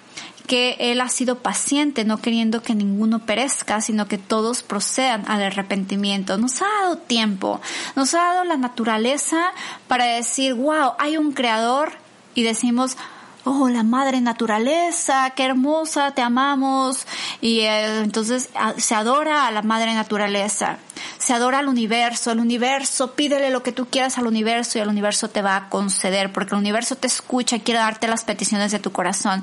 que 0.46 0.76
Él 0.78 1.00
ha 1.00 1.08
sido 1.08 1.38
paciente, 1.38 2.04
no 2.04 2.20
queriendo 2.20 2.62
que 2.62 2.74
ninguno 2.74 3.20
perezca, 3.20 3.80
sino 3.80 4.08
que 4.08 4.18
todos 4.18 4.62
procedan 4.62 5.24
al 5.28 5.42
arrepentimiento. 5.42 6.36
Nos 6.36 6.60
ha 6.62 6.66
dado 6.80 6.98
tiempo, 6.98 7.60
nos 7.96 8.14
ha 8.14 8.18
dado 8.18 8.44
la 8.44 8.56
naturaleza 8.56 9.52
para 9.88 10.04
decir, 10.04 10.54
wow, 10.54 10.92
hay 10.98 11.16
un 11.16 11.32
creador 11.32 11.92
y 12.34 12.42
decimos, 12.42 12.96
oh, 13.44 13.68
la 13.68 13.82
madre 13.82 14.20
naturaleza, 14.20 15.30
qué 15.30 15.44
hermosa, 15.44 16.12
te 16.12 16.22
amamos. 16.22 17.06
Y 17.40 17.60
eh, 17.60 18.00
entonces 18.00 18.50
se 18.76 18.94
adora 18.94 19.46
a 19.46 19.50
la 19.50 19.62
madre 19.62 19.94
naturaleza, 19.94 20.78
se 21.22 21.34
adora 21.34 21.60
al 21.60 21.68
universo, 21.68 22.32
el 22.32 22.40
universo, 22.40 23.12
pídele 23.12 23.50
lo 23.50 23.62
que 23.62 23.70
tú 23.70 23.86
quieras 23.86 24.18
al 24.18 24.26
universo 24.26 24.78
y 24.78 24.80
el 24.80 24.88
universo 24.88 25.30
te 25.30 25.40
va 25.40 25.54
a 25.54 25.68
conceder, 25.68 26.32
porque 26.32 26.56
el 26.56 26.60
universo 26.60 26.96
te 26.96 27.06
escucha 27.06 27.54
y 27.54 27.60
quiere 27.60 27.78
darte 27.78 28.08
las 28.08 28.24
peticiones 28.24 28.72
de 28.72 28.80
tu 28.80 28.90
corazón. 28.90 29.40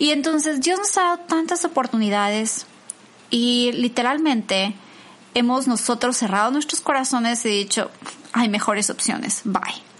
Y 0.00 0.10
entonces 0.10 0.60
Dios 0.60 0.80
nos 0.80 0.98
ha 0.98 1.02
dado 1.02 1.18
tantas 1.18 1.64
oportunidades 1.64 2.66
y 3.30 3.70
literalmente 3.70 4.74
hemos 5.34 5.68
nosotros 5.68 6.16
cerrado 6.16 6.50
nuestros 6.50 6.80
corazones 6.80 7.46
y 7.46 7.50
dicho, 7.50 7.92
hay 8.32 8.48
mejores 8.48 8.90
opciones, 8.90 9.42
bye 9.44 9.92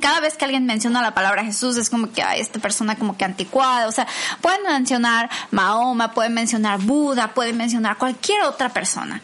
cada 0.00 0.20
vez 0.20 0.36
que 0.36 0.44
alguien 0.44 0.64
menciona 0.66 1.02
la 1.02 1.14
palabra 1.14 1.44
Jesús 1.44 1.76
es 1.76 1.90
como 1.90 2.10
que 2.10 2.22
hay 2.22 2.40
esta 2.40 2.58
persona 2.58 2.96
como 2.96 3.16
que 3.16 3.24
anticuada, 3.24 3.86
o 3.86 3.92
sea, 3.92 4.06
pueden 4.40 4.62
mencionar 4.62 5.28
Mahoma, 5.50 6.12
pueden 6.12 6.34
mencionar 6.34 6.80
Buda, 6.80 7.34
pueden 7.34 7.56
mencionar 7.56 7.98
cualquier 7.98 8.42
otra 8.42 8.70
persona, 8.70 9.20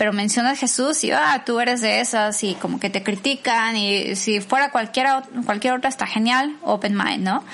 pero 0.00 0.14
mencionas 0.14 0.58
Jesús 0.58 1.04
y 1.04 1.10
ah, 1.10 1.42
tú 1.44 1.60
eres 1.60 1.82
de 1.82 2.00
esas 2.00 2.42
y 2.42 2.54
como 2.54 2.80
que 2.80 2.88
te 2.88 3.02
critican 3.02 3.76
y 3.76 4.16
si 4.16 4.40
fuera 4.40 4.70
cualquiera, 4.70 5.24
cualquier 5.44 5.74
otra 5.74 5.90
está 5.90 6.06
genial, 6.06 6.56
open 6.62 6.96
mind, 6.96 7.22
¿no? 7.22 7.44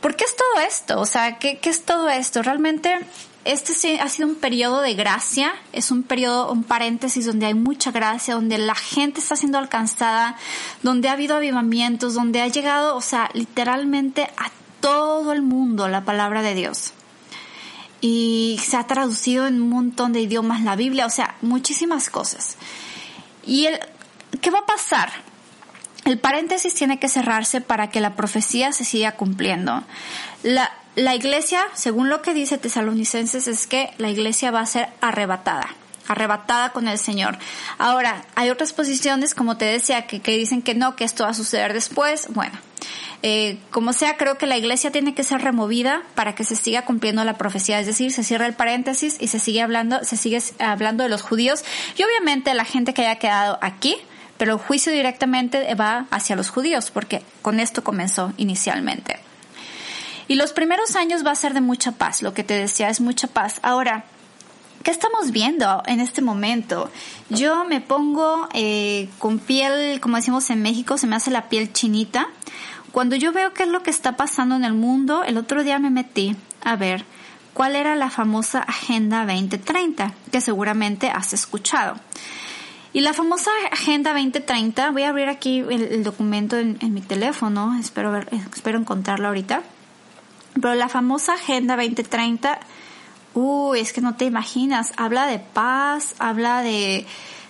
¿Por 0.00 0.16
qué 0.16 0.24
es 0.24 0.34
todo 0.34 0.66
esto? 0.66 1.00
O 1.00 1.06
sea, 1.06 1.38
¿qué, 1.38 1.58
qué 1.58 1.70
es 1.70 1.84
todo 1.84 2.08
esto? 2.08 2.42
Realmente 2.42 2.98
este 3.44 4.00
ha 4.00 4.08
sido 4.08 4.26
un 4.26 4.34
periodo 4.34 4.80
de 4.80 4.94
gracia, 4.94 5.52
es 5.72 5.92
un 5.92 6.02
periodo, 6.02 6.50
un 6.50 6.64
paréntesis 6.64 7.24
donde 7.24 7.46
hay 7.46 7.54
mucha 7.54 7.92
gracia, 7.92 8.34
donde 8.34 8.58
la 8.58 8.74
gente 8.74 9.20
está 9.20 9.36
siendo 9.36 9.58
alcanzada, 9.58 10.34
donde 10.82 11.08
ha 11.08 11.12
habido 11.12 11.36
avivamientos, 11.36 12.14
donde 12.14 12.42
ha 12.42 12.48
llegado, 12.48 12.96
o 12.96 13.00
sea, 13.00 13.30
literalmente 13.32 14.24
a 14.38 14.50
todo 14.80 15.32
el 15.32 15.42
mundo 15.42 15.86
la 15.86 16.04
palabra 16.04 16.42
de 16.42 16.56
Dios. 16.56 16.94
Y 18.06 18.60
se 18.62 18.76
ha 18.76 18.86
traducido 18.86 19.46
en 19.46 19.62
un 19.62 19.70
montón 19.70 20.12
de 20.12 20.20
idiomas 20.20 20.60
la 20.60 20.76
Biblia, 20.76 21.06
o 21.06 21.10
sea, 21.10 21.36
muchísimas 21.40 22.10
cosas. 22.10 22.56
¿Y 23.46 23.64
el, 23.64 23.80
qué 24.42 24.50
va 24.50 24.58
a 24.58 24.66
pasar? 24.66 25.10
El 26.04 26.18
paréntesis 26.18 26.74
tiene 26.74 26.98
que 26.98 27.08
cerrarse 27.08 27.62
para 27.62 27.88
que 27.88 28.02
la 28.02 28.14
profecía 28.14 28.72
se 28.72 28.84
siga 28.84 29.12
cumpliendo. 29.12 29.84
La, 30.42 30.70
la 30.96 31.14
iglesia, 31.14 31.62
según 31.72 32.10
lo 32.10 32.20
que 32.20 32.34
dice 32.34 32.58
Tesalonicenses, 32.58 33.48
es 33.48 33.66
que 33.66 33.94
la 33.96 34.10
iglesia 34.10 34.50
va 34.50 34.60
a 34.60 34.66
ser 34.66 34.90
arrebatada 35.00 35.74
arrebatada 36.06 36.72
con 36.72 36.86
el 36.86 36.98
Señor. 36.98 37.38
Ahora, 37.78 38.26
hay 38.34 38.50
otras 38.50 38.74
posiciones, 38.74 39.34
como 39.34 39.56
te 39.56 39.64
decía, 39.64 40.06
que, 40.06 40.20
que 40.20 40.36
dicen 40.36 40.60
que 40.60 40.74
no, 40.74 40.96
que 40.96 41.04
esto 41.04 41.24
va 41.24 41.30
a 41.30 41.34
suceder 41.34 41.72
después. 41.72 42.26
Bueno, 42.28 42.52
eh, 43.26 43.56
como 43.70 43.94
sea, 43.94 44.18
creo 44.18 44.36
que 44.36 44.46
la 44.46 44.58
iglesia 44.58 44.90
tiene 44.90 45.14
que 45.14 45.24
ser 45.24 45.40
removida 45.40 46.02
para 46.14 46.34
que 46.34 46.44
se 46.44 46.56
siga 46.56 46.84
cumpliendo 46.84 47.24
la 47.24 47.38
profecía. 47.38 47.80
Es 47.80 47.86
decir, 47.86 48.12
se 48.12 48.22
cierra 48.22 48.44
el 48.44 48.52
paréntesis 48.52 49.16
y 49.18 49.28
se 49.28 49.38
sigue 49.38 49.62
hablando, 49.62 50.04
se 50.04 50.18
sigue 50.18 50.42
hablando 50.58 51.04
de 51.04 51.08
los 51.08 51.22
judíos 51.22 51.64
y 51.96 52.02
obviamente 52.02 52.52
la 52.52 52.66
gente 52.66 52.92
que 52.92 53.00
haya 53.00 53.18
quedado 53.18 53.58
aquí, 53.62 53.96
pero 54.36 54.52
el 54.52 54.58
juicio 54.58 54.92
directamente 54.92 55.74
va 55.74 56.06
hacia 56.10 56.36
los 56.36 56.50
judíos, 56.50 56.90
porque 56.90 57.22
con 57.40 57.60
esto 57.60 57.82
comenzó 57.82 58.34
inicialmente. 58.36 59.18
Y 60.28 60.34
los 60.34 60.52
primeros 60.52 60.94
años 60.94 61.24
va 61.24 61.30
a 61.30 61.34
ser 61.34 61.54
de 61.54 61.62
mucha 61.62 61.92
paz, 61.92 62.20
lo 62.20 62.34
que 62.34 62.44
te 62.44 62.52
decía 62.52 62.90
es 62.90 63.00
mucha 63.00 63.28
paz. 63.28 63.58
Ahora, 63.62 64.04
¿qué 64.84 64.90
estamos 64.90 65.32
viendo 65.32 65.82
en 65.86 65.98
este 65.98 66.22
momento? 66.22 66.90
Yo 67.30 67.64
me 67.64 67.80
pongo 67.80 68.48
eh, 68.52 69.08
con 69.18 69.38
piel, 69.38 69.98
como 70.00 70.16
decimos 70.16 70.50
en 70.50 70.62
México, 70.62 70.98
se 70.98 71.06
me 71.08 71.16
hace 71.16 71.30
la 71.30 71.48
piel 71.48 71.72
chinita. 71.72 72.28
Cuando 72.92 73.16
yo 73.16 73.32
veo 73.32 73.54
qué 73.54 73.64
es 73.64 73.70
lo 73.70 73.82
que 73.82 73.90
está 73.90 74.16
pasando 74.16 74.54
en 74.54 74.64
el 74.64 74.74
mundo, 74.74 75.24
el 75.24 75.38
otro 75.38 75.64
día 75.64 75.78
me 75.78 75.90
metí 75.90 76.36
a 76.62 76.76
ver 76.76 77.04
cuál 77.54 77.74
era 77.74 77.96
la 77.96 78.10
famosa 78.10 78.60
Agenda 78.60 79.24
2030, 79.24 80.12
que 80.30 80.40
seguramente 80.40 81.10
has 81.10 81.32
escuchado. 81.32 81.96
Y 82.92 83.00
la 83.00 83.14
famosa 83.14 83.50
Agenda 83.72 84.12
2030, 84.12 84.90
voy 84.90 85.02
a 85.02 85.08
abrir 85.08 85.28
aquí 85.28 85.64
el, 85.68 86.04
documento 86.04 86.58
en, 86.58 86.76
en, 86.80 86.94
mi 86.94 87.00
teléfono, 87.00 87.76
espero, 87.80 88.12
ver, 88.12 88.28
espero 88.54 88.78
encontrarlo 88.78 89.28
ahorita. 89.28 89.62
Pero 90.54 90.74
la 90.74 90.88
famosa 90.88 91.34
Agenda 91.34 91.74
2030, 91.74 92.60
uy, 93.34 93.80
es 93.80 93.92
que 93.92 94.00
no 94.00 94.14
te 94.14 94.24
imaginas, 94.24 94.92
habla 94.96 95.26
de 95.26 95.38
paz, 95.38 96.14
habla 96.18 96.62
de, 96.62 97.06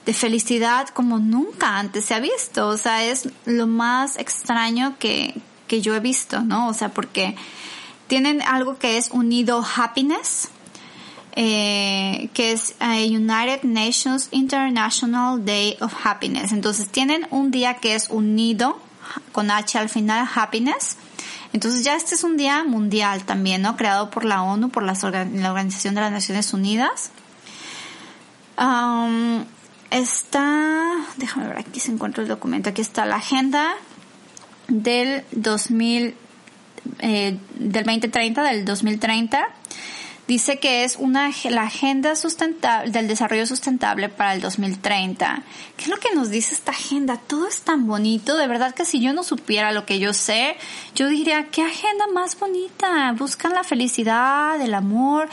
de 0.06 0.14
felicidad 0.14 0.88
como 0.88 1.18
nunca 1.18 1.78
antes 1.78 2.06
se 2.06 2.14
ha 2.14 2.20
visto. 2.20 2.68
O 2.68 2.76
sea, 2.76 3.04
es 3.04 3.28
lo 3.44 3.66
más 3.66 4.16
extraño 4.18 4.96
que, 4.98 5.34
que 5.66 5.80
yo 5.80 5.94
he 5.94 6.00
visto, 6.00 6.40
¿no? 6.40 6.68
O 6.68 6.74
sea, 6.74 6.90
porque 6.90 7.36
tienen 8.06 8.42
algo 8.42 8.78
que 8.78 8.96
es 8.98 9.10
unido 9.10 9.64
happiness, 9.76 10.48
eh, 11.36 12.28
que 12.32 12.52
es 12.52 12.74
eh, 12.80 13.06
United 13.08 13.64
Nations 13.64 14.28
International 14.30 15.44
Day 15.44 15.76
of 15.80 15.94
Happiness. 16.04 16.52
Entonces 16.52 16.88
tienen 16.88 17.26
un 17.30 17.50
día 17.50 17.74
que 17.74 17.94
es 17.94 18.08
unido, 18.10 18.78
con 19.32 19.50
H 19.50 19.78
al 19.78 19.88
final, 19.88 20.28
happiness, 20.34 20.96
entonces 21.54 21.84
ya 21.84 21.94
este 21.94 22.16
es 22.16 22.24
un 22.24 22.36
día 22.36 22.64
mundial 22.64 23.24
también, 23.24 23.62
¿no? 23.62 23.76
Creado 23.76 24.10
por 24.10 24.24
la 24.24 24.42
ONU, 24.42 24.70
por 24.70 24.82
la 24.82 24.94
Organización 25.00 25.94
de 25.94 26.00
las 26.00 26.10
Naciones 26.10 26.52
Unidas. 26.52 27.12
está, 29.92 30.92
déjame 31.16 31.46
ver, 31.46 31.58
aquí 31.58 31.78
se 31.78 31.92
encuentra 31.92 32.24
el 32.24 32.28
documento, 32.28 32.70
aquí 32.70 32.82
está 32.82 33.06
la 33.06 33.16
agenda 33.16 33.72
del 34.66 35.22
2000, 35.30 36.16
eh, 36.98 37.38
del 37.54 37.84
2030, 37.84 38.42
del 38.42 38.64
2030 38.64 39.46
dice 40.26 40.58
que 40.58 40.84
es 40.84 40.96
una 40.96 41.30
la 41.50 41.62
agenda 41.62 42.16
sustentable 42.16 42.90
del 42.90 43.08
desarrollo 43.08 43.46
sustentable 43.46 44.08
para 44.08 44.34
el 44.34 44.40
2030. 44.40 45.42
¿Qué 45.76 45.84
es 45.84 45.90
lo 45.90 45.96
que 45.96 46.14
nos 46.14 46.30
dice 46.30 46.54
esta 46.54 46.72
agenda? 46.72 47.18
Todo 47.18 47.46
es 47.46 47.62
tan 47.62 47.86
bonito, 47.86 48.36
de 48.36 48.46
verdad 48.46 48.74
que 48.74 48.84
si 48.84 49.00
yo 49.00 49.12
no 49.12 49.22
supiera 49.22 49.72
lo 49.72 49.84
que 49.86 49.98
yo 49.98 50.12
sé, 50.12 50.56
yo 50.94 51.08
diría, 51.08 51.48
¿qué 51.50 51.62
agenda 51.62 52.06
más 52.12 52.38
bonita? 52.38 53.12
Buscan 53.12 53.52
la 53.52 53.64
felicidad, 53.64 54.60
el 54.60 54.74
amor. 54.74 55.28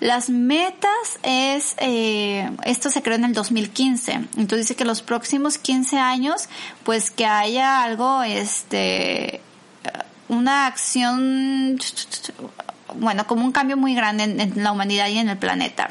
Las 0.00 0.28
metas 0.28 1.18
es, 1.22 1.74
eh, 1.78 2.50
esto 2.64 2.90
se 2.90 3.02
creó 3.02 3.16
en 3.16 3.24
el 3.24 3.32
2015, 3.32 4.12
entonces 4.12 4.58
dice 4.58 4.76
que 4.76 4.84
los 4.84 5.02
próximos 5.02 5.58
15 5.58 5.98
años, 5.98 6.48
pues 6.82 7.10
que 7.10 7.26
haya 7.26 7.82
algo, 7.82 8.22
este, 8.22 9.40
una 10.28 10.66
acción 10.66 11.78
bueno, 12.98 13.26
como 13.26 13.44
un 13.44 13.52
cambio 13.52 13.76
muy 13.76 13.94
grande 13.94 14.24
en, 14.24 14.62
la 14.62 14.72
humanidad 14.72 15.08
y 15.08 15.18
en 15.18 15.28
el 15.28 15.38
planeta. 15.38 15.90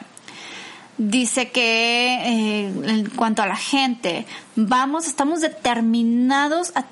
Dice 0.97 1.49
que 1.49 2.19
eh, 2.23 2.65
en 2.67 3.09
cuanto 3.09 3.41
a 3.41 3.47
la 3.47 3.55
gente, 3.55 4.27
vamos, 4.55 5.07
estamos 5.07 5.41
determinados 5.41 6.71
a, 6.75 6.85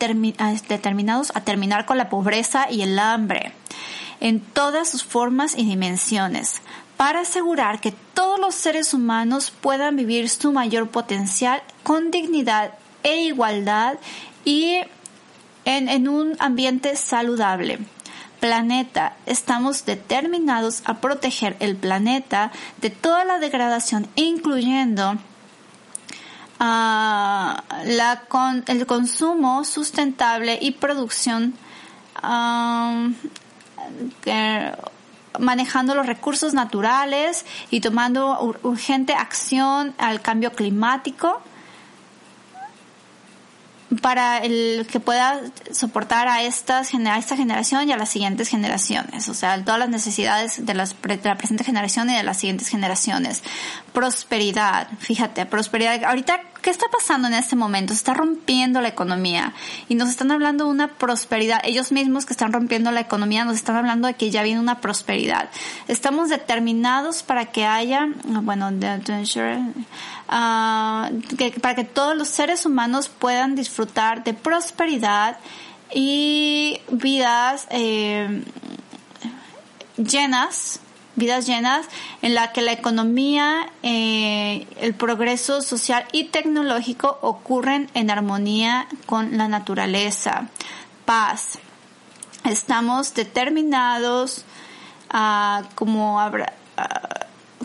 determinados 0.68 1.32
a 1.36 1.42
terminar 1.42 1.86
con 1.86 1.98
la 1.98 2.10
pobreza 2.10 2.70
y 2.70 2.82
el 2.82 2.98
hambre 2.98 3.54
en 4.20 4.40
todas 4.40 4.90
sus 4.90 5.04
formas 5.04 5.58
y 5.58 5.66
dimensiones, 5.66 6.62
para 6.96 7.22
asegurar 7.22 7.80
que 7.80 7.92
todos 8.14 8.40
los 8.40 8.54
seres 8.54 8.94
humanos 8.94 9.52
puedan 9.52 9.96
vivir 9.96 10.30
su 10.30 10.52
mayor 10.52 10.90
potencial 10.90 11.62
con 11.84 12.12
dignidad 12.12 12.74
e 13.04 13.22
igualdad 13.22 13.98
y 14.46 14.78
en 15.66 16.08
un 16.08 16.36
ambiente 16.40 16.96
saludable 16.96 17.80
planeta. 18.42 19.16
Estamos 19.26 19.86
determinados 19.86 20.82
a 20.86 20.96
proteger 20.96 21.56
el 21.62 21.78
planeta 21.78 22.52
de 22.82 22.90
toda 22.90 23.24
la 23.24 23.40
degradación, 23.40 24.10
incluyendo 24.16 25.16
ah, 26.60 27.64
la 27.86 28.24
el 28.68 28.86
consumo 28.86 29.64
sustentable 29.64 30.60
y 30.62 30.72
producción 30.72 31.54
manejando 35.40 35.96
los 35.96 36.06
recursos 36.06 36.54
naturales 36.54 37.46
y 37.70 37.80
tomando 37.80 38.58
urgente 38.64 39.14
acción 39.14 39.94
al 39.98 40.22
cambio 40.22 40.52
climático 40.52 41.42
para 44.00 44.38
el 44.38 44.88
que 44.90 45.00
pueda 45.00 45.42
soportar 45.72 46.28
a, 46.28 46.44
estas, 46.44 46.94
a 46.94 47.18
esta 47.18 47.36
generación 47.36 47.90
y 47.90 47.92
a 47.92 47.98
las 47.98 48.10
siguientes 48.10 48.48
generaciones, 48.48 49.28
o 49.28 49.34
sea, 49.34 49.62
todas 49.64 49.80
las 49.80 49.90
necesidades 49.90 50.66
de, 50.66 50.74
las, 50.74 50.96
de 51.02 51.20
la 51.24 51.38
presente 51.38 51.64
generación 51.64 52.10
y 52.10 52.16
de 52.16 52.24
las 52.24 52.38
siguientes 52.38 52.70
generaciones. 52.70 53.44
Prosperidad, 53.92 54.88
fíjate, 55.00 55.46
prosperidad. 55.46 56.02
Ahorita, 56.06 56.40
¿qué 56.62 56.70
está 56.70 56.86
pasando 56.90 57.28
en 57.28 57.34
este 57.34 57.58
momento? 57.58 57.94
Se 57.94 57.98
está 57.98 58.14
rompiendo 58.14 58.80
la 58.80 58.88
economía 58.88 59.54
y 59.90 59.96
nos 59.96 60.10
están 60.10 60.32
hablando 60.32 60.66
de 60.66 60.72
una 60.72 60.88
prosperidad. 60.88 61.60
Ellos 61.64 61.92
mismos 61.92 62.26
que 62.26 62.32
están 62.32 62.54
rompiendo 62.54 62.92
la 62.92 63.02
economía 63.02 63.44
nos 63.44 63.56
están 63.56 63.76
hablando 63.76 64.08
de 64.08 64.14
que 64.14 64.32
ya 64.32 64.44
viene 64.44 64.62
una 64.62 64.80
prosperidad. 64.80 65.50
Estamos 65.90 66.30
determinados 66.30 67.24
para 67.24 67.48
que 67.48 67.66
haya, 67.66 68.08
bueno, 68.24 68.72
que, 71.38 71.52
para 71.62 71.76
que 71.76 71.84
todos 71.84 72.16
los 72.16 72.30
seres 72.30 72.66
humanos 72.66 73.10
puedan 73.10 73.56
disfrutar 73.56 74.24
de 74.24 74.34
prosperidad 74.34 75.38
y 75.94 76.80
vidas 76.90 77.68
eh, 77.70 78.44
llenas, 79.98 80.80
vidas 81.16 81.46
llenas 81.46 81.86
en 82.22 82.34
la 82.34 82.54
que 82.54 82.62
la 82.62 82.72
economía, 82.72 83.70
eh, 83.84 84.68
el 84.80 84.94
progreso 84.94 85.62
social 85.62 86.06
y 86.14 86.26
tecnológico 86.26 87.20
ocurren 87.22 87.90
en 87.94 88.10
armonía 88.10 88.88
con 89.06 89.38
la 89.38 89.50
naturaleza. 89.50 90.48
Paz. 91.06 91.60
Estamos 92.46 93.14
determinados 93.14 94.46
a 95.10 95.64
como 95.76 96.22
a, 96.22 96.32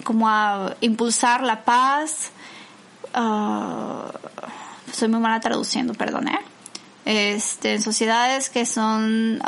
como 0.03 0.29
a 0.29 0.75
impulsar 0.81 1.43
la 1.43 1.65
paz, 1.65 2.33
uh, 3.17 4.93
soy 4.93 5.09
muy 5.09 5.21
mala 5.21 5.41
traduciendo, 5.41 5.95
perdón, 5.95 6.29
¿eh? 6.29 6.39
Este, 7.05 7.81
sociedades 7.81 8.51
que 8.51 8.67
son, 8.67 9.41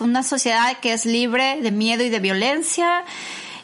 una 0.00 0.22
sociedad 0.22 0.76
que 0.82 0.92
es 0.92 1.06
libre 1.06 1.58
de 1.62 1.70
miedo 1.70 2.04
y 2.04 2.10
de 2.10 2.18
violencia. 2.18 3.04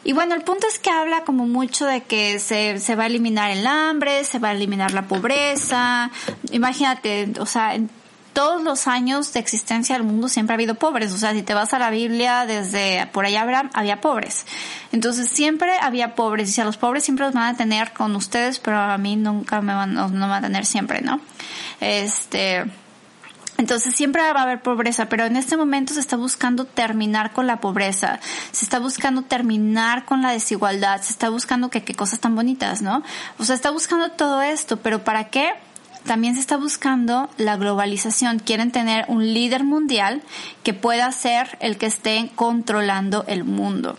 Y 0.03 0.13
bueno, 0.13 0.33
el 0.33 0.41
punto 0.41 0.65
es 0.67 0.79
que 0.79 0.89
habla 0.89 1.23
como 1.23 1.45
mucho 1.45 1.85
de 1.85 2.01
que 2.01 2.39
se, 2.39 2.79
se 2.79 2.95
va 2.95 3.03
a 3.03 3.05
eliminar 3.05 3.51
el 3.51 3.67
hambre, 3.67 4.23
se 4.23 4.39
va 4.39 4.49
a 4.49 4.51
eliminar 4.53 4.93
la 4.93 5.07
pobreza. 5.07 6.09
Imagínate, 6.51 7.31
o 7.39 7.45
sea, 7.45 7.75
en 7.75 7.91
todos 8.33 8.61
los 8.61 8.87
años 8.87 9.33
de 9.33 9.39
existencia 9.39 9.95
del 9.95 10.03
mundo 10.03 10.27
siempre 10.27 10.53
ha 10.53 10.55
habido 10.55 10.75
pobres. 10.75 11.11
O 11.11 11.17
sea, 11.17 11.33
si 11.33 11.43
te 11.43 11.53
vas 11.53 11.73
a 11.73 11.79
la 11.79 11.89
Biblia, 11.89 12.45
desde 12.45 13.07
por 13.07 13.25
allá 13.25 13.41
Abraham, 13.41 13.69
había 13.73 14.01
pobres. 14.01 14.45
Entonces 14.91 15.29
siempre 15.29 15.71
había 15.81 16.15
pobres. 16.15 16.49
Y 16.49 16.53
si 16.53 16.61
a 16.61 16.65
los 16.65 16.77
pobres 16.77 17.03
siempre 17.03 17.25
los 17.25 17.33
van 17.33 17.55
a 17.55 17.57
tener 17.57 17.93
con 17.93 18.15
ustedes, 18.15 18.59
pero 18.59 18.77
a 18.77 18.97
mí 18.97 19.15
nunca 19.15 19.61
me 19.61 19.73
van, 19.73 19.93
no, 19.93 20.09
me 20.09 20.19
van 20.19 20.43
a 20.43 20.47
tener 20.47 20.65
siempre, 20.65 21.01
¿no? 21.01 21.19
Este, 21.79 22.65
entonces 23.57 23.95
siempre 23.95 24.21
va 24.21 24.39
a 24.39 24.43
haber 24.43 24.61
pobreza, 24.61 25.07
pero 25.07 25.25
en 25.25 25.35
este 25.35 25.55
momento 25.55 25.93
se 25.93 25.99
está 25.99 26.17
buscando 26.17 26.65
terminar 26.65 27.31
con 27.31 27.47
la 27.47 27.59
pobreza, 27.59 28.19
se 28.51 28.65
está 28.65 28.79
buscando 28.79 29.21
terminar 29.21 30.05
con 30.05 30.21
la 30.21 30.31
desigualdad, 30.31 31.01
se 31.01 31.11
está 31.11 31.29
buscando 31.29 31.69
que 31.69 31.83
qué 31.83 31.93
cosas 31.93 32.19
tan 32.19 32.35
bonitas, 32.35 32.81
¿no? 32.81 33.03
O 33.37 33.45
sea, 33.45 33.55
está 33.55 33.69
buscando 33.69 34.09
todo 34.11 34.41
esto, 34.41 34.77
pero 34.77 35.03
¿para 35.03 35.25
qué? 35.25 35.53
También 36.05 36.35
se 36.35 36.41
está 36.41 36.57
buscando 36.57 37.29
la 37.37 37.57
globalización. 37.57 38.39
Quieren 38.39 38.71
tener 38.71 39.05
un 39.07 39.33
líder 39.33 39.63
mundial 39.63 40.21
que 40.63 40.73
pueda 40.73 41.11
ser 41.11 41.57
el 41.59 41.77
que 41.77 41.85
esté 41.85 42.31
controlando 42.35 43.23
el 43.27 43.43
mundo. 43.43 43.97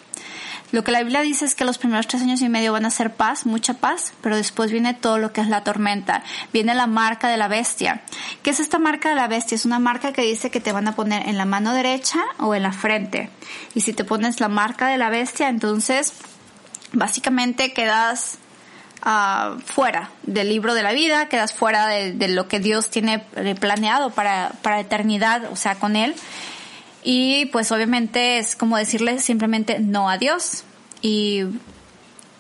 Lo 0.73 0.83
que 0.83 0.91
la 0.91 1.03
Biblia 1.03 1.21
dice 1.21 1.45
es 1.45 1.55
que 1.55 1.67
los 1.67 1.77
primeros 1.77 2.07
tres 2.07 2.23
años 2.23 2.41
y 2.41 2.49
medio 2.49 2.73
van 2.73 2.87
a 2.87 2.91
ser 2.91 3.13
paz, 3.13 3.45
mucha 3.45 3.75
paz, 3.75 4.15
pero 4.23 4.37
después 4.37 4.73
viene 4.73 4.95
todo 4.95 5.19
lo 5.19 5.31
que 5.31 5.43
es 5.43 5.49
la 5.49 5.65
tormenta. 5.65 6.23
Viene 6.51 6.75
la 6.75 6.87
marca 6.87 7.29
de 7.29 7.37
la 7.37 7.47
bestia. 7.47 8.01
¿Qué 8.43 8.51
es 8.51 8.59
esta 8.59 8.79
marca 8.79 9.11
de 9.11 9.15
la 9.15 9.29
bestia? 9.29 9.55
Es 9.55 9.67
una 9.67 9.79
marca 9.79 10.15
que 10.15 10.23
dice 10.23 10.51
que 10.51 10.61
te 10.61 10.73
van 10.73 10.89
a 10.89 10.95
poner 10.95 11.29
en 11.29 11.37
la 11.37 11.45
mano 11.45 11.75
derecha 11.75 12.21
o 12.39 12.55
en 12.55 12.63
la 12.63 12.73
frente. 12.73 13.29
Y 13.75 13.83
si 13.83 13.93
te 13.93 14.05
pones 14.05 14.41
la 14.41 14.49
marca 14.49 14.89
de 14.89 14.97
la 14.97 15.11
bestia, 15.11 15.51
entonces 15.51 16.15
básicamente 16.95 17.75
quedas 17.75 18.39
uh, 19.05 19.59
fuera 19.61 20.11
del 20.23 20.49
libro 20.49 20.75
de 20.75 20.83
la 20.83 20.93
vida, 20.93 21.29
quedas 21.29 21.53
fuera 21.53 21.89
de, 21.89 22.29
lo 22.29 22.49
que 22.49 22.61
Dios 22.61 22.91
tiene 22.91 23.25
eh, 23.37 23.55
planeado 23.55 24.11
para, 24.11 24.53
para 24.63 24.81
eternidad, 24.81 25.51
o 25.51 25.57
sea, 25.57 25.77
con 25.77 25.97
Él. 25.97 26.15
Y 27.05 27.47
pues 27.47 27.73
obviamente 27.73 28.39
es 28.39 28.55
como 28.55 28.77
decirle 28.77 29.19
simplemente 29.19 29.81
no 29.81 30.09
a 30.09 30.19
Dios 30.19 30.65
y, 31.01 31.43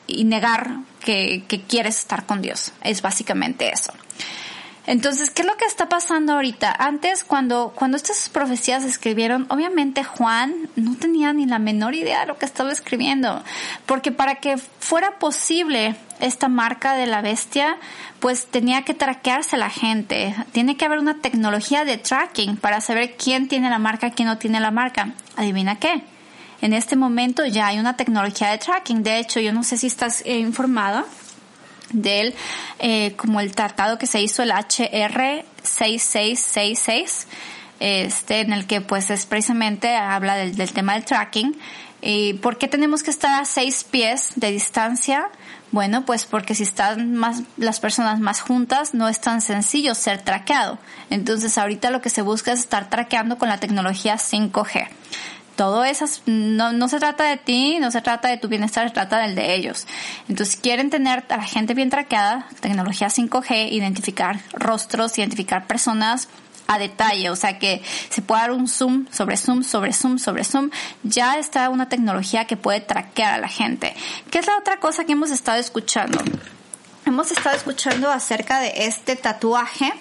y 0.06 0.24
negar 0.24 0.78
que, 1.04 1.44
que 1.48 1.62
quieres 1.62 1.98
estar 1.98 2.26
con 2.26 2.42
Dios. 2.42 2.72
Es 2.82 3.02
básicamente 3.02 3.70
eso. 3.72 3.92
Entonces, 4.86 5.30
¿qué 5.30 5.42
es 5.42 5.48
lo 5.48 5.56
que 5.56 5.64
está 5.64 5.88
pasando 5.88 6.32
ahorita? 6.32 6.74
Antes, 6.76 7.22
cuando, 7.22 7.72
cuando 7.74 7.96
estas 7.96 8.28
profecías 8.28 8.82
se 8.82 8.88
escribieron, 8.88 9.46
obviamente 9.48 10.02
Juan 10.02 10.68
no 10.74 10.96
tenía 10.96 11.32
ni 11.32 11.46
la 11.46 11.60
menor 11.60 11.94
idea 11.94 12.20
de 12.20 12.26
lo 12.26 12.38
que 12.38 12.46
estaba 12.46 12.72
escribiendo, 12.72 13.44
porque 13.86 14.10
para 14.10 14.36
que 14.36 14.56
fuera 14.56 15.18
posible 15.20 15.94
esta 16.18 16.48
marca 16.48 16.94
de 16.94 17.06
la 17.06 17.20
bestia, 17.20 17.76
pues 18.18 18.46
tenía 18.46 18.82
que 18.82 18.94
traquearse 18.94 19.56
la 19.56 19.70
gente. 19.70 20.34
Tiene 20.50 20.76
que 20.76 20.84
haber 20.84 20.98
una 20.98 21.18
tecnología 21.18 21.84
de 21.84 21.98
tracking 21.98 22.56
para 22.56 22.80
saber 22.80 23.16
quién 23.16 23.48
tiene 23.48 23.70
la 23.70 23.78
marca, 23.78 24.10
quién 24.10 24.28
no 24.28 24.38
tiene 24.38 24.58
la 24.58 24.72
marca. 24.72 25.12
¿Adivina 25.36 25.78
qué? 25.78 26.02
En 26.60 26.72
este 26.72 26.94
momento 26.94 27.44
ya 27.44 27.66
hay 27.66 27.80
una 27.80 27.96
tecnología 27.96 28.50
de 28.50 28.58
tracking. 28.58 29.02
De 29.02 29.18
hecho, 29.18 29.40
yo 29.40 29.52
no 29.52 29.64
sé 29.64 29.76
si 29.76 29.88
estás 29.88 30.22
eh, 30.24 30.38
del 31.92 32.34
eh, 32.78 33.14
como 33.16 33.40
el 33.40 33.54
tratado 33.54 33.98
que 33.98 34.06
se 34.06 34.20
hizo 34.20 34.42
el 34.42 34.50
HR 34.50 35.44
6666 35.62 37.26
este 37.80 38.40
en 38.40 38.52
el 38.52 38.66
que 38.66 38.80
pues 38.80 39.10
es 39.10 39.26
precisamente 39.26 39.96
habla 39.96 40.36
del, 40.36 40.54
del 40.56 40.72
tema 40.72 40.94
del 40.94 41.04
tracking 41.04 41.56
y 42.00 42.34
por 42.34 42.58
qué 42.58 42.68
tenemos 42.68 43.02
que 43.02 43.10
estar 43.10 43.40
a 43.40 43.44
seis 43.44 43.84
pies 43.84 44.32
de 44.36 44.50
distancia 44.50 45.30
bueno, 45.72 46.04
pues 46.04 46.26
porque 46.26 46.54
si 46.54 46.64
están 46.64 47.14
más 47.14 47.44
las 47.56 47.80
personas 47.80 48.20
más 48.20 48.42
juntas, 48.42 48.92
no 48.92 49.08
es 49.08 49.22
tan 49.22 49.40
sencillo 49.40 49.94
ser 49.94 50.20
traqueado. 50.20 50.78
Entonces, 51.08 51.56
ahorita 51.56 51.90
lo 51.90 52.02
que 52.02 52.10
se 52.10 52.20
busca 52.20 52.52
es 52.52 52.60
estar 52.60 52.90
traqueando 52.90 53.38
con 53.38 53.48
la 53.48 53.58
tecnología 53.58 54.16
5G. 54.16 54.88
Todo 55.62 55.84
esas, 55.84 56.22
no, 56.26 56.88
se 56.88 56.98
trata 56.98 57.22
de 57.22 57.36
ti, 57.36 57.78
no 57.78 57.92
se 57.92 58.02
trata 58.02 58.26
de 58.26 58.36
tu 58.36 58.48
bienestar, 58.48 58.88
se 58.88 58.94
trata 58.94 59.18
del 59.18 59.36
de 59.36 59.54
ellos. 59.54 59.86
Entonces 60.28 60.56
quieren 60.56 60.90
tener 60.90 61.24
a 61.28 61.36
la 61.36 61.44
gente 61.44 61.72
bien 61.72 61.88
traqueada, 61.88 62.48
tecnología 62.58 63.06
5G, 63.06 63.70
identificar 63.70 64.40
rostros, 64.54 65.16
identificar 65.18 65.68
personas 65.68 66.26
a 66.66 66.80
detalle, 66.80 67.30
o 67.30 67.36
sea 67.36 67.60
que 67.60 67.80
se 68.10 68.22
puede 68.22 68.40
dar 68.40 68.50
un 68.50 68.66
zoom 68.66 69.06
sobre 69.12 69.36
zoom, 69.36 69.62
sobre 69.62 69.92
zoom, 69.92 70.18
sobre 70.18 70.42
zoom, 70.42 70.70
ya 71.04 71.38
está 71.38 71.68
una 71.68 71.88
tecnología 71.88 72.44
que 72.44 72.56
puede 72.56 72.80
traquear 72.80 73.34
a 73.34 73.38
la 73.38 73.48
gente. 73.48 73.94
¿Qué 74.32 74.40
es 74.40 74.48
la 74.48 74.58
otra 74.58 74.80
cosa 74.80 75.04
que 75.04 75.12
hemos 75.12 75.30
estado 75.30 75.60
escuchando? 75.60 76.18
Hemos 77.06 77.30
estado 77.30 77.54
escuchando 77.54 78.10
acerca 78.10 78.58
de 78.58 78.72
este 78.78 79.14
tatuaje, 79.14 79.92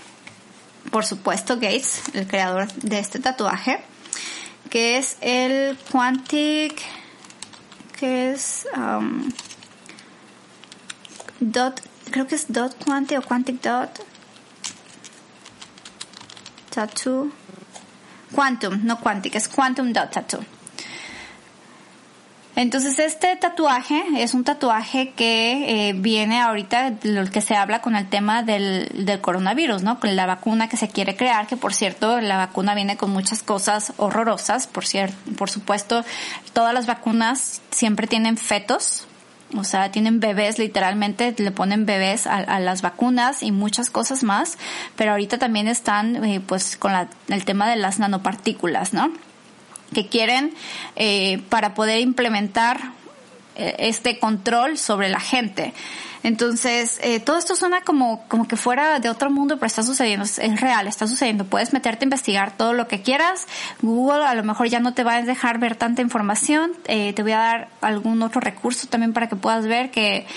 por 0.90 1.06
supuesto 1.06 1.58
Gates, 1.58 2.02
el 2.16 2.26
creador 2.26 2.72
de 2.74 2.98
este 2.98 3.20
tatuaje, 3.20 3.91
que 4.72 4.98
es 4.98 5.18
el 5.20 5.78
Quantic, 5.92 6.82
que 8.00 8.32
es 8.32 8.66
um, 8.76 9.30
dot, 11.42 11.82
creo 12.10 12.26
que 12.26 12.36
es 12.36 12.46
dot 12.48 12.74
quantic 12.84 13.20
o 13.20 13.22
quantic 13.22 13.62
dot 13.62 14.00
tattoo, 16.70 17.32
quantum, 18.34 18.80
no 18.84 18.96
quantic, 18.98 19.36
es 19.36 19.50
quantum 19.50 19.92
dot 19.92 20.12
tattoo. 20.12 20.46
Entonces 22.62 23.00
este 23.00 23.36
tatuaje 23.38 24.04
es 24.18 24.36
un 24.36 24.44
tatuaje 24.44 25.14
que 25.16 25.90
eh, 25.90 25.94
viene 25.94 26.40
ahorita 26.40 26.94
lo 27.02 27.26
que 27.26 27.42
se 27.42 27.56
habla 27.56 27.82
con 27.82 27.96
el 27.96 28.08
tema 28.08 28.44
del, 28.44 28.88
del 28.94 29.20
coronavirus, 29.20 29.82
¿no? 29.82 30.00
Con 30.00 30.16
la 30.16 30.28
vacuna 30.28 30.70
que 30.70 30.78
se 30.78 30.88
quiere 30.88 31.16
crear, 31.16 31.48
que 31.48 31.58
por 31.58 31.74
cierto 31.74 32.22
la 32.22 32.38
vacuna 32.38 32.76
viene 32.76 32.98
con 32.98 33.10
muchas 33.10 33.42
cosas 33.42 33.94
horrorosas, 33.98 34.68
por 34.68 34.86
cierto, 34.86 35.16
por 35.40 35.50
supuesto 35.50 36.06
todas 36.54 36.72
las 36.72 36.86
vacunas 36.86 37.64
siempre 37.72 38.06
tienen 38.06 38.38
fetos, 38.38 39.08
o 39.58 39.64
sea, 39.64 39.90
tienen 39.90 40.20
bebés, 40.20 40.60
literalmente 40.60 41.34
le 41.36 41.50
ponen 41.50 41.88
bebés 41.88 42.28
a, 42.28 42.60
las 42.60 42.84
vacunas 42.84 43.42
y 43.42 43.52
muchas 43.52 43.90
cosas 43.90 44.22
más, 44.22 44.60
pero 44.96 45.14
ahorita 45.14 45.40
también 45.40 45.68
están 45.68 46.24
eh, 46.24 46.40
pues 46.46 46.78
con 46.78 46.92
la, 46.92 47.10
el 47.28 47.44
tema 47.44 47.68
de 47.68 47.78
las 47.78 47.98
nanopartículas, 47.98 48.94
¿no? 48.94 49.12
Que 49.94 50.08
quieren 50.08 50.54
eh, 50.96 51.42
para 51.50 51.74
poder 51.74 52.00
implementar 52.00 52.80
eh, 53.56 53.76
este 53.80 54.20
control 54.20 54.78
sobre 54.78 55.10
la 55.10 55.20
gente. 55.20 55.74
Entonces, 56.24 57.00
eh, 57.02 57.20
todo 57.20 57.40
esto 57.40 57.56
suena 57.56 57.82
como, 57.82 58.24
como 58.28 58.48
que 58.48 58.56
fuera 58.56 59.00
de 59.00 59.10
otro 59.10 59.32
mundo, 59.32 59.56
pero 59.56 59.66
está 59.66 59.82
sucediendo, 59.82 60.24
es, 60.24 60.62
real, 60.62 60.88
está 60.88 61.08
sucediendo. 61.08 61.46
Puedes 61.46 61.74
meterte 61.74 62.06
a 62.06 62.06
investigar 62.06 62.56
todo 62.56 62.74
lo 62.74 62.88
que 62.88 63.02
quieras. 63.02 63.48
Google 63.82 64.24
a 64.26 64.36
lo 64.36 64.44
mejor 64.44 64.68
ya 64.68 64.80
no 64.80 64.94
te 64.94 65.04
va 65.04 65.16
a 65.16 65.22
dejar 65.24 65.58
ver 65.58 65.76
tanta 65.76 66.04
información. 66.04 66.74
te 66.84 67.16
voy 67.24 67.32
a 67.32 67.40
dar 67.40 67.70
algún 67.82 68.22
otro 68.22 68.40
recurso 68.40 68.88
también 68.88 69.14
para 69.14 69.30
que 69.30 69.36
puedas 69.36 69.66
ver 69.66 69.90
que 69.90 70.28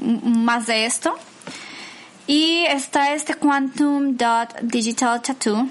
más 0.00 0.66
de 0.66 0.86
esto. 0.86 1.18
Y 2.28 2.64
está 2.66 3.12
este 3.12 3.34
Quantum 3.34 4.16
Dot 4.16 4.60
Digital 4.62 5.20
Tattoo, 5.20 5.68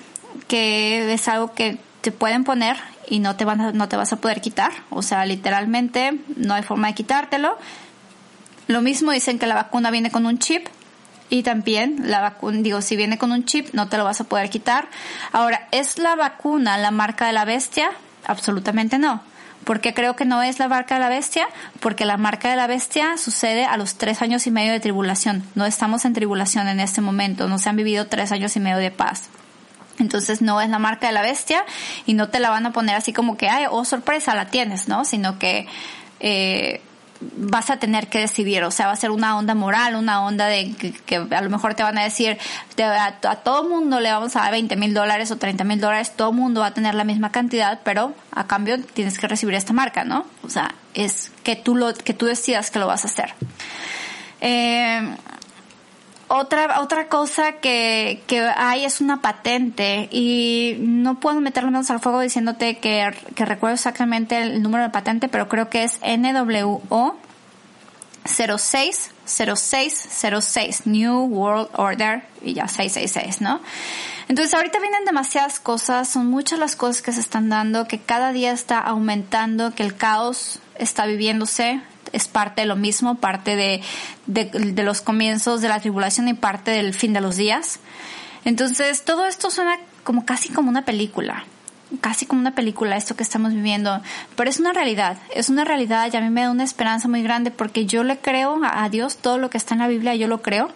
que 0.50 1.14
es 1.14 1.28
algo 1.30 1.54
que 1.54 1.78
te 2.06 2.12
pueden 2.12 2.44
poner 2.44 2.78
y 3.08 3.18
no 3.18 3.36
te, 3.36 3.46
van 3.46 3.76
no 3.76 3.90
te 3.90 3.96
vas 3.96 4.14
a 4.14 4.18
poder 4.18 4.40
quitar. 4.40 4.72
O 4.92 5.02
sea, 5.02 5.26
literalmente 5.26 6.20
no 6.36 6.54
hay 6.54 6.62
forma 6.62 6.86
de 6.86 6.94
quitártelo. 6.94 7.58
Lo 8.68 8.82
mismo 8.82 9.12
dicen 9.12 9.40
que 9.40 9.48
la 9.48 9.56
vacuna 9.56 9.90
viene 9.90 10.12
con 10.12 10.28
un 10.28 10.38
chip 10.38 10.68
y 11.32 11.42
también 11.42 12.04
la 12.04 12.22
vacuna, 12.22 12.60
digo, 12.62 12.84
si 12.84 12.96
viene 12.96 13.18
con 13.18 13.32
un 13.32 13.44
chip 13.46 13.74
no 13.74 13.90
te 13.90 13.98
lo 13.98 14.04
vas 14.04 14.22
a 14.22 14.26
poder 14.26 14.52
quitar. 14.52 14.88
Ahora, 15.32 15.68
¿es 15.72 15.98
la 15.98 16.16
vacuna 16.16 16.78
la 16.78 16.92
marca 16.92 17.26
de 17.26 17.34
la 17.34 17.44
bestia? 17.44 17.90
Absolutamente 18.28 19.00
no. 19.00 19.24
¿Por 19.64 19.82
qué 19.82 19.96
creo 19.96 20.16
que 20.16 20.26
no 20.26 20.44
es 20.44 20.60
la 20.60 20.68
marca 20.68 20.94
de 20.94 21.02
la 21.02 21.10
bestia? 21.10 21.48
Porque 21.80 22.06
la 22.06 22.18
marca 22.18 22.52
de 22.52 22.56
la 22.56 22.68
bestia 22.68 23.18
sucede 23.18 23.66
a 23.66 23.78
los 23.78 23.96
tres 23.96 24.22
años 24.22 24.46
y 24.46 24.52
medio 24.52 24.74
de 24.74 24.80
tribulación. 24.80 25.42
No 25.56 25.66
estamos 25.66 26.06
en 26.06 26.14
tribulación 26.14 26.68
en 26.68 26.80
este 26.80 27.02
momento, 27.02 27.48
no 27.48 27.58
se 27.58 27.70
han 27.70 27.76
vivido 27.76 28.06
tres 28.06 28.32
años 28.32 28.56
y 28.56 28.60
medio 28.60 28.78
de 28.78 28.92
paz. 28.92 29.24
Entonces 30.00 30.42
no 30.42 30.62
es 30.62 30.70
la 30.70 30.80
marca 30.80 31.08
de 31.08 31.14
la 31.14 31.22
bestia 31.22 31.64
y 32.06 32.14
no 32.14 32.30
te 32.30 32.40
la 32.40 32.50
van 32.50 32.66
a 32.66 32.72
poner 32.72 32.96
así 32.96 33.14
como 33.14 33.38
que, 33.38 33.50
ay, 33.50 33.66
oh 33.70 33.86
sorpresa, 33.86 34.36
la 34.36 34.48
tienes, 34.48 34.88
¿no? 34.88 35.06
Sino 35.06 35.40
que 35.40 35.68
eh, 36.20 36.82
vas 37.38 37.70
a 37.70 37.78
tener 37.78 38.08
que 38.08 38.20
decidir, 38.20 38.64
o 38.64 38.72
sea, 38.72 38.88
va 38.88 38.94
a 38.94 38.98
ser 38.98 39.12
una 39.12 39.38
onda 39.38 39.56
moral, 39.56 39.96
una 39.96 40.24
onda 40.26 40.48
de 40.48 40.74
que, 41.06 41.16
a 41.16 41.42
lo 41.42 41.50
mejor 41.50 41.74
te 41.74 41.84
van 41.84 41.98
a 41.98 42.04
decir, 42.04 42.38
a, 42.82 43.06
a 43.08 43.36
todo 43.38 43.68
mundo 43.68 44.00
le 44.00 44.12
vamos 44.12 44.36
a 44.36 44.42
dar 44.42 44.52
20 44.52 44.76
mil 44.76 44.94
dólares 44.94 45.32
o 45.32 45.38
30 45.38 45.64
mil 45.64 45.80
dólares, 45.80 46.14
todo 46.16 46.32
mundo 46.32 46.62
va 46.62 46.68
a 46.68 46.74
tener 46.74 46.96
la 46.96 47.04
misma 47.04 47.32
cantidad, 47.32 47.80
pero 47.84 48.14
a 48.32 48.48
cambio 48.48 48.82
tienes 48.82 49.18
que 49.18 49.28
recibir 49.28 49.56
esta 49.56 49.74
marca, 49.74 50.04
¿no? 50.04 50.26
O 50.44 50.50
sea, 50.50 50.76
es 50.94 51.32
que 51.44 51.56
tú, 51.56 51.76
lo, 51.76 51.94
que 51.94 52.14
tú 52.14 52.26
decidas 52.26 52.70
que 52.70 52.80
lo 52.80 52.88
vas 52.88 53.06
a 53.06 53.08
hacer. 53.08 53.34
Eh, 54.42 55.16
otra, 56.28 56.82
otra 56.82 57.08
cosa 57.08 57.54
que, 57.54 58.22
que 58.28 58.42
hay 58.42 58.86
es 58.86 59.02
una 59.02 59.22
patente 59.22 60.08
y 60.12 60.78
no 60.80 61.20
puedo 61.20 61.42
meterle 61.42 61.72
manos 61.72 61.90
al 61.92 62.00
fuego 62.00 62.22
diciéndote 62.22 62.78
que, 62.78 63.12
que 63.36 63.46
recuerdo 63.46 63.76
exactamente 63.76 64.42
el 64.42 64.64
número 64.64 64.84
de 64.84 64.90
patente, 64.90 65.28
pero 65.28 65.48
creo 65.48 65.70
que 65.70 65.84
es 65.84 66.00
NWO 66.02 67.16
060606 68.26 70.88
New 70.88 71.26
World 71.26 71.70
Order 71.74 72.24
y 72.42 72.54
ya 72.54 72.68
666, 72.68 73.42
¿no? 73.42 73.62
Entonces 74.28 74.56
ahorita 74.56 74.80
vienen 74.80 75.06
demasiadas 75.06 75.60
cosas, 75.60 76.10
son 76.10 76.26
muchas 76.28 76.58
las 76.58 76.76
cosas 76.76 77.04
que 77.04 77.12
se 77.12 77.20
están 77.20 77.50
dando, 77.50 77.88
que 77.88 78.00
cada 78.00 78.32
día 78.32 78.52
está 78.52 78.80
aumentando, 78.80 79.76
que 79.76 79.84
el 79.84 79.96
caos 79.96 80.60
está 80.80 81.06
viviéndose, 81.06 81.82
es 82.16 82.28
parte 82.28 82.62
de 82.62 82.68
lo 82.68 82.76
mismo, 82.76 83.16
parte 83.16 83.56
de, 83.56 83.82
de, 84.26 84.84
los 84.84 85.02
comienzos 85.02 85.62
de 85.62 85.68
la 85.68 85.80
tribulación 85.80 86.28
y 86.28 86.34
parte 86.34 86.72
del 86.72 86.94
fin 86.94 87.14
de 87.14 87.22
los 87.22 87.36
días. 87.36 87.80
Entonces, 88.46 89.04
todo 89.04 89.26
esto 89.26 89.52
suena 89.52 89.78
como 90.04 90.26
casi 90.26 90.50
como 90.50 90.70
una 90.70 90.86
película, 90.86 91.44
casi 92.02 92.26
como 92.26 92.42
una 92.42 92.56
película 92.56 92.96
esto 92.96 93.16
que 93.16 93.24
estamos 93.24 93.54
viviendo, 93.54 94.02
pero 94.36 94.50
es 94.50 94.60
una 94.60 94.72
realidad, 94.72 95.18
es 95.34 95.50
una 95.50 95.66
realidad 95.66 96.10
y 96.12 96.16
a 96.16 96.22
mí 96.22 96.30
me 96.30 96.42
da 96.42 96.52
una 96.52 96.64
esperanza 96.64 97.08
muy 97.08 97.24
grande 97.24 97.52
porque 97.52 97.86
yo 97.86 98.04
le 98.04 98.18
creo 98.18 98.60
a 98.64 98.88
Dios 98.90 99.18
todo 99.18 99.38
lo 99.38 99.50
que 99.50 99.58
está 99.58 99.74
en 99.74 99.82
la 99.82 99.88
Biblia, 99.88 100.16
yo 100.16 100.28
lo 100.28 100.42
creo. 100.42 100.70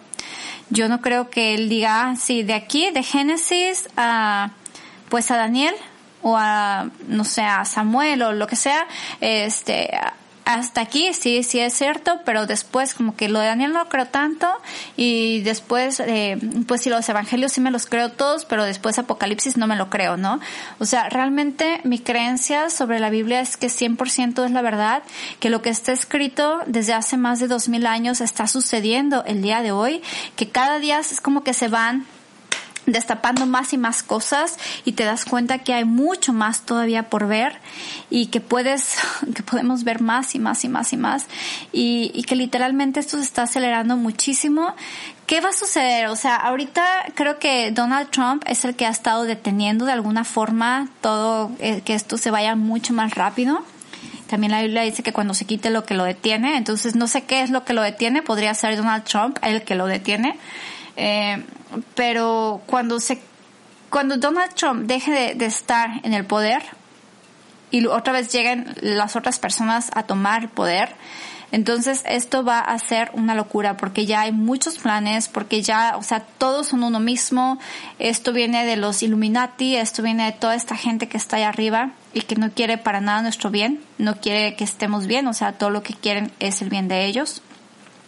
Yo 0.72 0.88
no 0.88 1.00
creo 1.00 1.30
que 1.30 1.54
él 1.54 1.68
diga, 1.68 2.10
ah, 2.10 2.16
sí, 2.16 2.44
de 2.44 2.54
aquí, 2.54 2.90
de 2.92 3.02
Génesis 3.02 3.88
a, 3.96 4.52
pues 5.08 5.30
a 5.32 5.36
Daniel 5.36 5.74
o 6.22 6.36
a, 6.36 6.90
no 7.08 7.24
sé, 7.24 7.42
a 7.42 7.64
Samuel 7.64 8.22
o 8.22 8.32
lo 8.32 8.46
que 8.46 8.56
sea, 8.56 8.86
este, 9.20 9.90
hasta 10.54 10.80
aquí 10.80 11.12
sí, 11.14 11.42
sí 11.42 11.60
es 11.60 11.74
cierto, 11.74 12.20
pero 12.24 12.46
después 12.46 12.94
como 12.94 13.16
que 13.16 13.28
lo 13.28 13.38
de 13.38 13.46
Daniel 13.46 13.72
no 13.72 13.88
creo 13.88 14.06
tanto 14.06 14.48
y 14.96 15.40
después, 15.40 16.00
eh, 16.00 16.38
pues 16.66 16.82
sí, 16.82 16.90
los 16.90 17.08
evangelios 17.08 17.52
sí 17.52 17.60
me 17.60 17.70
los 17.70 17.86
creo 17.86 18.10
todos, 18.10 18.44
pero 18.44 18.64
después 18.64 18.98
Apocalipsis 18.98 19.56
no 19.56 19.66
me 19.66 19.76
lo 19.76 19.90
creo, 19.90 20.16
¿no? 20.16 20.40
O 20.78 20.84
sea, 20.84 21.08
realmente 21.08 21.80
mi 21.84 21.98
creencia 21.98 22.70
sobre 22.70 23.00
la 23.00 23.10
Biblia 23.10 23.40
es 23.40 23.56
que 23.56 23.68
100% 23.68 24.44
es 24.44 24.50
la 24.50 24.62
verdad, 24.62 25.02
que 25.38 25.50
lo 25.50 25.62
que 25.62 25.70
está 25.70 25.92
escrito 25.92 26.60
desde 26.66 26.94
hace 26.94 27.16
más 27.16 27.40
de 27.40 27.48
dos 27.48 27.68
mil 27.68 27.86
años 27.86 28.20
está 28.20 28.46
sucediendo 28.46 29.24
el 29.24 29.42
día 29.42 29.62
de 29.62 29.72
hoy, 29.72 30.02
que 30.36 30.48
cada 30.48 30.78
día 30.78 30.98
es 31.00 31.20
como 31.20 31.44
que 31.44 31.54
se 31.54 31.68
van 31.68 32.06
destapando 32.92 33.46
más 33.46 33.72
y 33.72 33.78
más 33.78 34.02
cosas 34.02 34.56
y 34.84 34.92
te 34.92 35.04
das 35.04 35.24
cuenta 35.24 35.58
que 35.58 35.74
hay 35.74 35.84
mucho 35.84 36.32
más 36.32 36.62
todavía 36.62 37.08
por 37.10 37.26
ver 37.26 37.58
y 38.10 38.26
que 38.26 38.40
puedes, 38.40 38.96
que 39.34 39.42
podemos 39.42 39.84
ver 39.84 40.00
más 40.00 40.34
y 40.34 40.38
más 40.38 40.64
y 40.64 40.68
más 40.68 40.92
y 40.92 40.96
más 40.96 41.26
y, 41.72 42.10
y 42.14 42.24
que 42.24 42.36
literalmente 42.36 43.00
esto 43.00 43.16
se 43.16 43.24
está 43.24 43.42
acelerando 43.42 43.96
muchísimo. 43.96 44.74
¿Qué 45.26 45.40
va 45.40 45.50
a 45.50 45.52
suceder? 45.52 46.08
O 46.08 46.16
sea, 46.16 46.34
ahorita 46.34 46.82
creo 47.14 47.38
que 47.38 47.70
Donald 47.70 48.10
Trump 48.10 48.42
es 48.46 48.64
el 48.64 48.74
que 48.74 48.86
ha 48.86 48.90
estado 48.90 49.22
deteniendo 49.22 49.84
de 49.84 49.92
alguna 49.92 50.24
forma 50.24 50.88
todo, 51.00 51.52
eh, 51.60 51.82
que 51.84 51.94
esto 51.94 52.18
se 52.18 52.32
vaya 52.32 52.56
mucho 52.56 52.92
más 52.92 53.14
rápido. 53.14 53.62
También 54.30 54.52
la 54.52 54.62
Biblia 54.62 54.82
dice 54.82 55.02
que 55.02 55.12
cuando 55.12 55.34
se 55.34 55.44
quite 55.44 55.70
lo 55.70 55.84
que 55.84 55.94
lo 55.94 56.04
detiene, 56.04 56.56
entonces 56.56 56.94
no 56.94 57.06
sé 57.06 57.22
qué 57.22 57.42
es 57.42 57.50
lo 57.50 57.64
que 57.64 57.74
lo 57.74 57.82
detiene, 57.82 58.22
podría 58.22 58.54
ser 58.54 58.76
Donald 58.76 59.04
Trump 59.04 59.38
el 59.42 59.62
que 59.62 59.74
lo 59.74 59.86
detiene. 59.86 60.36
Eh, 60.96 61.44
pero 61.94 62.62
cuando 62.66 63.00
se, 63.00 63.20
cuando 63.90 64.16
Donald 64.16 64.54
Trump 64.54 64.86
deje 64.86 65.34
de, 65.34 65.46
estar 65.46 66.00
en 66.04 66.14
el 66.14 66.24
poder 66.24 66.62
y 67.70 67.86
otra 67.86 68.12
vez 68.12 68.32
lleguen 68.32 68.74
las 68.80 69.16
otras 69.16 69.38
personas 69.38 69.90
a 69.94 70.04
tomar 70.04 70.42
el 70.42 70.48
poder, 70.48 70.94
entonces 71.52 72.02
esto 72.06 72.44
va 72.44 72.60
a 72.60 72.78
ser 72.78 73.10
una 73.14 73.34
locura 73.34 73.76
porque 73.76 74.06
ya 74.06 74.20
hay 74.20 74.32
muchos 74.32 74.78
planes, 74.78 75.28
porque 75.28 75.62
ya, 75.62 75.96
o 75.96 76.02
sea, 76.02 76.20
todos 76.20 76.68
son 76.68 76.84
uno 76.84 77.00
mismo. 77.00 77.58
Esto 77.98 78.32
viene 78.32 78.64
de 78.64 78.76
los 78.76 79.02
Illuminati, 79.02 79.74
esto 79.74 80.02
viene 80.02 80.26
de 80.26 80.32
toda 80.32 80.54
esta 80.54 80.76
gente 80.76 81.08
que 81.08 81.16
está 81.16 81.36
ahí 81.36 81.42
arriba 81.42 81.90
y 82.12 82.22
que 82.22 82.36
no 82.36 82.50
quiere 82.52 82.78
para 82.78 83.00
nada 83.00 83.22
nuestro 83.22 83.50
bien, 83.50 83.80
no 83.98 84.16
quiere 84.16 84.54
que 84.54 84.64
estemos 84.64 85.06
bien, 85.06 85.26
o 85.26 85.32
sea, 85.32 85.52
todo 85.52 85.70
lo 85.70 85.82
que 85.82 85.94
quieren 85.94 86.30
es 86.38 86.62
el 86.62 86.68
bien 86.68 86.86
de 86.86 87.06
ellos. 87.06 87.42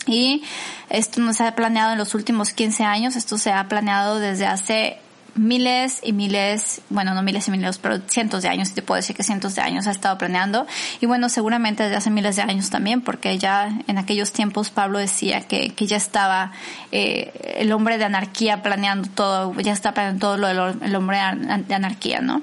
Y 0.06 0.42
esto 0.90 1.20
no 1.20 1.32
se 1.32 1.44
ha 1.44 1.54
planeado 1.54 1.92
en 1.92 1.98
los 1.98 2.14
últimos 2.14 2.52
15 2.52 2.84
años, 2.84 3.16
esto 3.16 3.38
se 3.38 3.52
ha 3.52 3.68
planeado 3.68 4.18
desde 4.18 4.46
hace 4.46 4.98
miles 5.34 6.00
y 6.02 6.12
miles, 6.12 6.82
bueno, 6.90 7.14
no 7.14 7.22
miles 7.22 7.48
y 7.48 7.50
miles, 7.50 7.78
pero 7.78 8.00
cientos 8.06 8.42
de 8.42 8.48
años, 8.48 8.72
te 8.74 8.82
puedo 8.82 8.96
decir 8.96 9.16
que 9.16 9.22
cientos 9.22 9.54
de 9.54 9.62
años 9.62 9.86
ha 9.86 9.90
estado 9.90 10.18
planeando. 10.18 10.66
Y 11.00 11.06
bueno, 11.06 11.28
seguramente 11.28 11.84
desde 11.84 11.96
hace 11.96 12.10
miles 12.10 12.36
de 12.36 12.42
años 12.42 12.70
también, 12.70 13.00
porque 13.00 13.38
ya 13.38 13.70
en 13.86 13.98
aquellos 13.98 14.32
tiempos 14.32 14.70
Pablo 14.70 14.98
decía 14.98 15.42
que, 15.42 15.70
que 15.70 15.86
ya 15.86 15.96
estaba 15.96 16.52
eh, 16.90 17.56
el 17.56 17.72
hombre 17.72 17.98
de 17.98 18.04
anarquía 18.04 18.62
planeando 18.62 19.08
todo, 19.14 19.58
ya 19.60 19.72
está 19.72 19.92
planeando 19.94 20.20
todo 20.20 20.36
lo 20.36 20.74
del 20.74 20.94
hombre 20.94 21.18
de 21.66 21.74
anarquía, 21.74 22.20
¿no? 22.20 22.42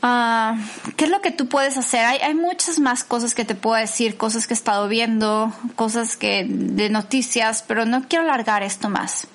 Ah, 0.00 0.56
¿Qué 0.96 1.04
es 1.04 1.10
lo 1.10 1.20
que 1.20 1.32
tú 1.32 1.48
puedes 1.48 1.76
hacer? 1.76 2.04
Hay, 2.04 2.34
muchas 2.34 2.78
más 2.78 3.02
cosas 3.02 3.34
que 3.34 3.44
te 3.44 3.56
puedo 3.56 3.76
decir, 3.76 4.16
cosas 4.16 4.46
que 4.46 4.54
he 4.54 4.56
estado 4.56 4.88
viendo, 4.88 5.52
cosas 5.74 6.16
que 6.16 6.46
de 6.48 6.88
noticias, 6.88 7.64
pero 7.66 7.84
no 7.84 8.06
quiero 8.08 8.24
alargar 8.24 8.62
esto 8.62 8.88
más. 8.88 9.26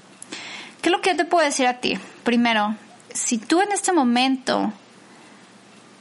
¿Qué 0.81 0.89
es 0.89 0.91
lo 0.91 1.01
que 1.01 1.15
te 1.15 1.25
puedo 1.25 1.45
decir 1.45 1.67
a 1.67 1.79
ti? 1.79 1.97
Primero, 2.23 2.75
si 3.13 3.37
tú 3.37 3.61
en 3.61 3.71
este 3.73 3.91
momento 3.91 4.71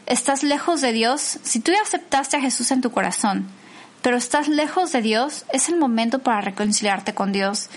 estás 0.07 0.43
lejos 0.45 0.81
de 0.81 0.93
Dios, 0.93 1.39
si 1.43 1.61
tú 1.61 1.73
aceptaste 1.83 2.37
a 2.37 2.41
Jesús 2.41 2.71
en 2.71 2.81
tu 2.81 2.93
corazón, 2.93 3.49
pero 4.01 4.17
estás 4.17 4.49
lejos 4.49 4.93
de 4.93 5.03
Dios, 5.03 5.45
es 5.53 5.69
el 5.69 5.77
momento 5.77 6.21
para 6.21 6.41
reconciliarte 6.41 7.15
con 7.15 7.33
Dios. 7.33 7.69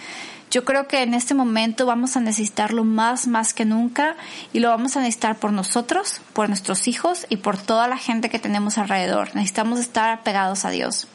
Yo 0.52 0.64
creo 0.64 0.88
que 0.88 1.02
en 1.02 1.14
este 1.14 1.34
momento 1.34 1.86
vamos 1.86 2.16
a 2.16 2.20
necesitarlo 2.20 2.84
más, 2.84 3.28
más 3.28 3.54
que 3.54 3.66
nunca 3.66 4.16
y 4.54 4.60
lo 4.60 4.70
vamos 4.70 4.96
a 4.96 5.02
necesitar 5.02 5.38
por 5.38 5.52
nosotros, 5.52 6.22
por 6.34 6.48
nuestros 6.48 6.88
hijos 6.88 7.26
y 7.30 7.38
por 7.38 7.58
toda 7.58 7.88
la 7.88 7.98
gente 7.98 8.30
que 8.30 8.39
tenemos 8.39 8.78
alrededor. 8.78 9.36
Necesitamos 9.36 9.80
estar 9.80 10.12
apegados 10.12 10.64
a 10.64 10.70
Dios. 10.70 11.08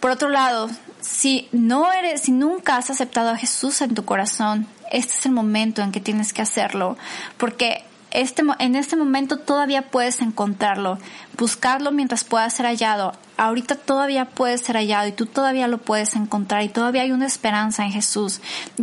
Por 0.00 0.10
otro 0.10 0.28
lado, 0.28 0.68
si 1.00 1.48
no 1.52 1.92
eres, 1.92 2.22
si 2.22 2.32
nunca 2.32 2.76
has 2.76 2.90
aceptado 2.90 3.30
a 3.30 3.36
Jesús 3.36 3.80
en 3.80 3.94
tu 3.94 4.04
corazón, 4.04 4.66
este 4.90 5.12
es 5.12 5.26
el 5.26 5.32
momento 5.32 5.82
en 5.82 5.92
que 5.92 6.00
tienes 6.00 6.32
que 6.32 6.42
hacerlo, 6.42 6.96
porque 7.36 7.84
este, 8.10 8.42
en 8.58 8.76
este 8.76 8.96
momento 8.96 9.38
todavía 9.38 9.82
puedes 9.82 10.20
encontrarlo, 10.20 10.98
buscarlo 11.36 11.92
mientras 11.92 12.24
pueda 12.24 12.48
ser 12.50 12.66
hallado. 12.66 13.12
Ahorita 13.36 13.76
todavía 13.76 14.24
puede 14.24 14.58
ser 14.58 14.76
hallado 14.76 15.08
y 15.08 15.12
tú 15.12 15.26
todavía 15.26 15.68
lo 15.68 15.78
puedes 15.78 16.16
encontrar 16.16 16.62
y 16.62 16.68
todavía 16.68 17.02
hay 17.02 17.12
una 17.12 17.26
esperanza 17.26 17.84
en 17.84 17.92
Jesús. 17.92 18.40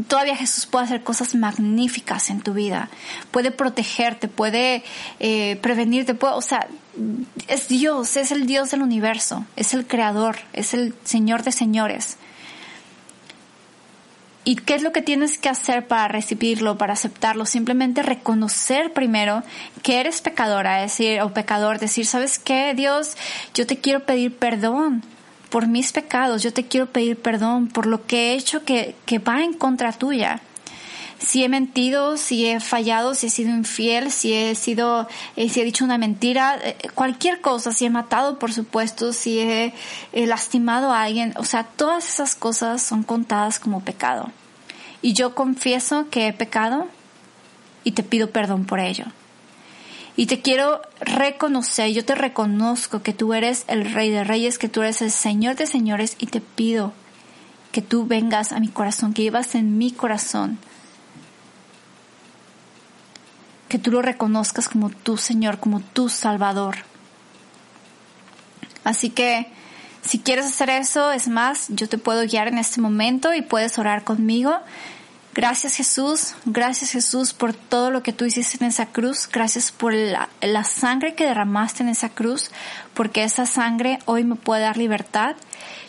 todavía 0.08 0.36
Jesús 0.36 0.66
puede 0.66 0.86
hacer 0.86 1.04
cosas 1.04 1.36
magníficas 1.36 2.30
en 2.30 2.42
tu 2.42 2.54
vida. 2.54 2.90
Puede 3.32 3.52
protegerte, 3.52 4.28
puede 4.28 4.84
eh, 5.20 5.58
prevenirte, 5.62 6.14
puede, 6.14 6.36
o 6.36 6.42
sea, 6.42 6.68
es 7.48 7.68
Dios, 7.68 8.16
es 8.16 8.32
el 8.32 8.46
Dios 8.46 8.72
del 8.72 8.82
universo, 8.82 9.46
es 9.56 9.74
el 9.74 9.86
creador, 9.86 10.38
es 10.54 10.74
el 10.74 10.94
Señor 11.04 11.44
de 11.44 11.52
señores. 11.52 12.18
¿Y 14.48 14.58
qué 14.58 14.76
es 14.76 14.84
lo 14.84 14.92
que 14.92 15.02
tienes 15.02 15.40
que 15.40 15.50
hacer 15.50 15.88
para 15.88 16.08
recibirlo, 16.08 16.78
para 16.78 16.94
aceptarlo? 16.94 17.48
Simplemente 17.48 18.04
reconocer 18.04 18.94
primero 18.94 19.42
que 19.82 20.00
eres 20.00 20.22
pecadora, 20.22 20.82
decir, 20.82 21.20
o 21.22 21.34
pecador, 21.34 21.80
decir, 21.80 22.06
¿sabes 22.06 22.38
qué, 22.38 22.76
Dios? 22.76 23.18
Yo 23.56 23.66
te 23.66 23.80
quiero 23.80 24.02
pedir 24.02 24.38
perdón 24.38 25.04
por 25.50 25.68
mis 25.68 25.92
pecados, 25.92 26.44
yo 26.44 26.54
te 26.54 26.66
quiero 26.66 26.86
pedir 26.86 27.18
perdón 27.18 27.70
por 27.70 27.88
lo 27.88 28.06
que 28.06 28.32
he 28.32 28.36
hecho 28.36 28.64
que, 28.64 28.96
que 29.08 29.18
va 29.18 29.44
en 29.44 29.54
contra 29.54 29.92
tuya 29.92 30.42
si 31.26 31.44
he 31.44 31.50
mentido, 31.50 32.18
si 32.18 32.46
he 32.46 32.60
fallado, 32.60 33.16
si 33.16 33.28
he 33.28 33.30
sido 33.32 33.50
infiel, 33.50 34.12
si 34.12 34.34
he 34.34 34.54
sido, 34.54 35.08
eh, 35.36 35.50
si 35.50 35.60
he 35.60 35.64
dicho 35.64 35.84
una 35.84 35.98
mentira, 35.98 36.60
eh, 36.62 36.78
cualquier 36.94 37.42
cosa, 37.42 37.72
si 37.72 37.86
he 37.86 37.90
matado, 37.90 38.38
por 38.38 38.54
supuesto, 38.54 39.12
si 39.12 39.40
he, 39.40 39.74
lastimado 40.14 40.92
a 40.92 41.02
alguien, 41.02 41.34
o 41.38 41.44
sea, 41.44 41.64
todas 41.64 42.08
esas 42.08 42.36
cosas 42.36 42.84
son 42.84 43.02
contadas 43.02 43.60
como 43.60 43.84
pecado. 43.84 44.30
Y 45.02 45.14
yo 45.14 45.34
confieso 45.34 46.10
que 46.10 46.28
he 46.28 46.34
pecado 46.34 46.88
y 47.84 47.92
te 47.92 48.04
pido 48.04 48.30
perdón 48.30 48.66
por 48.66 48.80
ello. 48.80 49.06
Y 50.16 50.28
te 50.28 50.42
quiero 50.42 50.82
reconocer, 51.02 51.92
yo 51.92 52.06
te 52.06 52.16
reconozco 52.16 53.02
que 53.02 53.14
tú 53.14 53.34
eres 53.34 53.66
el 53.68 53.92
Rey 53.92 54.12
de 54.12 54.24
Reyes, 54.24 54.60
que 54.60 54.70
tú 54.70 54.82
eres 54.82 55.02
el 55.02 55.12
Señor 55.12 55.56
de 55.56 55.66
Señores 55.66 56.16
y 56.20 56.28
te 56.28 56.40
pido 56.40 56.94
que 57.72 57.82
tú 57.82 58.06
vengas 58.06 58.52
a 58.52 58.60
mi 58.60 58.70
corazón, 58.70 59.14
que 59.14 59.24
vivas 59.24 59.56
en 59.56 59.78
mi 59.78 59.92
corazón 59.92 60.60
que 63.76 63.80
tú 63.80 63.92
lo 63.92 64.02
reconozcas 64.02 64.70
como 64.70 64.90
tu 64.90 65.18
Señor, 65.18 65.60
como 65.60 65.82
tu 65.82 66.08
Salvador. 66.08 66.78
Así 68.86 69.10
que 69.10 69.48
si 70.02 70.20
quieres 70.20 70.46
hacer 70.46 70.70
eso, 70.70 71.12
es 71.12 71.28
más, 71.28 71.66
yo 71.68 71.90
te 71.90 71.98
puedo 71.98 72.26
guiar 72.26 72.48
en 72.48 72.58
este 72.58 72.80
momento 72.80 73.34
y 73.34 73.42
puedes 73.42 73.78
orar 73.78 74.06
conmigo. 74.06 74.56
Gracias 75.34 75.76
Jesús, 75.76 76.36
gracias 76.46 76.92
Jesús 76.92 77.34
por 77.34 77.54
todo 77.54 77.92
lo 77.92 78.02
que 78.02 78.14
tú 78.14 78.24
hiciste 78.24 78.64
en 78.64 78.70
esa 78.70 78.86
cruz, 78.86 79.28
gracias 79.30 79.74
por 79.74 79.94
la, 79.94 80.30
la, 80.40 80.64
sangre 80.64 81.14
que 81.14 81.26
derramaste 81.26 81.84
en 81.84 81.90
esa 81.90 82.08
cruz, 82.08 82.52
porque 82.94 83.26
esa 83.26 83.46
sangre 83.46 84.00
hoy 84.06 84.24
me 84.24 84.36
puede 84.36 84.62
dar 84.62 84.78
libertad. 84.78 85.36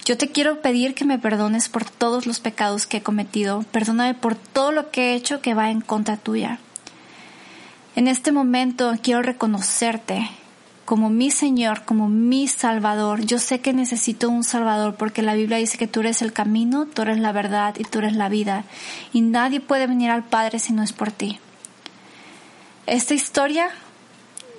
Yo 0.05 0.19
te 0.19 0.33
quiero 0.33 0.61
pedir 0.61 0.97
que 0.97 1.05
me 1.05 1.21
perdones 1.21 1.69
por 1.69 1.85
todos 1.85 2.27
los 2.27 2.41
pecados 2.41 2.89
que 2.89 2.97
he 2.97 3.03
cometido, 3.05 3.65
perdóname 3.71 4.15
por 4.15 4.35
todo 4.35 4.73
lo 4.73 4.91
que 4.91 5.13
he 5.13 5.15
hecho 5.15 5.41
que 5.41 5.55
va 5.55 5.71
en 5.71 5.81
contra 5.81 6.17
tuya. 6.17 6.59
En 7.97 8.09
este 8.09 8.31
momento 8.31 8.93
quiero 9.03 9.23
reconocerte 9.23 10.29
como 10.85 11.09
mi 11.09 11.31
Señor, 11.31 11.87
como 11.87 12.11
mi 12.11 12.47
Salvador. 12.47 13.25
Yo 13.25 13.39
sé 13.39 13.63
que 13.63 13.73
necesito 13.73 14.29
un 14.29 14.45
Salvador 14.45 14.97
porque 14.97 15.23
la 15.23 15.33
Biblia 15.33 15.57
dice 15.57 15.79
que 15.79 15.87
tú 15.87 16.01
eres 16.01 16.21
el 16.21 16.35
camino, 16.35 16.85
tú 16.85 17.01
eres 17.01 17.19
la 17.19 17.33
verdad 17.33 17.75
y 17.79 17.85
tú 17.85 18.01
eres 18.01 18.13
la 18.13 18.29
vida. 18.29 18.65
Y 19.15 19.23
nadie 19.23 19.61
puede 19.61 19.87
venir 19.87 20.11
al 20.11 20.25
Padre 20.25 20.59
si 20.59 20.75
no 20.75 20.83
es 20.83 20.93
por 20.93 21.11
ti. 21.11 21.39
Esta 22.85 23.15
historia 23.15 23.71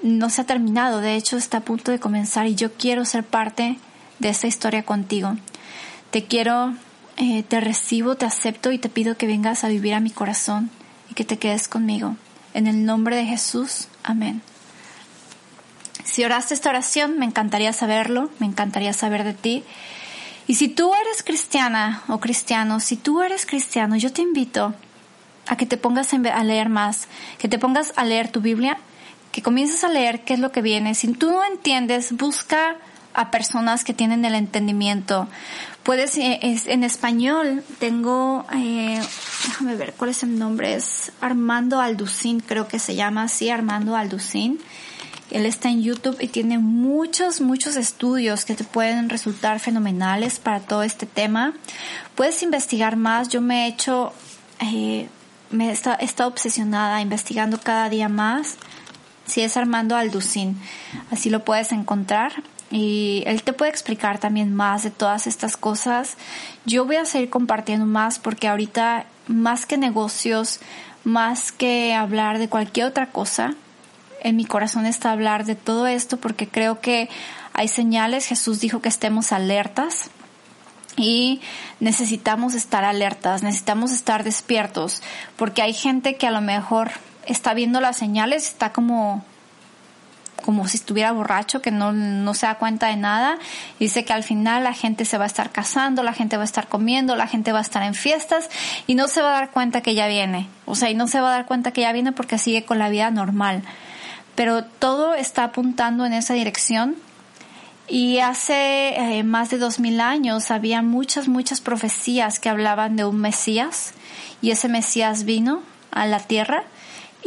no 0.01 0.31
se 0.31 0.41
ha 0.41 0.45
terminado, 0.45 0.99
de 0.99 1.13
hecho 1.13 1.37
está 1.37 1.59
a 1.59 1.61
punto 1.61 1.91
de 1.91 1.99
comenzar 1.99 2.47
y 2.47 2.55
yo 2.55 2.73
quiero 2.73 3.05
ser 3.05 3.23
parte 3.23 3.77
de 4.17 4.29
esta 4.29 4.47
historia 4.47 4.81
contigo. 4.81 5.37
Te 6.09 6.23
quiero, 6.23 6.73
eh, 7.17 7.43
te 7.43 7.59
recibo, 7.59 8.15
te 8.15 8.25
acepto 8.25 8.71
y 8.71 8.79
te 8.79 8.89
pido 8.89 9.15
que 9.15 9.27
vengas 9.27 9.63
a 9.63 9.67
vivir 9.67 9.93
a 9.93 9.99
mi 9.99 10.09
corazón 10.09 10.71
y 11.11 11.13
que 11.13 11.23
te 11.23 11.37
quedes 11.37 11.67
conmigo. 11.67 12.15
En 12.57 12.65
el 12.65 12.85
nombre 12.85 13.15
de 13.15 13.23
Jesús, 13.23 13.87
amén. 14.01 14.41
Si 16.03 16.23
oraste 16.23 16.55
esta 16.55 16.71
oración, 16.71 17.19
me 17.19 17.25
encantaría 17.25 17.71
saberlo, 17.71 18.31
me 18.39 18.47
encantaría 18.47 18.93
saber 18.93 19.23
de 19.23 19.35
ti. 19.35 19.63
Y 20.47 20.55
si 20.55 20.67
tú 20.67 20.91
eres 20.95 21.21
cristiana 21.21 22.01
o 22.07 22.19
cristiano, 22.19 22.79
si 22.79 22.97
tú 22.97 23.21
eres 23.21 23.45
cristiano, 23.45 23.95
yo 23.95 24.11
te 24.11 24.23
invito 24.23 24.73
a 25.45 25.55
que 25.55 25.67
te 25.67 25.77
pongas 25.77 26.11
a 26.15 26.43
leer 26.43 26.69
más, 26.69 27.07
que 27.37 27.47
te 27.47 27.59
pongas 27.59 27.93
a 27.95 28.03
leer 28.03 28.31
tu 28.31 28.41
Biblia, 28.41 28.79
que 29.31 29.43
comiences 29.43 29.83
a 29.83 29.89
leer 29.89 30.23
qué 30.23 30.33
es 30.33 30.39
lo 30.39 30.51
que 30.51 30.63
viene. 30.63 30.95
Si 30.95 31.13
tú 31.13 31.29
no 31.29 31.45
entiendes, 31.45 32.11
busca 32.13 32.77
a 33.13 33.29
personas 33.29 33.83
que 33.83 33.93
tienen 33.93 34.25
el 34.25 34.33
entendimiento. 34.33 35.27
Puedes, 35.87 36.17
eh, 36.17 36.39
en 36.41 36.83
español 36.83 37.63
tengo, 37.79 38.45
eh, 38.53 39.01
déjame 39.45 39.77
ver 39.77 39.93
cuál 39.93 40.09
es 40.09 40.21
el 40.21 40.37
nombre, 40.37 40.73
es 40.73 41.13
Armando 41.21 41.79
Alducín, 41.79 42.41
creo 42.41 42.67
que 42.67 42.77
se 42.77 42.95
llama 42.95 43.23
así, 43.23 43.49
Armando 43.49 43.95
Alducín. 43.95 44.59
Él 45.31 45.45
está 45.45 45.69
en 45.69 45.81
YouTube 45.81 46.17
y 46.19 46.27
tiene 46.27 46.57
muchos, 46.57 47.39
muchos 47.39 47.77
estudios 47.77 48.43
que 48.43 48.53
te 48.53 48.65
pueden 48.65 49.07
resultar 49.07 49.61
fenomenales 49.61 50.39
para 50.39 50.59
todo 50.59 50.83
este 50.83 51.05
tema. 51.05 51.53
Puedes 52.15 52.43
investigar 52.43 52.97
más. 52.97 53.29
Yo 53.29 53.39
me 53.39 53.63
he 53.63 53.67
hecho, 53.69 54.11
eh, 54.59 55.07
me 55.51 55.69
he 55.69 55.71
estado 55.71 56.27
obsesionada 56.27 56.99
investigando 56.99 57.61
cada 57.61 57.87
día 57.87 58.09
más. 58.09 58.57
Si 59.25 59.39
es 59.39 59.55
Armando 59.55 59.95
Alducín, 59.95 60.59
así 61.11 61.29
lo 61.29 61.45
puedes 61.45 61.71
encontrar 61.71 62.43
y 62.69 63.23
él 63.25 63.43
te 63.43 63.53
puede 63.53 63.71
explicar 63.71 64.19
también 64.19 64.53
más 64.53 64.83
de 64.83 64.91
todas 64.91 65.27
estas 65.27 65.55
cosas. 65.57 66.17
Yo 66.65 66.85
voy 66.85 66.97
a 66.97 67.05
seguir 67.05 67.29
compartiendo 67.29 67.85
más 67.85 68.19
porque 68.19 68.47
ahorita 68.47 69.05
más 69.27 69.65
que 69.65 69.77
negocios, 69.77 70.59
más 71.03 71.51
que 71.51 71.93
hablar 71.93 72.39
de 72.39 72.49
cualquier 72.49 72.87
otra 72.87 73.11
cosa, 73.11 73.55
en 74.21 74.35
mi 74.35 74.45
corazón 74.45 74.85
está 74.85 75.11
hablar 75.11 75.45
de 75.45 75.55
todo 75.55 75.87
esto 75.87 76.17
porque 76.17 76.47
creo 76.47 76.81
que 76.81 77.09
hay 77.53 77.67
señales. 77.67 78.25
Jesús 78.25 78.59
dijo 78.59 78.81
que 78.81 78.89
estemos 78.89 79.31
alertas 79.31 80.09
y 80.97 81.41
necesitamos 81.79 82.53
estar 82.53 82.83
alertas, 82.83 83.43
necesitamos 83.43 83.91
estar 83.91 84.23
despiertos 84.23 85.01
porque 85.37 85.61
hay 85.61 85.73
gente 85.73 86.17
que 86.17 86.27
a 86.27 86.31
lo 86.31 86.41
mejor 86.41 86.91
está 87.25 87.53
viendo 87.53 87.79
las 87.79 87.97
señales, 87.97 88.47
está 88.47 88.73
como 88.73 89.23
como 90.43 90.67
si 90.67 90.77
estuviera 90.77 91.11
borracho, 91.11 91.61
que 91.61 91.71
no, 91.71 91.91
no 91.91 92.33
se 92.33 92.45
da 92.45 92.55
cuenta 92.55 92.87
de 92.87 92.95
nada. 92.95 93.37
Dice 93.79 94.05
que 94.05 94.13
al 94.13 94.23
final 94.23 94.63
la 94.63 94.73
gente 94.73 95.05
se 95.05 95.17
va 95.17 95.25
a 95.25 95.27
estar 95.27 95.51
casando, 95.51 96.03
la 96.03 96.13
gente 96.13 96.37
va 96.37 96.43
a 96.43 96.45
estar 96.45 96.67
comiendo, 96.67 97.15
la 97.15 97.27
gente 97.27 97.51
va 97.51 97.59
a 97.59 97.61
estar 97.61 97.83
en 97.83 97.93
fiestas 97.93 98.49
y 98.87 98.95
no 98.95 99.07
se 99.07 99.21
va 99.21 99.29
a 99.29 99.39
dar 99.39 99.51
cuenta 99.51 99.81
que 99.81 99.95
ya 99.95 100.07
viene. 100.07 100.47
O 100.65 100.75
sea, 100.75 100.89
y 100.89 100.95
no 100.95 101.07
se 101.07 101.21
va 101.21 101.29
a 101.29 101.31
dar 101.31 101.45
cuenta 101.45 101.71
que 101.71 101.81
ya 101.81 101.91
viene 101.91 102.11
porque 102.11 102.37
sigue 102.37 102.65
con 102.65 102.79
la 102.79 102.89
vida 102.89 103.11
normal. 103.11 103.63
Pero 104.35 104.63
todo 104.63 105.13
está 105.15 105.45
apuntando 105.45 106.05
en 106.05 106.13
esa 106.13 106.33
dirección. 106.33 106.95
Y 107.89 108.19
hace 108.19 108.95
eh, 108.97 109.23
más 109.23 109.49
de 109.49 109.57
dos 109.57 109.79
mil 109.79 110.01
años 110.01 110.51
había 110.51 110.81
muchas, 110.81 111.29
muchas 111.29 111.61
profecías 111.61 112.39
que 112.39 112.49
hablaban 112.49 112.97
de 112.97 113.05
un 113.05 113.17
Mesías 113.17 113.93
y 114.41 114.51
ese 114.51 114.67
Mesías 114.67 115.23
vino 115.23 115.63
a 115.91 116.05
la 116.05 116.19
tierra 116.19 116.63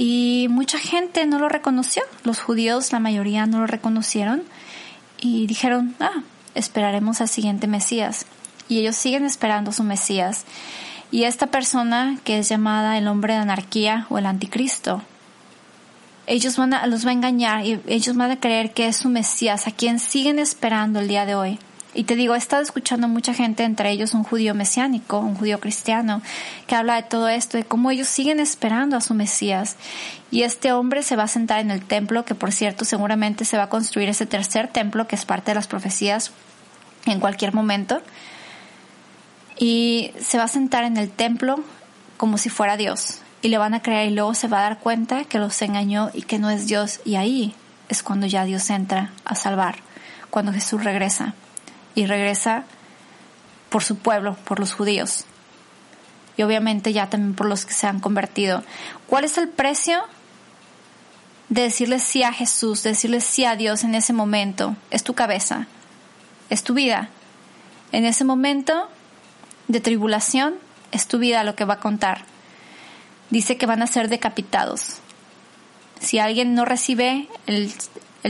y 0.03 0.46
mucha 0.48 0.78
gente 0.78 1.26
no 1.26 1.38
lo 1.38 1.51
reconoció. 1.51 2.03
Los 2.24 2.40
judíos, 2.40 2.90
la 2.90 3.01
mayoría, 3.01 3.44
no 3.44 3.61
lo 3.61 3.66
reconocieron 3.66 4.42
y 5.20 5.46
dijeron, 5.46 5.94
ah, 6.01 6.22
esperaremos 6.55 7.20
al 7.20 7.28
siguiente 7.28 7.66
Mesías. 7.66 8.24
Y 8.66 8.78
ellos 8.78 8.96
siguen 8.96 9.26
esperando 9.26 9.72
su 9.72 9.82
Mesías. 9.82 10.46
Y 11.11 11.24
esta 11.24 11.48
persona 11.48 12.18
que 12.24 12.38
es 12.38 12.48
llamada 12.48 12.96
el 12.96 13.09
hombre 13.09 13.34
de 13.34 13.40
anarquía 13.40 14.07
o 14.09 14.16
el 14.16 14.24
anticristo, 14.24 15.03
ellos 16.26 16.57
van 16.57 16.72
a, 16.72 16.86
los 16.86 17.05
va 17.05 17.11
a 17.11 17.12
engañar 17.12 17.66
y 17.66 17.78
ellos 17.86 18.16
van 18.16 18.30
a 18.30 18.40
creer 18.40 18.72
que 18.72 18.86
es 18.88 18.96
su 18.96 19.11
Mesías, 19.11 19.66
a 19.66 19.70
quien 19.70 19.98
siguen 19.98 20.38
esperando 20.38 21.01
el 21.01 21.09
día 21.09 21.26
de 21.26 21.34
hoy. 21.34 21.59
Y 21.93 22.05
te 22.05 22.14
digo, 22.14 22.34
he 22.34 22.38
estado 22.38 22.62
escuchando 22.62 23.09
mucha 23.09 23.34
gente, 23.34 23.64
entre 23.64 23.91
ellos 23.91 24.14
un 24.14 24.22
judío 24.22 24.55
mesiánico, 24.55 25.18
un 25.18 25.34
judío 25.34 25.59
cristiano, 25.59 26.22
que 26.68 26.76
habla 26.76 26.95
de 26.95 27.03
todo 27.03 27.28
esto, 27.28 27.57
de 27.57 27.64
cómo 27.64 27.91
ellos 27.91 28.07
siguen 28.07 28.38
esperando 28.38 28.97
a 28.97 29.01
su 29.01 29.12
Mesías. 29.12 29.76
Y 30.30 30.45
este 30.45 30.72
hombre 30.72 31.03
se 31.03 31.16
va 31.16 31.24
a 31.24 31.28
sentar 31.28 31.59
en 31.59 31.72
el 31.72 31.84
templo, 31.84 32.24
que 32.24 32.36
por 32.36 32.53
cierto 32.53 32.84
seguramente 32.84 33.45
se 33.45 33.57
va 33.57 33.64
a 33.64 33.68
construir 33.68 34.09
ese 34.09 34.24
tercer 34.24 34.68
templo, 34.68 35.09
que 35.09 35.16
es 35.16 35.24
parte 35.24 35.51
de 35.51 35.57
las 35.57 35.66
profecías 35.66 36.30
en 37.07 37.18
cualquier 37.18 37.55
momento. 37.55 38.01
Y 39.59 40.12
se 40.20 40.38
va 40.38 40.45
a 40.45 40.49
sentar 40.49 40.84
en 40.84 40.97
el 40.97 41.11
templo 41.11 41.64
como 42.16 42.38
si 42.38 42.51
fuera 42.51 42.76
Dios. 42.76 43.18
Y 43.43 43.49
le 43.49 43.59
van 43.59 43.74
a 43.74 43.82
creer 43.82 44.11
y 44.11 44.14
luego 44.14 44.34
se 44.34 44.47
va 44.47 44.61
a 44.61 44.62
dar 44.62 44.78
cuenta 44.78 45.24
que 45.24 45.38
los 45.38 45.61
engañó 45.61 46.11
y 46.14 46.22
que 46.22 46.38
no 46.38 46.51
es 46.51 46.68
Dios. 46.68 47.01
Y 47.05 47.16
ahí 47.16 47.53
es 47.88 48.05
cuando 48.05 48.26
ya 48.26 48.45
Dios 48.45 48.70
entra 48.70 49.11
a 49.24 49.34
salvar, 49.34 49.76
cuando 50.30 50.53
Jesús 50.53 50.84
regresa 50.84 51.34
y 51.95 52.07
regresa 52.07 52.64
por 53.68 53.82
su 53.82 53.97
pueblo, 53.97 54.36
por 54.45 54.61
los 54.61 54.72
judíos. 54.72 55.24
Y 56.36 56.43
obviamente 56.43 56.93
ya 56.93 57.09
también 57.09 57.34
por 57.34 57.47
los 57.47 57.64
que 57.64 57.72
se 57.72 57.86
han 57.86 58.01
convertido. 58.01 58.62
¿Cuál 59.07 59.24
es 59.24 59.38
el 59.38 59.49
precio 59.49 60.01
de 61.49 61.62
decirle 61.62 61.99
sí 61.99 62.22
a 62.22 62.32
Jesús, 62.32 62.82
de 62.82 62.91
decirle 62.91 63.20
sí 63.20 63.45
a 63.45 63.57
Dios 63.57 63.84
en 63.84 63.95
ese 63.95 64.12
momento? 64.12 64.76
Es 64.91 65.03
tu 65.05 65.14
cabeza, 65.14 65.66
es 66.49 66.62
tu 66.62 66.74
vida. 66.74 67.09
En 67.93 68.05
ese 68.05 68.24
momento 68.24 68.88
de 69.68 69.80
tribulación, 69.80 70.55
es 70.93 71.07
tu 71.07 71.18
vida 71.18 71.45
lo 71.45 71.55
que 71.55 71.64
va 71.64 71.74
a 71.74 71.80
contar. 71.80 72.24
Dice 73.30 73.57
que 73.57 73.66
van 73.66 73.82
a 73.82 73.86
ser 73.86 74.09
decapitados. 74.09 74.99
Si 76.01 76.18
alguien 76.18 76.55
no 76.55 76.64
recibe 76.64 77.28
el, 77.47 77.72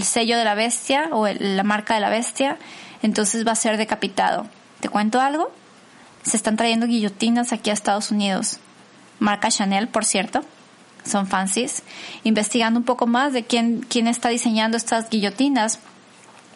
sello 0.03 0.37
de 0.37 0.45
la 0.45 0.55
bestia 0.55 1.09
o 1.13 1.27
la 1.27 1.63
marca 1.63 1.95
de 1.95 2.01
la 2.01 2.11
bestia, 2.11 2.59
entonces 3.03 3.47
va 3.47 3.53
a 3.53 3.57
ser 3.57 3.77
decapitado. 3.77 4.47
¿Te 4.81 4.89
cuento 4.89 5.21
algo? 5.21 5.51
Se 6.23 6.37
están 6.37 6.57
trayendo 6.57 6.87
guillotinas 6.87 7.53
aquí 7.53 7.71
a 7.71 7.73
Estados 7.73 8.11
Unidos. 8.11 8.59
Marca 9.19 9.51
Chanel, 9.51 9.89
por 9.89 10.05
cierto. 10.05 10.45
Son 11.05 11.27
fancies. 11.27 11.83
Investigando 12.25 12.79
un 12.79 12.85
poco 12.85 13.07
más 13.07 13.33
de 13.33 13.45
quién, 13.45 13.81
quién 13.89 14.07
está 14.07 14.29
diseñando 14.29 14.77
estas 14.77 15.09
guillotinas, 15.09 15.79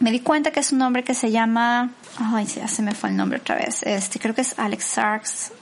me 0.00 0.10
di 0.10 0.20
cuenta 0.20 0.50
que 0.50 0.60
es 0.60 0.72
un 0.72 0.82
hombre 0.82 1.04
que 1.04 1.14
se 1.14 1.30
llama... 1.30 1.90
Ay, 2.18 2.46
ya 2.46 2.68
se 2.68 2.82
me 2.82 2.94
fue 2.94 3.10
el 3.10 3.16
nombre 3.16 3.38
otra 3.38 3.56
vez. 3.56 3.82
Este, 3.82 4.18
creo 4.18 4.34
que 4.34 4.42
es 4.42 4.58
Alex 4.58 4.84
Sarks. 4.84 5.52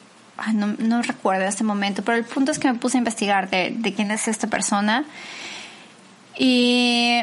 no, 0.54 0.66
no, 0.78 1.02
recuerdo 1.02 1.42
en 1.42 1.48
este 1.48 1.64
momento, 1.64 2.02
pero 2.02 2.18
el 2.18 2.24
punto 2.24 2.50
es 2.50 2.58
que 2.58 2.70
me 2.70 2.78
puse 2.78 2.96
a 2.96 2.98
investigar 2.98 3.48
de, 3.50 3.74
de 3.76 3.94
quién 3.94 4.10
es 4.10 4.26
esta 4.28 4.48
persona. 4.48 5.04
Y 6.36 7.20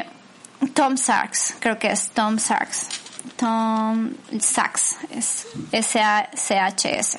Tom 0.74 0.96
Sachs, 0.96 1.56
creo 1.58 1.78
que 1.78 1.90
es 1.90 2.10
Tom 2.10 2.38
Sachs. 2.38 2.99
Tom 3.36 4.12
Sachs, 4.38 4.96
es 5.10 5.46
S-A-C-H-S, 5.72 7.18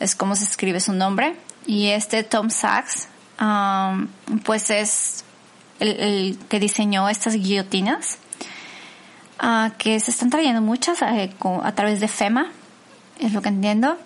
es 0.00 0.14
como 0.14 0.36
se 0.36 0.44
escribe 0.44 0.80
su 0.80 0.92
nombre. 0.92 1.36
Y 1.66 1.88
este 1.88 2.22
Tom 2.22 2.50
Sachs, 2.50 3.08
pues 4.44 4.70
es 4.70 5.24
el, 5.80 6.38
que 6.48 6.60
diseñó 6.60 7.08
estas 7.08 7.34
guillotinas, 7.34 8.18
uh, 9.42 9.70
que 9.78 9.98
se 10.00 10.10
están 10.10 10.30
trayendo 10.30 10.60
muchas 10.60 11.02
eh, 11.02 11.30
a 11.62 11.72
través 11.72 12.00
de 12.00 12.08
FEMA, 12.08 12.52
es 13.18 13.32
lo 13.32 13.42
que 13.42 13.48
entiendo. 13.48 13.98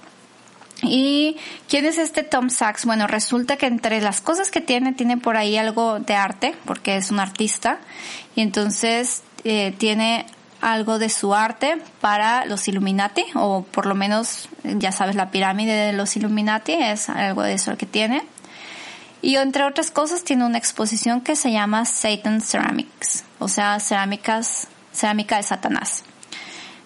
¿Y 0.82 1.36
quién 1.68 1.84
es 1.84 1.98
este 1.98 2.22
Tom 2.22 2.48
Sachs? 2.48 2.86
Bueno, 2.86 3.06
resulta 3.06 3.56
que 3.56 3.66
entre 3.66 4.00
las 4.00 4.22
cosas 4.22 4.50
que 4.50 4.62
tiene, 4.62 4.94
tiene 4.94 5.18
por 5.18 5.36
ahí 5.36 5.58
algo 5.58 6.00
de 6.00 6.14
arte, 6.14 6.54
porque 6.64 6.96
es 6.96 7.10
un 7.10 7.20
artista, 7.20 7.80
y 8.34 8.40
entonces 8.40 9.22
eh, 9.44 9.74
tiene 9.76 10.24
algo 10.60 10.98
de 10.98 11.08
su 11.08 11.34
arte 11.34 11.80
para 12.00 12.44
los 12.44 12.68
Illuminati, 12.68 13.24
o 13.34 13.62
por 13.62 13.86
lo 13.86 13.94
menos, 13.94 14.48
ya 14.64 14.92
sabes, 14.92 15.16
la 15.16 15.30
pirámide 15.30 15.72
de 15.72 15.92
los 15.92 16.16
Illuminati 16.16 16.72
es 16.72 17.08
algo 17.08 17.42
de 17.42 17.54
eso 17.54 17.76
que 17.76 17.86
tiene. 17.86 18.22
Y 19.22 19.36
entre 19.36 19.64
otras 19.64 19.90
cosas 19.90 20.24
tiene 20.24 20.44
una 20.44 20.58
exposición 20.58 21.20
que 21.20 21.36
se 21.36 21.52
llama 21.52 21.84
Satan 21.84 22.40
Ceramics, 22.40 23.24
o 23.38 23.48
sea, 23.48 23.78
cerámicas, 23.80 24.68
cerámica 24.92 25.36
de 25.36 25.42
Satanás. 25.42 26.04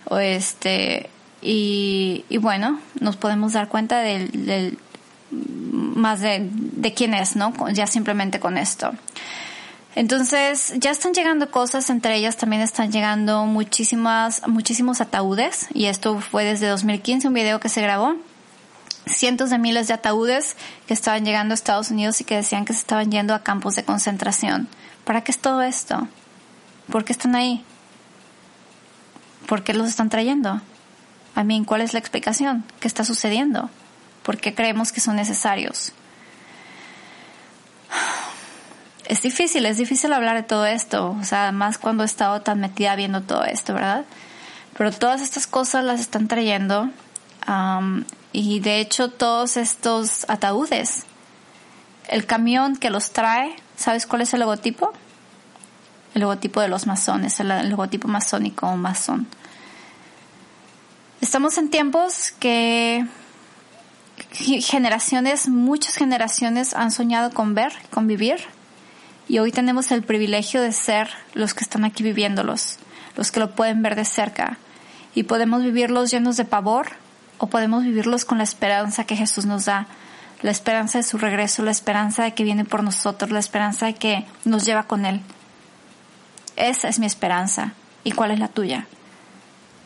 O 0.06 0.18
este, 0.18 1.10
y, 1.40 2.24
y 2.28 2.38
bueno, 2.38 2.80
nos 3.00 3.16
podemos 3.16 3.52
dar 3.52 3.68
cuenta 3.68 4.00
del, 4.00 4.78
más 5.30 6.20
de, 6.20 6.48
de 6.50 6.92
quién 6.92 7.14
es, 7.14 7.36
¿no? 7.36 7.52
Ya 7.72 7.86
simplemente 7.86 8.40
con 8.40 8.58
esto. 8.58 8.92
Entonces, 9.96 10.74
ya 10.76 10.90
están 10.90 11.12
llegando 11.12 11.50
cosas, 11.50 11.88
entre 11.88 12.16
ellas 12.16 12.36
también 12.36 12.62
están 12.62 12.90
llegando 12.90 13.44
muchísimas, 13.44 14.46
muchísimos 14.48 15.00
ataúdes, 15.00 15.68
y 15.72 15.86
esto 15.86 16.20
fue 16.20 16.44
desde 16.44 16.66
2015, 16.66 17.28
un 17.28 17.34
video 17.34 17.60
que 17.60 17.68
se 17.68 17.80
grabó. 17.80 18.16
Cientos 19.06 19.50
de 19.50 19.58
miles 19.58 19.86
de 19.86 19.94
ataúdes 19.94 20.56
que 20.86 20.94
estaban 20.94 21.24
llegando 21.24 21.52
a 21.52 21.54
Estados 21.54 21.90
Unidos 21.90 22.20
y 22.20 22.24
que 22.24 22.36
decían 22.36 22.64
que 22.64 22.72
se 22.72 22.80
estaban 22.80 23.10
yendo 23.10 23.34
a 23.34 23.42
campos 23.42 23.76
de 23.76 23.84
concentración. 23.84 24.66
¿Para 25.04 25.22
qué 25.22 25.30
es 25.30 25.38
todo 25.38 25.62
esto? 25.62 26.08
¿Por 26.90 27.04
qué 27.04 27.12
están 27.12 27.34
ahí? 27.34 27.62
¿Por 29.46 29.62
qué 29.62 29.74
los 29.74 29.88
están 29.88 30.08
trayendo? 30.08 30.60
A 31.34 31.44
mí, 31.44 31.62
¿cuál 31.64 31.82
es 31.82 31.92
la 31.92 31.98
explicación? 31.98 32.64
¿Qué 32.80 32.88
está 32.88 33.04
sucediendo? 33.04 33.68
¿Por 34.22 34.38
qué 34.38 34.54
creemos 34.54 34.90
que 34.90 35.00
son 35.00 35.16
necesarios? 35.16 35.92
Es 39.06 39.22
difícil, 39.22 39.66
es 39.66 39.76
difícil 39.76 40.12
hablar 40.12 40.36
de 40.36 40.42
todo 40.42 40.66
esto, 40.66 41.16
o 41.20 41.24
sea, 41.24 41.52
más 41.52 41.78
cuando 41.78 42.02
he 42.02 42.06
estado 42.06 42.40
tan 42.40 42.60
metida 42.60 42.96
viendo 42.96 43.22
todo 43.22 43.44
esto, 43.44 43.74
¿verdad? 43.74 44.04
Pero 44.76 44.92
todas 44.92 45.20
estas 45.20 45.46
cosas 45.46 45.84
las 45.84 46.00
están 46.00 46.28
trayendo 46.28 46.90
y 48.32 48.60
de 48.60 48.80
hecho 48.80 49.10
todos 49.10 49.56
estos 49.56 50.24
ataúdes, 50.28 51.04
el 52.08 52.26
camión 52.26 52.76
que 52.76 52.90
los 52.90 53.12
trae, 53.12 53.54
¿sabes 53.76 54.06
cuál 54.06 54.22
es 54.22 54.32
el 54.34 54.40
logotipo? 54.40 54.92
El 56.14 56.22
logotipo 56.22 56.60
de 56.60 56.68
los 56.68 56.86
masones, 56.86 57.38
el, 57.40 57.48
logotipo 57.68 58.08
masónico 58.08 58.66
o 58.66 58.76
masón. 58.76 59.26
Estamos 61.20 61.58
en 61.58 61.70
tiempos 61.70 62.32
que 62.38 63.06
generaciones, 64.30 65.48
muchas 65.48 65.94
generaciones 65.94 66.74
han 66.74 66.90
soñado 66.90 67.32
con 67.32 67.54
ver, 67.54 67.72
con 67.90 68.06
vivir 68.06 68.53
y 69.28 69.38
hoy 69.38 69.52
tenemos 69.52 69.90
el 69.90 70.02
privilegio 70.02 70.60
de 70.60 70.72
ser 70.72 71.08
los 71.32 71.54
que 71.54 71.64
están 71.64 71.84
aquí 71.84 72.02
viviéndolos, 72.02 72.78
los 73.16 73.32
que 73.32 73.40
lo 73.40 73.54
pueden 73.54 73.82
ver 73.82 73.96
de 73.96 74.04
cerca. 74.04 74.58
Y 75.14 75.24
podemos 75.24 75.62
vivirlos 75.62 76.10
llenos 76.10 76.36
de 76.36 76.44
pavor 76.44 76.88
o 77.38 77.46
podemos 77.46 77.84
vivirlos 77.84 78.24
con 78.24 78.38
la 78.38 78.44
esperanza 78.44 79.04
que 79.04 79.16
Jesús 79.16 79.46
nos 79.46 79.64
da, 79.64 79.86
la 80.42 80.50
esperanza 80.50 80.98
de 80.98 81.04
su 81.04 81.16
regreso, 81.16 81.62
la 81.62 81.70
esperanza 81.70 82.24
de 82.24 82.34
que 82.34 82.44
viene 82.44 82.64
por 82.64 82.82
nosotros, 82.82 83.30
la 83.30 83.38
esperanza 83.38 83.86
de 83.86 83.94
que 83.94 84.26
nos 84.44 84.64
lleva 84.66 84.82
con 84.82 85.06
Él. 85.06 85.22
Esa 86.56 86.88
es 86.88 86.98
mi 86.98 87.06
esperanza. 87.06 87.72
¿Y 88.02 88.12
cuál 88.12 88.30
es 88.30 88.38
la 88.38 88.48
tuya? 88.48 88.86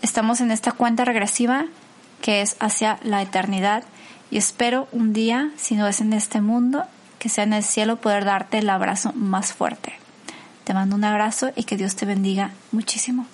Estamos 0.03 0.41
en 0.41 0.51
esta 0.51 0.73
cuenta 0.73 1.05
regresiva 1.05 1.67
que 2.21 2.43
es 2.43 2.57
hacia 2.59 2.99
la 3.05 3.23
eternidad 3.23 3.85
y 4.31 4.39
espero 4.39 4.89
un 4.91 5.13
día, 5.13 5.51
si 5.57 5.77
no 5.77 5.87
es 5.87 6.01
en 6.01 6.13
este 6.13 6.41
mundo, 6.41 6.85
que 7.19 7.29
sea 7.29 7.45
en 7.45 7.53
el 7.53 7.63
cielo 7.63 7.97
poder 7.97 8.25
darte 8.25 8.59
el 8.59 8.71
abrazo 8.71 9.13
más 9.15 9.53
fuerte. 9.53 9.95
Te 10.65 10.75
mando 10.75 10.97
un 10.97 11.05
abrazo 11.05 11.51
y 11.57 11.65
que 11.65 11.77
Dios 11.77 11.97
te 11.97 12.07
bendiga 12.07 12.51
muchísimo. 12.73 13.27